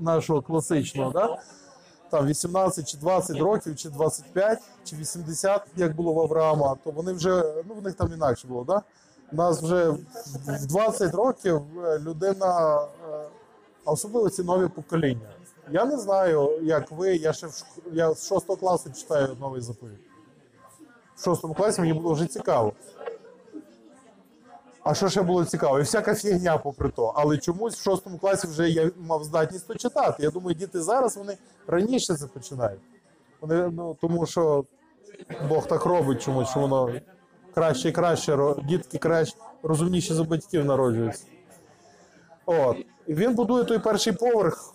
нашого 0.00 0.42
класичного, 0.42 1.10
да? 1.10 1.38
Там 2.10 2.26
18 2.26 2.88
чи 2.88 2.96
20 2.96 3.36
років, 3.36 3.76
чи 3.76 3.90
25, 3.90 4.58
чи 4.84 4.96
80, 4.96 5.62
як 5.76 5.96
було 5.96 6.12
в 6.12 6.20
Авраама, 6.20 6.76
то 6.84 6.90
вони 6.90 7.12
вже, 7.12 7.54
ну 7.68 7.74
в 7.74 7.82
них 7.82 7.94
там 7.94 8.12
інакше 8.12 8.48
було, 8.48 8.64
да? 8.64 8.82
У 9.32 9.36
нас 9.36 9.62
вже 9.62 9.88
в 9.88 9.98
в 10.46 10.66
20 10.66 11.14
років 11.14 11.62
е, 11.84 11.98
людина, 11.98 12.80
е, 12.82 13.28
особливо 13.84 14.30
ці 14.30 14.42
нові 14.42 14.68
покоління. 14.68 15.28
Я 15.70 15.84
не 15.84 15.98
знаю, 15.98 16.50
як 16.62 16.92
ви, 16.92 17.16
я 17.16 17.32
ще 17.32 17.46
в 17.46 17.64
я 17.92 18.14
з 18.14 18.28
6 18.28 18.46
класу 18.46 18.90
читаю 18.90 19.36
новий 19.40 19.60
заповідь. 19.60 19.98
В 21.16 21.24
6 21.24 21.42
класі 21.56 21.80
мені 21.80 21.92
було 21.92 22.14
вже 22.14 22.26
цікаво. 22.26 22.72
А 24.88 24.94
що 24.94 25.08
ще 25.08 25.22
було 25.22 25.44
цікаво? 25.44 25.78
І 25.78 25.82
всяка 25.82 26.14
фігня 26.14 26.58
попри 26.58 26.88
то. 26.88 27.12
Але 27.16 27.38
чомусь 27.38 27.74
в 27.74 27.82
шостому 27.82 28.18
класі 28.18 28.46
вже 28.46 28.70
я 28.70 28.90
мав 28.96 29.24
здатність 29.24 29.66
то 29.66 29.74
читати. 29.74 30.22
Я 30.22 30.30
думаю, 30.30 30.54
діти 30.54 30.82
зараз 30.82 31.16
вони 31.16 31.36
раніше 31.66 32.14
це 32.14 32.26
починають. 32.26 32.80
Вони, 33.40 33.68
ну, 33.68 33.96
тому 34.00 34.26
що 34.26 34.64
Бог 35.48 35.66
так 35.66 35.84
робить 35.84 36.22
чомусь, 36.22 36.48
що 36.48 36.60
воно 36.60 36.92
краще 37.54 37.88
і 37.88 37.92
краще, 37.92 38.54
дітки 38.68 38.98
краще, 38.98 39.36
розумніші 39.62 40.14
за 40.14 40.24
батьків 40.24 40.64
народжуються. 40.64 41.24
От. 42.46 42.76
І 43.06 43.14
він 43.14 43.34
будує 43.34 43.64
той 43.64 43.78
перший 43.78 44.12
поверх, 44.12 44.74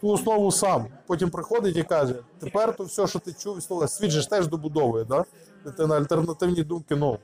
ту 0.00 0.08
основу 0.08 0.52
сам. 0.52 0.86
Потім 1.06 1.30
приходить 1.30 1.76
і 1.76 1.82
каже: 1.82 2.14
тепер 2.40 2.76
то 2.76 2.84
все, 2.84 3.06
що 3.06 3.18
ти 3.18 3.32
чув, 3.32 3.62
світ 3.88 4.10
же 4.10 4.20
ж 4.20 4.30
теж 4.30 4.46
добудовує, 4.46 5.04
да? 5.04 5.24
Дитина 5.64 5.96
альтернативні 5.96 6.62
думки. 6.62 6.96
Ну, 6.96 7.18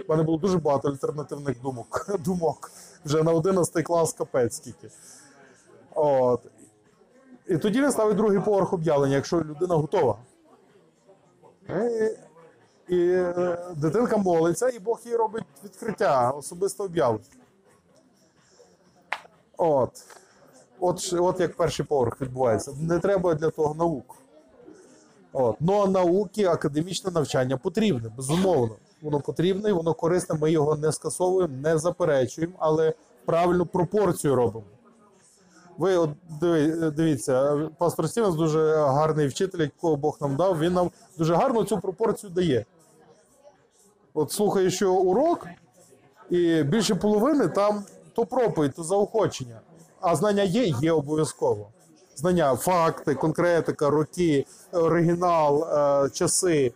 в 0.00 0.10
мене 0.10 0.22
було 0.22 0.38
дуже 0.38 0.58
багато 0.58 0.88
альтернативних 0.88 1.60
думок. 1.62 2.16
думок. 2.24 2.70
Вже 3.04 3.22
на 3.22 3.32
11 3.32 3.84
клас 3.84 4.12
капець 4.12 4.56
скільки. 4.56 4.90
От. 5.94 6.40
І 7.46 7.58
тоді 7.58 7.82
він 7.82 7.92
ставить 7.92 8.16
другий 8.16 8.40
поверх 8.40 8.72
об'явлення, 8.72 9.14
якщо 9.14 9.36
людина 9.36 9.74
готова. 9.74 10.18
І, 11.68 12.10
і 12.94 13.12
е, 13.12 13.58
дитинка 13.76 14.16
молиться, 14.16 14.68
і 14.68 14.78
Бог 14.78 15.00
їй 15.04 15.16
робить 15.16 15.44
відкриття, 15.64 16.30
особисте 16.30 16.82
об'явлення. 16.82 17.24
От. 19.56 19.90
От, 20.80 21.14
от 21.18 21.40
як 21.40 21.56
перший 21.56 21.86
поверх 21.86 22.20
відбувається. 22.20 22.72
Не 22.80 22.98
треба 22.98 23.34
для 23.34 23.50
того 23.50 23.74
наук. 23.74 24.16
От. 25.32 25.56
Ну 25.60 25.86
науки, 25.86 26.44
академічне 26.44 27.10
навчання 27.10 27.56
потрібне, 27.56 28.08
безумовно. 28.16 28.76
Воно 29.02 29.20
потрібне, 29.20 29.72
воно 29.72 29.94
корисне. 29.94 30.38
Ми 30.40 30.52
його 30.52 30.76
не 30.76 30.92
скасовуємо, 30.92 31.54
не 31.62 31.78
заперечуємо, 31.78 32.54
але 32.58 32.92
правильну 33.24 33.66
пропорцію 33.66 34.34
робимо. 34.34 34.64
Ви 35.78 35.96
от 35.96 36.10
дивіться, 36.94 37.56
пастор 37.78 38.08
Стівенс 38.08 38.34
дуже 38.34 38.76
гарний 38.76 39.26
вчитель, 39.26 39.58
якого 39.58 39.96
Бог 39.96 40.18
нам 40.20 40.36
дав. 40.36 40.58
Він 40.58 40.72
нам 40.72 40.90
дуже 41.18 41.34
гарно 41.34 41.64
цю 41.64 41.80
пропорцію 41.80 42.30
дає. 42.30 42.64
От 44.14 44.32
слухаєш 44.32 44.74
що 44.74 44.94
урок, 44.94 45.46
і 46.30 46.62
більше 46.62 46.94
половини 46.94 47.48
там 47.48 47.84
то 48.14 48.26
проповідь, 48.26 48.74
то 48.74 48.82
заохочення. 48.82 49.60
А 50.00 50.16
знання 50.16 50.42
є, 50.42 50.64
є 50.64 50.92
обов'язково. 50.92 51.68
Знання, 52.14 52.56
факти, 52.56 53.14
конкретика, 53.14 53.90
роки, 53.90 54.46
оригінал, 54.72 55.64
е, 55.64 56.10
часи, 56.10 56.72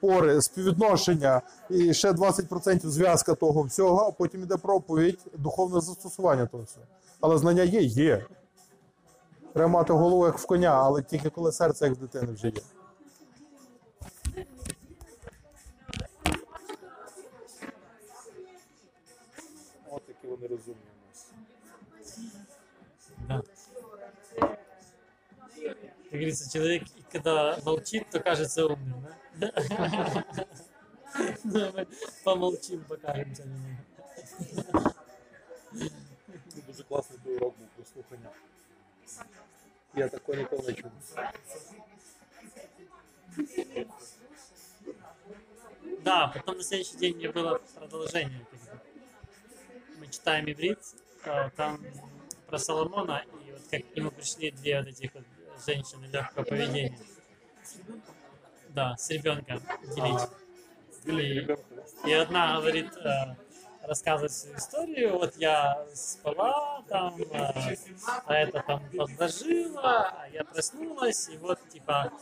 пори, 0.00 0.42
співвідношення 0.42 1.42
і 1.70 1.94
ще 1.94 2.12
20% 2.12 2.86
зв'язка 2.86 3.34
того 3.34 3.62
всього, 3.62 4.00
а 4.08 4.10
потім 4.10 4.42
іде 4.42 4.56
проповідь, 4.56 5.18
духовне 5.38 5.80
застосування 5.80 6.46
того 6.46 6.62
всього. 6.62 6.86
Але 7.20 7.38
знання 7.38 7.62
є, 7.62 7.80
є. 7.80 8.26
Треба 9.52 9.68
мати 9.68 9.92
голову 9.92 10.26
як 10.26 10.38
в 10.38 10.46
коня, 10.46 10.70
але 10.70 11.02
тільки 11.02 11.30
коли 11.30 11.52
серце 11.52 11.84
як 11.84 11.94
в 11.94 12.00
дитини 12.00 12.32
вже 12.32 12.46
є. 12.46 12.62
От 19.90 20.06
такі 20.06 20.26
вони 20.26 20.46
розумні 20.46 20.80
у 23.28 23.32
нас. 23.32 23.59
Как 25.64 26.12
говорится, 26.12 26.52
человек, 26.52 26.84
когда 27.12 27.58
молчит, 27.64 28.08
то 28.10 28.20
кажется 28.20 28.66
умным, 28.66 29.06
да? 29.36 29.52
Ну, 31.44 31.72
мы 31.72 31.86
Помолчим, 32.24 32.84
покажемся 32.84 33.42
немного. 33.44 34.94
Дуже 36.66 36.84
класний 36.84 37.18
той 37.24 37.36
урок 37.36 37.54
був 37.58 37.68
про 37.76 37.84
слухання. 37.84 38.30
Я 39.94 40.08
такого 40.08 40.38
ніколи 40.38 40.62
не 40.68 40.74
чув. 40.74 40.90
Да, 46.04 46.28
потом 46.28 46.56
на 46.56 46.62
следующий 46.62 46.96
день 46.96 47.16
мне 47.16 47.30
было 47.30 47.60
продолжение. 47.74 48.46
Мы 49.98 50.06
читаем 50.06 50.48
иврит, 50.48 50.78
а, 51.24 51.50
там 51.50 51.84
про 52.46 52.58
Соломона, 52.58 53.24
и 53.46 53.52
вот 53.52 53.62
как 53.70 53.92
к 53.92 53.96
нему 53.96 54.10
пришли 54.10 54.50
две 54.50 54.78
вот 54.78 54.88
этих 54.88 55.14
вот 55.14 55.24
женщины 55.64 56.06
легкого 56.06 56.44
поведения. 56.44 56.98
Да, 58.70 58.96
с 58.96 59.10
ребенком 59.10 59.60
делить. 59.94 60.28
И, 61.04 62.08
и 62.08 62.12
одна 62.12 62.60
говорит, 62.60 62.94
э, 62.96 63.36
рассказывает 63.82 64.32
свою 64.32 64.56
историю, 64.56 65.18
вот 65.18 65.34
я 65.36 65.86
спала 65.94 66.82
там, 66.88 67.20
э, 67.20 67.74
а 68.26 68.34
это 68.34 68.62
там 68.66 68.82
подложила, 68.90 70.10
а 70.10 70.28
я 70.32 70.44
проснулась, 70.44 71.28
и 71.28 71.38
вот 71.38 71.58
типа 71.68 72.12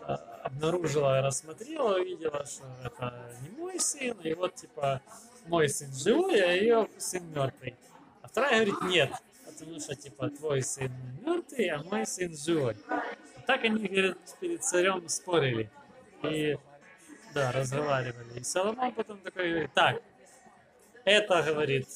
э, 0.00 0.12
обнаружила, 0.42 1.22
рассмотрела, 1.22 1.98
увидела, 1.98 2.44
что 2.44 2.64
это 2.84 3.32
не 3.42 3.56
мой 3.56 3.78
сын, 3.78 4.18
и 4.20 4.34
вот 4.34 4.54
типа 4.56 5.00
мой 5.46 5.68
сын 5.68 5.92
живой, 5.94 6.40
а 6.40 6.52
ее 6.52 6.88
сын 6.98 7.24
мертвый. 7.30 7.76
А 8.22 8.28
вторая 8.28 8.64
говорит, 8.64 8.82
нет, 8.82 9.12
потому 9.58 9.80
что 9.80 9.94
типа 9.94 10.28
твой 10.30 10.62
сын 10.62 10.90
мертвый, 11.22 11.68
а 11.68 11.82
мой 11.82 12.06
сын 12.06 12.36
живой. 12.36 12.76
Так 13.46 13.64
они, 13.64 13.86
говорят, 13.86 14.18
перед 14.40 14.62
царем 14.62 15.08
спорили. 15.08 15.70
И 16.22 16.58
Да, 17.34 17.52
разговаривали. 17.52 18.40
И 18.40 18.44
Соломон 18.44 18.92
потом 18.92 19.18
такой 19.18 19.50
говорит, 19.50 19.70
так, 19.74 20.02
это 21.04 21.42
говорит 21.42 21.86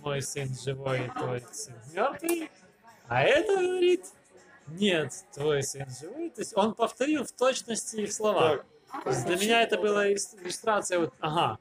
мой 0.00 0.22
сын 0.22 0.48
живой, 0.54 1.10
твой 1.16 1.42
сын 1.52 1.74
мертвый, 1.92 2.50
а 3.08 3.22
это 3.22 3.56
говорит, 3.56 4.04
нет, 4.68 5.12
твой 5.32 5.62
сын 5.62 5.86
живой. 6.00 6.30
То 6.30 6.40
есть 6.42 6.56
он 6.56 6.74
повторил 6.74 7.24
в 7.24 7.32
точности 7.32 7.96
их 7.96 8.12
слова. 8.12 8.64
То 9.04 9.10
есть 9.10 9.24
для 9.26 9.36
меня 9.36 9.62
это 9.62 9.78
была 9.78 10.12
иллюстрация, 10.12 10.98
вот, 10.98 11.14
ага, 11.20 11.58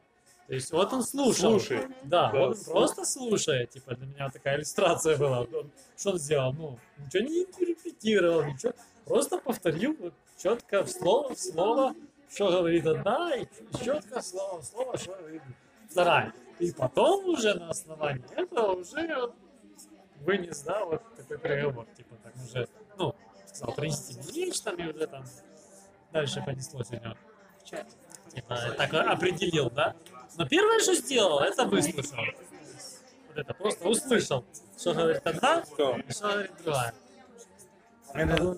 то 0.51 0.55
есть 0.55 0.69
вот 0.73 0.91
он 0.91 1.01
слушал. 1.01 1.51
Слушай. 1.51 1.87
Да, 2.03 2.29
Да, 2.29 2.47
он 2.47 2.55
просто 2.65 3.05
слушает, 3.05 3.69
типа 3.69 3.95
для 3.95 4.05
меня 4.05 4.29
такая 4.29 4.57
иллюстрация 4.57 5.15
была. 5.15 5.43
Он- 5.43 5.71
что 5.95 6.09
он 6.11 6.17
сделал? 6.19 6.51
Ну, 6.51 6.77
ничего 6.97 7.23
не 7.23 7.43
интерпретировал, 7.43 8.43
ничего, 8.43 8.73
просто 9.05 9.37
повторил 9.37 9.95
вот, 9.97 10.13
четко 10.37 10.85
слово 10.85 11.35
в 11.35 11.39
слово, 11.39 11.95
что 12.29 12.51
говорит 12.51 12.85
одна, 12.85 13.33
и 13.37 13.47
четко 13.81 14.21
слово 14.21 14.61
в 14.61 14.65
слово, 14.65 14.97
что 14.97 15.15
говорит 15.15 15.41
вторая. 15.89 16.33
И 16.59 16.73
потом 16.73 17.29
уже 17.29 17.53
на 17.53 17.69
основании 17.69 18.25
этого 18.35 18.73
уже 18.73 19.23
он 19.23 19.33
вынес, 20.19 20.63
да, 20.63 20.83
вот 20.83 21.01
такой 21.15 21.37
приговор, 21.37 21.85
типа 21.95 22.17
так 22.23 22.33
уже, 22.35 22.67
ну, 22.97 23.15
сказал, 23.45 23.73
принести 23.73 24.51
там, 24.65 24.75
и 24.75 24.93
уже 24.93 25.07
там 25.07 25.23
дальше 26.11 26.43
понеслось 26.45 26.91
у 26.91 26.95
него. 26.95 27.15
Типа, 27.63 27.85
так 28.76 28.94
определил, 28.94 29.70
да? 29.70 29.94
Но 30.38 30.46
первое, 30.46 30.80
что 30.80 30.94
сделал, 30.94 31.40
это 31.40 31.64
выслушал. 31.64 32.24
Вот 33.28 33.38
это, 33.38 33.54
просто 33.54 33.88
услышал, 33.88 34.44
что 34.78 34.92
говорит 34.92 35.22
одна, 35.24 35.60
и 35.60 36.12
что 36.12 36.28
говорит 36.28 36.50
другая. 36.62 36.94
Я 38.14 38.24
не, 38.24 38.56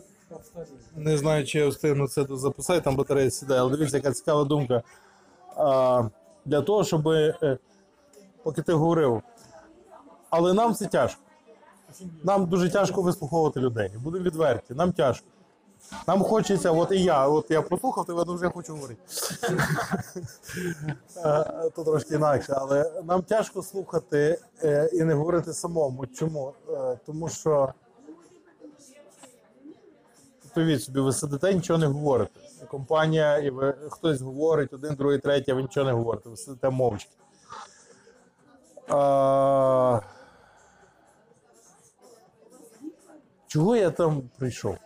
не 0.97 1.17
знаю, 1.17 1.47
чи 1.47 1.59
я 1.59 1.69
встигну 1.69 2.09
це 2.09 2.25
тут 2.25 2.41
записати, 2.41 2.81
там 2.81 2.97
батарея 2.97 3.31
сідає, 3.31 3.61
але 3.61 3.77
дивіться, 3.77 3.97
яка 3.97 4.13
цікава 4.13 4.45
думка. 4.45 4.83
А, 5.57 6.09
для 6.45 6.63
того, 6.63 6.85
щоб, 6.85 7.09
е, 7.09 7.59
поки 8.43 8.63
ти 8.63 8.73
говорив, 8.73 9.23
але 10.31 10.53
нам 10.53 10.75
це 10.75 10.87
тяжко. 10.87 11.23
Нам 12.25 12.47
дуже 12.47 12.71
тяжко 12.71 13.03
вислуховувати 13.03 13.61
людей. 13.61 13.91
Будемо 13.99 14.25
відверті, 14.25 14.75
нам 14.75 14.93
тяжко. 14.93 15.27
Нам 16.08 16.24
хочеться, 16.24 16.72
от 16.72 16.92
і 16.92 17.04
я, 17.04 17.28
от 17.28 17.52
я 17.52 17.62
послухав 17.62 18.06
тебе, 18.06 18.24
вже 18.28 18.50
хочу 18.50 18.74
говорити. 18.74 19.02
Е, 21.18 21.70
То 21.76 21.84
трошки 21.84 22.16
інакше, 22.16 22.54
але 22.58 23.02
нам 23.04 23.22
тяжко 23.22 23.64
слухати 23.64 24.40
е, 24.64 24.90
і 24.94 25.04
не 25.04 25.14
говорити 25.14 25.54
самому. 25.54 26.08
Чому? 26.08 26.54
Е, 26.70 27.00
Тому 27.06 27.30
що 27.30 27.74
Уявіть 30.56 30.84
собі, 30.84 31.00
ви 31.00 31.14
сидите, 31.14 31.54
нічого 31.54 31.80
не 31.80 31.86
говорите. 31.86 32.40
Компанія, 32.68 33.38
і 33.38 33.50
ви 33.50 33.76
хтось 33.90 34.22
говорить, 34.22 34.74
один, 34.74 34.96
другий, 34.96 35.20
третій, 35.20 35.52
а 35.52 35.56
ви 35.56 35.62
нічого 35.62 35.86
не 35.86 35.92
говорите, 35.92 36.30
ви 36.30 36.38
сидите 36.38 36.70
мовчки. 36.70 37.12
А... 38.88 40.00
Чого 43.48 43.76
я 43.76 43.92
там 43.92 44.30
прийшов? 44.38 44.78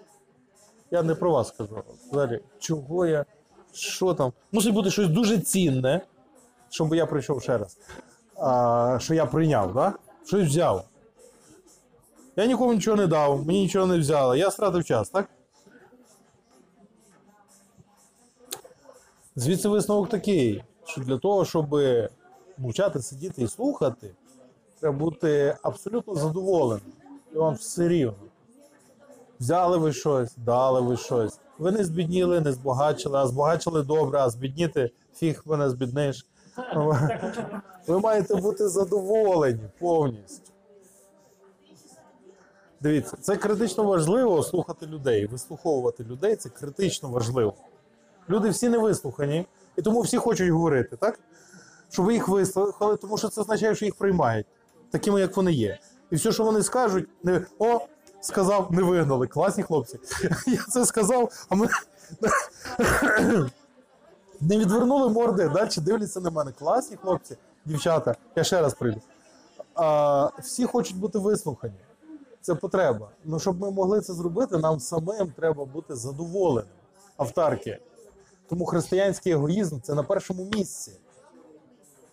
Я 0.92 1.04
не 1.04 1.16
про 1.16 1.32
вас 1.32 1.52
кажу. 1.52 1.84
Взагалі, 2.12 2.42
чого 2.60 3.06
я, 3.06 3.26
що 3.74 4.14
там? 4.14 4.34
Мусить 4.52 4.74
бути 4.74 4.92
щось 4.92 5.08
дуже 5.10 5.40
цінне, 5.40 6.02
щоб 6.70 6.96
я 6.96 7.06
прийшов 7.06 7.42
ще 7.42 7.58
раз. 7.58 7.78
А, 8.36 8.98
що 9.02 9.14
я 9.14 9.26
прийняв, 9.26 9.74
да? 9.74 9.94
щось 10.26 10.48
взяв. 10.48 10.86
Я 12.36 12.46
нікому 12.46 12.74
нічого 12.74 12.98
не 12.98 13.08
дав, 13.08 13.46
мені 13.46 13.62
нічого 13.62 13.86
не 13.86 13.98
взяли. 13.98 14.40
Я 14.40 14.52
стратив 14.52 14.86
час, 14.86 15.10
так? 15.10 15.30
Звідси 19.36 19.70
висновок 19.70 20.10
такий, 20.10 20.64
що 20.86 21.02
для 21.02 21.18
того, 21.18 21.46
щоб 21.46 21.76
мовчати, 22.58 23.02
сидіти 23.02 23.44
і 23.44 23.48
слухати, 23.48 24.16
треба 24.80 24.98
бути 24.98 25.58
абсолютно 25.62 26.16
задоволеним. 26.16 26.94
І 27.34 27.38
вам 27.38 27.54
все 27.54 27.88
рівно. 27.88 28.27
Взяли 29.40 29.78
ви 29.78 29.94
щось, 29.94 30.36
дали 30.38 30.82
ви 30.82 30.98
щось. 30.98 31.40
Ви 31.58 31.72
не 31.72 31.84
збідніли, 31.84 32.42
не 32.42 32.52
збагачили, 32.52 33.18
а 33.18 33.28
збагачили 33.28 33.84
добре, 33.84 34.20
а 34.20 34.30
збідніти 34.30 34.92
фіг 35.16 35.42
мене 35.46 35.70
збідниш. 35.70 36.26
Ви 37.88 38.00
маєте 38.00 38.36
бути 38.36 38.68
задоволені 38.70 39.70
повністю. 39.80 40.52
Дивіться, 42.82 43.18
це 43.22 43.36
критично 43.36 43.84
важливо 43.84 44.44
слухати 44.44 44.86
людей, 44.86 45.26
вислуховувати 45.26 46.04
людей 46.04 46.36
це 46.36 46.50
критично 46.50 47.10
важливо. 47.10 47.54
Люди 48.30 48.50
всі 48.50 48.70
не 48.70 48.78
вислухані, 48.78 49.46
і 49.78 49.82
тому 49.82 50.02
всі 50.02 50.18
хочуть 50.18 50.50
говорити, 50.50 50.98
так? 50.98 51.20
Щоб 51.90 52.06
ви 52.06 52.14
їх 52.14 52.28
вислухали, 52.28 52.98
тому 52.98 53.18
що 53.18 53.28
це 53.28 53.42
означає, 53.42 53.76
що 53.76 53.86
їх 53.86 53.96
приймають, 53.96 54.46
такими, 54.92 55.20
як 55.20 55.38
вони 55.38 55.52
є. 55.52 55.80
І 56.12 56.16
все, 56.16 56.32
що 56.32 56.44
вони 56.44 56.64
скажуть, 56.64 57.10
не 57.24 57.46
о, 57.60 57.80
сказав, 58.22 58.72
не 58.72 58.84
вигнали. 58.84 59.28
Класні 59.28 59.64
хлопці. 59.64 60.00
Я 60.48 60.64
це 60.70 60.86
сказав, 60.86 61.48
а 61.50 61.56
ми 61.56 61.68
не 64.42 64.58
відвернули 64.58 65.10
морди, 65.10 65.50
далі 65.50 65.70
дивляться 65.78 66.20
на 66.20 66.30
мене. 66.30 66.52
Класні 66.52 66.98
хлопці, 66.98 67.38
дівчата. 67.66 68.16
Я 68.36 68.44
ще 68.44 68.62
раз 68.62 68.74
прийду. 68.74 69.02
А, 69.76 70.30
всі 70.40 70.66
хочуть 70.66 70.98
бути 70.98 71.20
вислухані. 71.20 71.74
Це 72.42 72.56
потреба. 72.56 73.10
Ну, 73.26 73.40
щоб 73.40 73.62
ми 73.62 73.72
могли 73.72 74.02
це 74.02 74.14
зробити, 74.14 74.58
нам 74.58 74.80
самим 74.80 75.34
треба 75.36 75.66
бути 75.66 75.96
задоволеним. 75.96 76.72
Автарки. 77.18 77.80
Тому 78.50 78.66
християнський 78.66 79.32
егоїзм 79.32 79.80
це 79.82 79.94
на 79.94 80.04
першому 80.04 80.50
місці. 80.54 80.92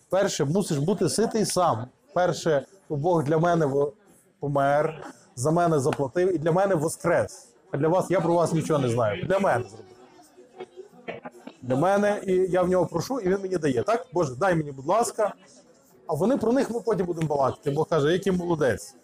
Перше, 0.09 0.45
мусиш 0.45 0.79
бути 0.79 1.09
ситий 1.09 1.47
сам. 1.47 1.87
Перше, 2.13 2.67
Бог 2.89 3.25
для 3.25 3.39
мене 3.39 3.71
помер, 4.41 5.07
за 5.37 5.51
мене 5.51 5.78
заплатив 5.78 6.35
і 6.35 6.39
для 6.39 6.53
мене 6.53 6.74
воскрес. 6.74 7.49
А 7.70 7.76
для 7.76 7.89
вас 7.89 8.11
я 8.11 8.20
про 8.20 8.35
вас 8.35 8.53
нічого 8.53 8.78
не 8.78 8.89
знаю. 8.89 9.26
Для 9.26 9.39
мене 9.39 9.64
зробив. 9.64 9.95
Для 11.62 11.76
мене, 11.76 12.20
і 12.26 12.32
я 12.32 12.62
в 12.62 12.68
нього 12.68 12.87
прошу, 12.87 13.20
і 13.20 13.28
він 13.28 13.39
мені 13.43 13.57
дає. 13.57 13.82
Так, 13.82 14.07
Боже, 14.12 14.35
дай 14.35 14.55
мені, 14.55 14.72
будь 14.72 14.87
ласка. 14.87 15.35
А 16.07 16.14
вони 16.14 16.37
про 16.37 16.53
них 16.53 16.70
ми 16.70 16.80
потім 16.80 17.07
будемо 17.07 17.26
балакати. 17.26 17.70
Бог 17.70 17.89
каже, 17.89 18.12
який 18.12 18.32
молодець. 18.32 18.95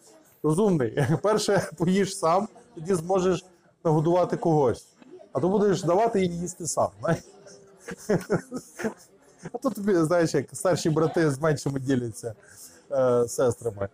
Розумний. 0.43 1.07
Перше 1.23 1.71
поїж 1.77 2.17
сам, 2.17 2.49
тоді 2.75 2.95
зможеш 2.95 3.45
нагодувати 3.85 4.37
когось. 4.37 4.87
А 5.33 5.41
то 5.41 5.49
будеш 5.49 5.83
давати 5.83 6.25
і 6.25 6.29
їсти 6.29 6.67
сам. 6.67 6.89
А 9.53 9.59
то 9.59 9.71
тобі, 9.71 9.95
знаєш, 9.95 10.35
як 10.35 10.47
старші 10.53 10.91
брати 10.91 11.31
з 11.31 11.41
меншими 11.41 11.81
діляться 11.81 12.35
е, 12.93 13.29
сестрами. 13.29 13.89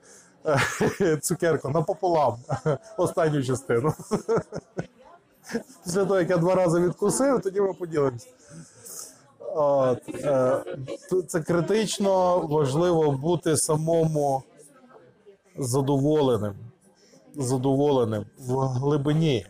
Цукерку 1.22 1.68
напополам. 1.68 2.36
Останню 2.96 3.42
частину. 3.42 3.92
Після 5.84 6.04
того, 6.04 6.20
як 6.20 6.30
я 6.30 6.36
два 6.36 6.54
рази 6.54 6.80
відкусив, 6.80 7.42
тоді 7.42 7.60
ми 7.60 7.72
поділимося. 7.72 8.26
От, 9.54 10.08
е, 10.08 10.62
це 11.26 11.40
критично 11.40 12.38
важливо 12.38 13.10
бути 13.10 13.56
самому 13.56 14.42
задоволеним. 15.58 16.54
Задоволеним 17.36 18.26
в 18.38 18.56
глибині, 18.56 19.46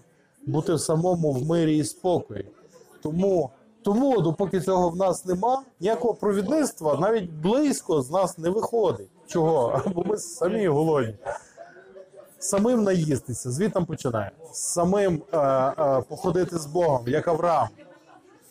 бути 0.46 0.74
в 0.74 0.80
самому 0.80 1.32
в 1.32 1.46
мирі 1.46 1.78
і 1.78 1.84
спокої. 1.84 2.48
Тому, 3.02 3.50
тому, 3.82 4.20
допоки 4.20 4.60
цього 4.60 4.90
в 4.90 4.96
нас 4.96 5.24
нема, 5.24 5.62
ніякого 5.80 6.14
провідництва 6.14 6.96
навіть 7.00 7.30
близько 7.30 8.02
з 8.02 8.10
нас 8.10 8.38
не 8.38 8.50
виходить. 8.50 9.08
Чого? 9.26 9.82
Бо 9.94 10.04
ми 10.04 10.16
самі 10.16 10.68
голодні. 10.68 11.14
Самим 12.38 12.82
наїстися, 12.82 13.50
звідтам 13.50 13.84
починає. 13.84 14.30
Самим 14.52 15.22
е, 15.32 15.38
е, 15.38 16.02
походити 16.08 16.58
з 16.58 16.66
Богом, 16.66 17.08
як 17.08 17.28
Авраам. 17.28 17.68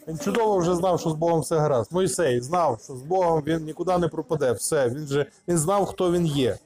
Він 0.08 0.20
чудово 0.20 0.58
вже 0.58 0.76
знав, 0.76 1.00
що 1.00 1.10
з 1.10 1.14
Богом 1.14 1.42
все 1.42 1.58
гаразд. 1.58 1.92
Мойсей 1.92 2.42
знав, 2.42 2.80
що 2.84 2.96
з 2.96 3.02
Богом 3.02 3.44
він 3.46 3.64
нікуди 3.64 3.98
не 3.98 4.08
пропаде. 4.08 4.52
Все, 4.52 4.90
він 4.90 5.08
же 5.08 5.26
він 5.48 5.58
знав, 5.58 5.86
хто 5.86 6.12
він 6.12 6.26
є. 6.26 6.58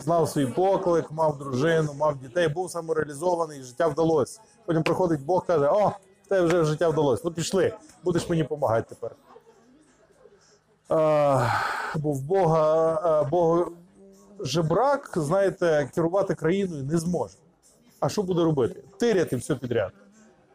Знав 0.00 0.28
свій 0.28 0.46
поклик, 0.46 1.10
мав 1.10 1.38
дружину, 1.38 1.94
мав 1.94 2.18
дітей, 2.18 2.48
був 2.48 2.70
самореалізований, 2.70 3.62
життя 3.62 3.86
вдалося. 3.86 4.40
Потім 4.66 4.82
приходить 4.82 5.20
Бог, 5.24 5.46
каже: 5.46 5.68
О, 5.68 5.92
в 6.24 6.28
тебе 6.28 6.46
вже 6.46 6.64
життя 6.64 6.88
вдалося. 6.88 7.22
Ну 7.24 7.30
пішли, 7.30 7.72
будеш 8.04 8.28
мені 8.28 8.42
допомагати 8.42 8.86
тепер. 8.88 9.10
Бо 11.94 12.12
в 12.12 12.22
Бога, 12.22 13.24
Бога 13.30 13.66
жебрак, 14.40 15.10
знаєте, 15.16 15.90
керувати 15.94 16.34
країною 16.34 16.84
не 16.84 16.98
зможе. 16.98 17.34
А 18.00 18.08
що 18.08 18.22
буде 18.22 18.44
робити? 18.44 18.82
Тиряти 18.98 19.36
все 19.36 19.54
підряд. 19.54 19.92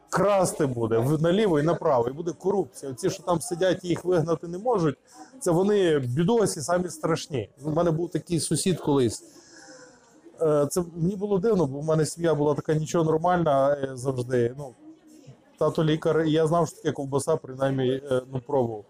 Красти 0.09 0.65
буде 0.65 1.17
наліво 1.19 1.59
і 1.59 1.63
направо, 1.63 2.07
і 2.09 2.11
буде 2.11 2.31
корупція. 2.31 2.91
Оці, 2.91 3.09
що 3.09 3.23
там 3.23 3.41
сидять 3.41 3.83
їх 3.83 4.05
вигнати 4.05 4.47
не 4.47 4.57
можуть, 4.57 4.97
це 5.39 5.51
вони 5.51 5.99
бідосі 5.99 6.61
самі 6.61 6.89
страшні. 6.89 7.49
У 7.63 7.69
мене 7.69 7.91
був 7.91 8.11
такий 8.11 8.39
сусід 8.39 8.79
колись. 8.79 9.23
Е, 10.41 10.67
Це 10.71 10.83
мені 10.95 11.15
було 11.15 11.39
дивно, 11.39 11.65
бо 11.65 11.79
в 11.79 11.85
мене 11.85 12.05
сім'я 12.05 12.35
була 12.35 12.53
така 12.55 12.73
нічого 12.73 13.03
нормальна 13.03 13.77
завжди. 13.93 14.55
Ну, 14.57 14.73
тато 15.59 15.83
лікар, 15.83 16.21
і 16.21 16.31
я 16.31 16.47
знав, 16.47 16.67
що 16.67 16.77
таке 16.77 16.91
ковбаса, 16.91 17.35
принаймні 17.35 17.89
е, 18.11 18.21
ну, 18.33 18.41
пробував. 18.47 18.85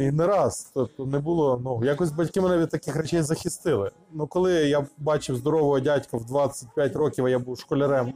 І 0.00 0.10
не 0.10 0.26
раз. 0.26 0.70
Тобто 0.74 1.06
не 1.06 1.18
було. 1.18 1.60
Ну, 1.64 1.84
якось 1.84 2.10
батьки 2.10 2.40
мене 2.40 2.58
від 2.58 2.68
таких 2.68 2.96
речей 2.96 3.22
захистили. 3.22 3.90
Ну, 4.12 4.26
коли 4.26 4.52
я 4.52 4.86
бачив 4.98 5.36
здорового 5.36 5.80
дядька 5.80 6.16
в 6.16 6.24
25 6.24 6.96
років, 6.96 7.24
а 7.24 7.30
я 7.30 7.38
був 7.38 7.58
школярем, 7.58 8.14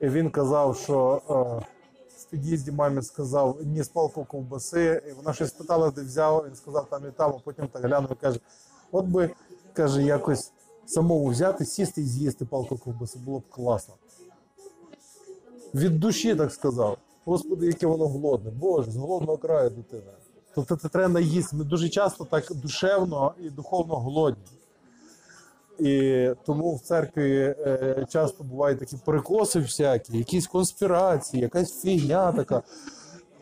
і 0.00 0.08
він 0.08 0.30
казав, 0.30 0.76
що 0.76 1.22
е, 1.30 1.32
в 2.16 2.24
під'їзді 2.30 2.72
мамі 2.72 3.02
сказав, 3.02 3.58
ні 3.64 3.82
палку 3.94 4.24
ковбаси, 4.24 5.02
і 5.08 5.12
вона 5.12 5.32
щось 5.32 5.52
питала, 5.52 5.90
де 5.90 6.02
взяв, 6.02 6.44
він 6.48 6.54
сказав 6.54 6.86
там 6.90 7.02
і 7.08 7.10
там, 7.10 7.32
а 7.36 7.38
потім 7.44 7.68
так 7.68 7.84
глянув 7.84 8.12
і 8.12 8.14
каже: 8.14 8.40
от 8.92 9.06
би, 9.06 9.30
каже, 9.72 10.02
якось 10.02 10.52
самому 10.86 11.26
взяти, 11.26 11.64
сісти 11.64 12.00
і 12.00 12.04
з'їсти 12.04 12.44
палку 12.44 12.78
ковбаси, 12.78 13.18
було 13.18 13.38
б 13.38 13.42
класно. 13.50 13.94
Від 15.74 16.00
душі 16.00 16.34
так 16.34 16.52
сказав. 16.52 16.98
Господи, 17.24 17.66
яке 17.66 17.86
воно 17.86 18.08
голодне. 18.08 18.50
Боже, 18.50 18.90
з 18.90 18.96
голодного 18.96 19.38
краю 19.38 19.70
дитина. 19.70 20.12
Тобто 20.54 20.76
це 20.76 20.88
треба 20.88 21.08
наїсти. 21.08 21.56
Ми 21.56 21.64
дуже 21.64 21.88
часто 21.88 22.24
так 22.24 22.44
душевно 22.54 23.32
і 23.40 23.50
духовно 23.50 23.94
голодні. 23.94 24.42
І 25.78 26.28
тому 26.46 26.74
в 26.74 26.80
церкві 26.80 27.54
е, 27.58 28.06
часто 28.08 28.44
бувають 28.44 28.78
такі 28.78 28.96
перекоси 29.04 29.58
всякі, 29.58 30.18
якісь 30.18 30.46
конспірації, 30.46 31.42
якась 31.42 31.82
фігня 31.82 32.32
така. 32.32 32.62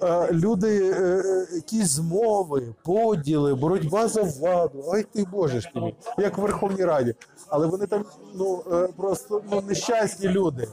Е, 0.02 0.32
люди, 0.32 0.90
е, 0.90 1.22
е, 1.24 1.46
якісь 1.54 1.88
змови, 1.88 2.74
поділи, 2.84 3.54
боротьба 3.54 4.08
за 4.08 4.22
владу. 4.22 4.84
Ой 4.86 5.06
ти 5.12 5.26
Боже 5.32 5.60
ж 5.60 5.70
мій, 5.74 5.94
як 6.18 6.38
в 6.38 6.40
Верховній 6.40 6.84
Раді. 6.84 7.14
Але 7.48 7.66
вони 7.66 7.86
там 7.86 8.04
ну, 8.34 8.62
е, 8.72 8.88
просто 8.96 9.42
ну, 9.50 9.60
нещасні 9.60 10.28
люди. 10.28 10.68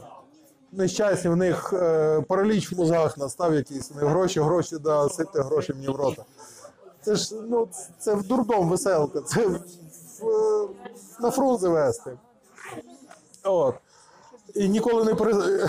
Нещасні, 0.77 1.29
в 1.29 1.35
них 1.35 1.73
е, 1.73 2.21
параліч 2.21 2.71
в 2.71 2.79
мозгах 2.79 3.17
настав 3.17 3.55
якийсь, 3.55 3.91
вони 3.91 4.07
гроші, 4.07 4.39
гроші, 4.39 4.77
да, 4.83 5.09
сипте 5.09 5.41
гроші 5.41 5.73
мені 5.73 5.87
в 5.87 5.95
рота. 5.95 6.23
Це 7.01 7.15
ж 7.15 7.35
ну, 7.49 7.67
це 7.99 8.15
в 8.15 8.23
дурдом 8.23 8.69
веселка, 8.69 9.21
це 9.21 9.47
в, 9.47 9.61
в, 10.19 10.69
на 11.19 11.31
фрунзе 11.31 11.69
вести. 11.69 12.17
От. 13.43 13.75
І 14.55 14.69
ніколи 14.69 15.03
не 15.03 15.15
пере... 15.15 15.33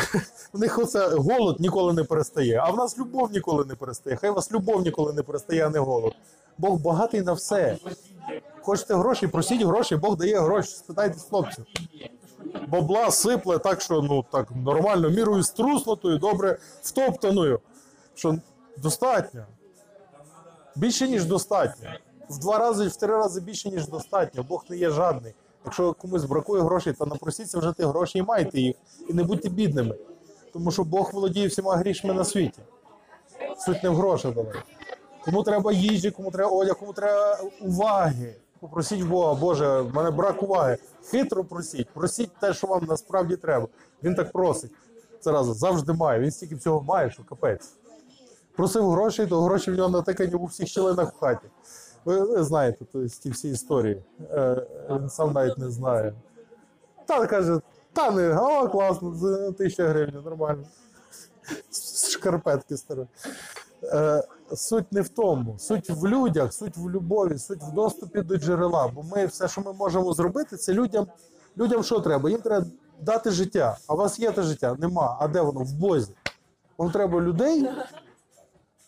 В 0.52 0.58
них 0.58 0.78
оце 0.78 1.08
голод 1.08 1.60
ніколи 1.60 1.92
не 1.92 2.04
перестає, 2.04 2.62
а 2.64 2.70
в 2.70 2.76
нас 2.76 2.98
любов 2.98 3.32
ніколи 3.32 3.64
не 3.64 3.74
перестає. 3.74 4.16
Хай 4.16 4.30
у 4.30 4.34
вас 4.34 4.52
любов 4.52 4.82
ніколи 4.82 5.12
не 5.12 5.22
перестає, 5.22 5.66
а 5.66 5.70
не 5.70 5.78
голод. 5.78 6.12
Бог 6.58 6.78
багатий 6.80 7.22
на 7.22 7.32
все. 7.32 7.76
Хочете 8.62 8.94
гроші, 8.94 9.26
просіть 9.26 9.62
гроші, 9.62 9.96
Бог 9.96 10.16
дає 10.16 10.40
гроші. 10.40 10.68
Спитайте 10.68 11.18
хлопців. 11.28 11.64
Бабла 12.68 13.10
сипле 13.10 13.58
так, 13.58 13.80
що 13.80 14.02
ну 14.02 14.24
так 14.32 14.48
нормально, 14.50 15.10
мірою 15.10 15.42
струснутою, 15.42 16.18
добре 16.18 16.58
втоптаною. 16.82 17.60
Що 18.14 18.38
достатньо. 18.76 19.46
Більше, 20.76 21.08
ніж 21.08 21.24
достатньо. 21.24 21.88
В 22.28 22.38
два 22.38 22.58
рази, 22.58 22.88
в 22.88 22.96
три 22.96 23.16
рази 23.16 23.40
більше, 23.40 23.70
ніж 23.70 23.88
достатньо. 23.88 24.42
Бог 24.42 24.64
не 24.68 24.76
є 24.76 24.90
жадний. 24.90 25.34
Якщо 25.64 25.92
комусь 25.92 26.24
бракує 26.24 26.62
грошей, 26.62 26.92
то 26.92 27.06
напросіться 27.06 27.58
вже 27.58 27.72
тих 27.72 27.86
грошей 27.86 28.20
і 28.20 28.24
майте 28.24 28.60
їх. 28.60 28.76
І 29.08 29.14
не 29.14 29.22
будьте 29.22 29.48
бідними. 29.48 29.94
Тому 30.52 30.70
що 30.70 30.84
Бог 30.84 31.10
володіє 31.12 31.46
всіма 31.46 31.76
грішми 31.76 32.14
на 32.14 32.24
світі. 32.24 32.60
Суть 33.58 33.82
не 33.82 33.88
в 33.88 33.96
грошах 33.96 34.34
давай. 34.34 34.54
Кому 35.24 35.42
треба 35.42 35.72
їжі, 35.72 36.10
кому 36.10 36.30
треба 36.30 36.50
одяг, 36.50 36.76
кому 36.78 36.92
треба 36.92 37.40
уваги. 37.60 38.34
Попросіть 38.66 39.02
Бога, 39.02 39.34
Боже, 39.34 39.80
в 39.80 39.94
мене 39.94 40.10
брак 40.10 40.42
уваги. 40.42 40.76
Хитро 41.10 41.44
просіть, 41.44 41.88
просіть 41.90 42.30
те, 42.40 42.54
що 42.54 42.66
вам 42.66 42.84
насправді 42.88 43.36
треба. 43.36 43.68
Він 44.02 44.14
так 44.14 44.32
просить. 44.32 44.70
Це 45.20 45.32
раз 45.32 45.58
завжди 45.58 45.92
має. 45.92 46.20
Він 46.20 46.30
стільки 46.30 46.54
всього 46.54 46.82
має, 46.82 47.10
що 47.10 47.24
капець. 47.24 47.72
Просив 48.56 48.90
грошей, 48.90 49.26
то 49.26 49.42
гроші 49.42 49.70
в 49.70 49.74
нього 49.76 49.88
натикані 49.88 50.34
у 50.34 50.44
всіх 50.44 50.68
щілинах 50.68 51.14
в 51.14 51.18
хаті. 51.18 51.46
Ви, 52.04 52.42
знаєте 52.42 52.84
ті 53.22 53.30
всі 53.30 53.50
історії. 53.50 54.02
Е, 54.30 54.66
він 54.90 55.10
сам 55.10 55.32
навіть 55.32 55.58
не 55.58 55.70
знає. 55.70 56.14
Та 57.06 57.26
каже, 57.26 57.60
та 57.92 58.10
не, 58.10 58.38
о, 58.38 58.68
класно, 58.68 59.52
тисяча 59.52 59.88
гривень, 59.88 60.22
нормально. 60.24 60.64
Шкарпетки 62.10 62.76
старі. 62.76 63.06
Е, 63.82 64.22
суть 64.54 64.92
не 64.92 65.00
в 65.00 65.08
тому, 65.08 65.58
суть 65.58 65.90
в 65.90 66.06
людях, 66.06 66.52
суть 66.52 66.76
в 66.76 66.90
любові, 66.90 67.38
суть 67.38 67.62
в 67.62 67.72
доступі 67.72 68.22
до 68.22 68.36
джерела. 68.36 68.88
Бо 68.88 69.02
ми 69.02 69.26
все, 69.26 69.48
що 69.48 69.60
ми 69.60 69.72
можемо 69.72 70.12
зробити, 70.12 70.56
це 70.56 70.72
людям. 70.72 71.06
Людям 71.58 71.82
що 71.82 72.00
треба? 72.00 72.30
Їм 72.30 72.40
треба 72.40 72.66
дати 73.00 73.30
життя. 73.30 73.76
А 73.86 73.94
у 73.94 73.96
вас 73.96 74.18
є 74.18 74.32
те 74.32 74.42
життя? 74.42 74.76
Нема. 74.78 75.16
А 75.20 75.28
де 75.28 75.40
воно? 75.40 75.60
В 75.60 75.72
Бозі. 75.72 76.12
Вам 76.78 76.90
треба 76.90 77.20
людей 77.20 77.70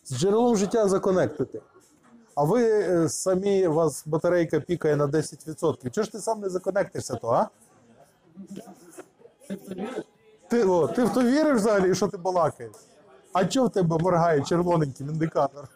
з 0.05 0.16
джерелом 0.16 0.57
життя 0.57 0.89
законектити. 0.89 1.61
А 2.34 2.45
ви 2.45 2.62
е, 2.64 3.09
самі, 3.09 3.66
у 3.66 3.72
вас 3.72 4.03
батарейка 4.07 4.61
пікає 4.61 4.97
на 4.97 5.07
10%. 5.07 5.91
Чого 5.91 6.05
ж 6.05 6.12
ти 6.12 6.18
сам 6.18 6.41
не 6.41 6.49
законектишся, 6.49 7.14
то, 7.14 7.28
а? 7.28 7.49
Ти, 10.49 10.64
о, 10.64 10.89
ти 10.89 11.05
в 11.05 11.12
то 11.12 11.22
віриш 11.22 11.57
взагалі, 11.57 11.95
що 11.95 12.09
ти 12.09 12.16
балакаєш? 12.16 12.72
А 13.32 13.44
чого 13.44 13.66
в 13.66 13.72
тебе 13.72 13.98
моргає 13.98 14.44
червоненький 14.44 15.06
індикатор? 15.06 15.68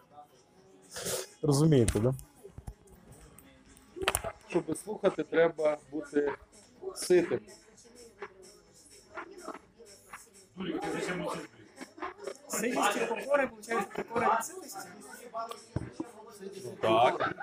Розумієте, 1.41 1.99
да? 1.99 2.13
Щоб 4.47 4.77
слухати, 4.77 5.23
треба 5.23 5.77
бути 5.91 6.33
ситим. 6.95 7.39
Ситість 12.47 12.97
і 12.97 13.05
покори, 13.05 13.45
виходить, 13.45 13.89
покора 13.95 14.37
від 14.37 14.45
ситості. 14.45 14.87
Так. 16.81 17.35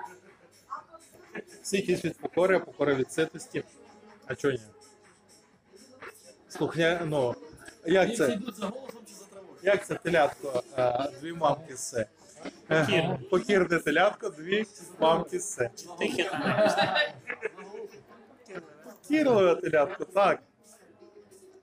Ситість 1.62 2.04
від 2.04 2.18
покори, 2.18 2.56
а 2.56 2.60
покора 2.60 2.94
від 2.94 3.12
ситості. 3.12 3.64
А 4.26 4.34
чого 4.34 4.52
ні? 4.54 4.60
Слухня, 6.48 7.02
ну, 7.06 7.34
як 7.86 8.16
це? 8.16 8.38
Як 9.63 9.85
це 9.85 9.95
телятко, 9.95 10.63
е, 10.77 11.09
дві 11.21 11.33
мамки 11.33 11.73
все? 11.73 12.05
Покірне. 12.67 13.19
Покірне 13.31 13.79
телятко, 13.79 14.29
дві 14.29 14.65
мамки 14.99 15.37
все. 15.37 15.69
Тихе 15.99 16.23
там 16.23 16.41
якось. 16.47 16.73
Покірливе 19.01 19.55
телятко, 19.55 20.05
так. 20.05 20.39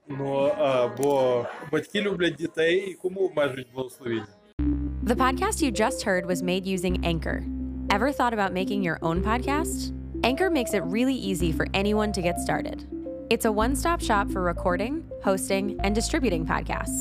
Ну, 0.08 0.52
а, 0.58 0.88
бо 0.88 1.46
батьки 1.72 2.00
люблять 2.00 2.34
дітей 2.34 2.90
і 2.90 2.94
кому 2.94 3.20
обмежують 3.20 3.68
благословіння? 3.74 4.26
The 5.04 5.16
podcast 5.16 5.62
you 5.62 5.72
just 5.80 6.06
heard 6.06 6.26
was 6.26 6.42
made 6.42 6.64
using 6.64 6.94
Anchor. 7.04 7.38
Ever 7.90 8.12
thought 8.12 8.32
about 8.32 8.52
making 8.52 8.80
your 8.82 8.98
own 9.02 9.22
podcast? 9.30 9.92
Anchor 10.22 10.50
makes 10.50 10.72
it 10.74 10.82
really 10.96 11.18
easy 11.30 11.50
for 11.52 11.66
anyone 11.74 12.12
to 12.12 12.22
get 12.22 12.36
started. 12.46 12.78
It's 13.28 13.44
a 13.44 13.52
one 13.64 13.74
stop 13.74 14.00
shop 14.00 14.30
for 14.30 14.42
recording, 14.42 14.92
hosting, 15.24 15.76
and 15.84 15.94
distributing 15.94 16.46
podcasts. 16.46 17.00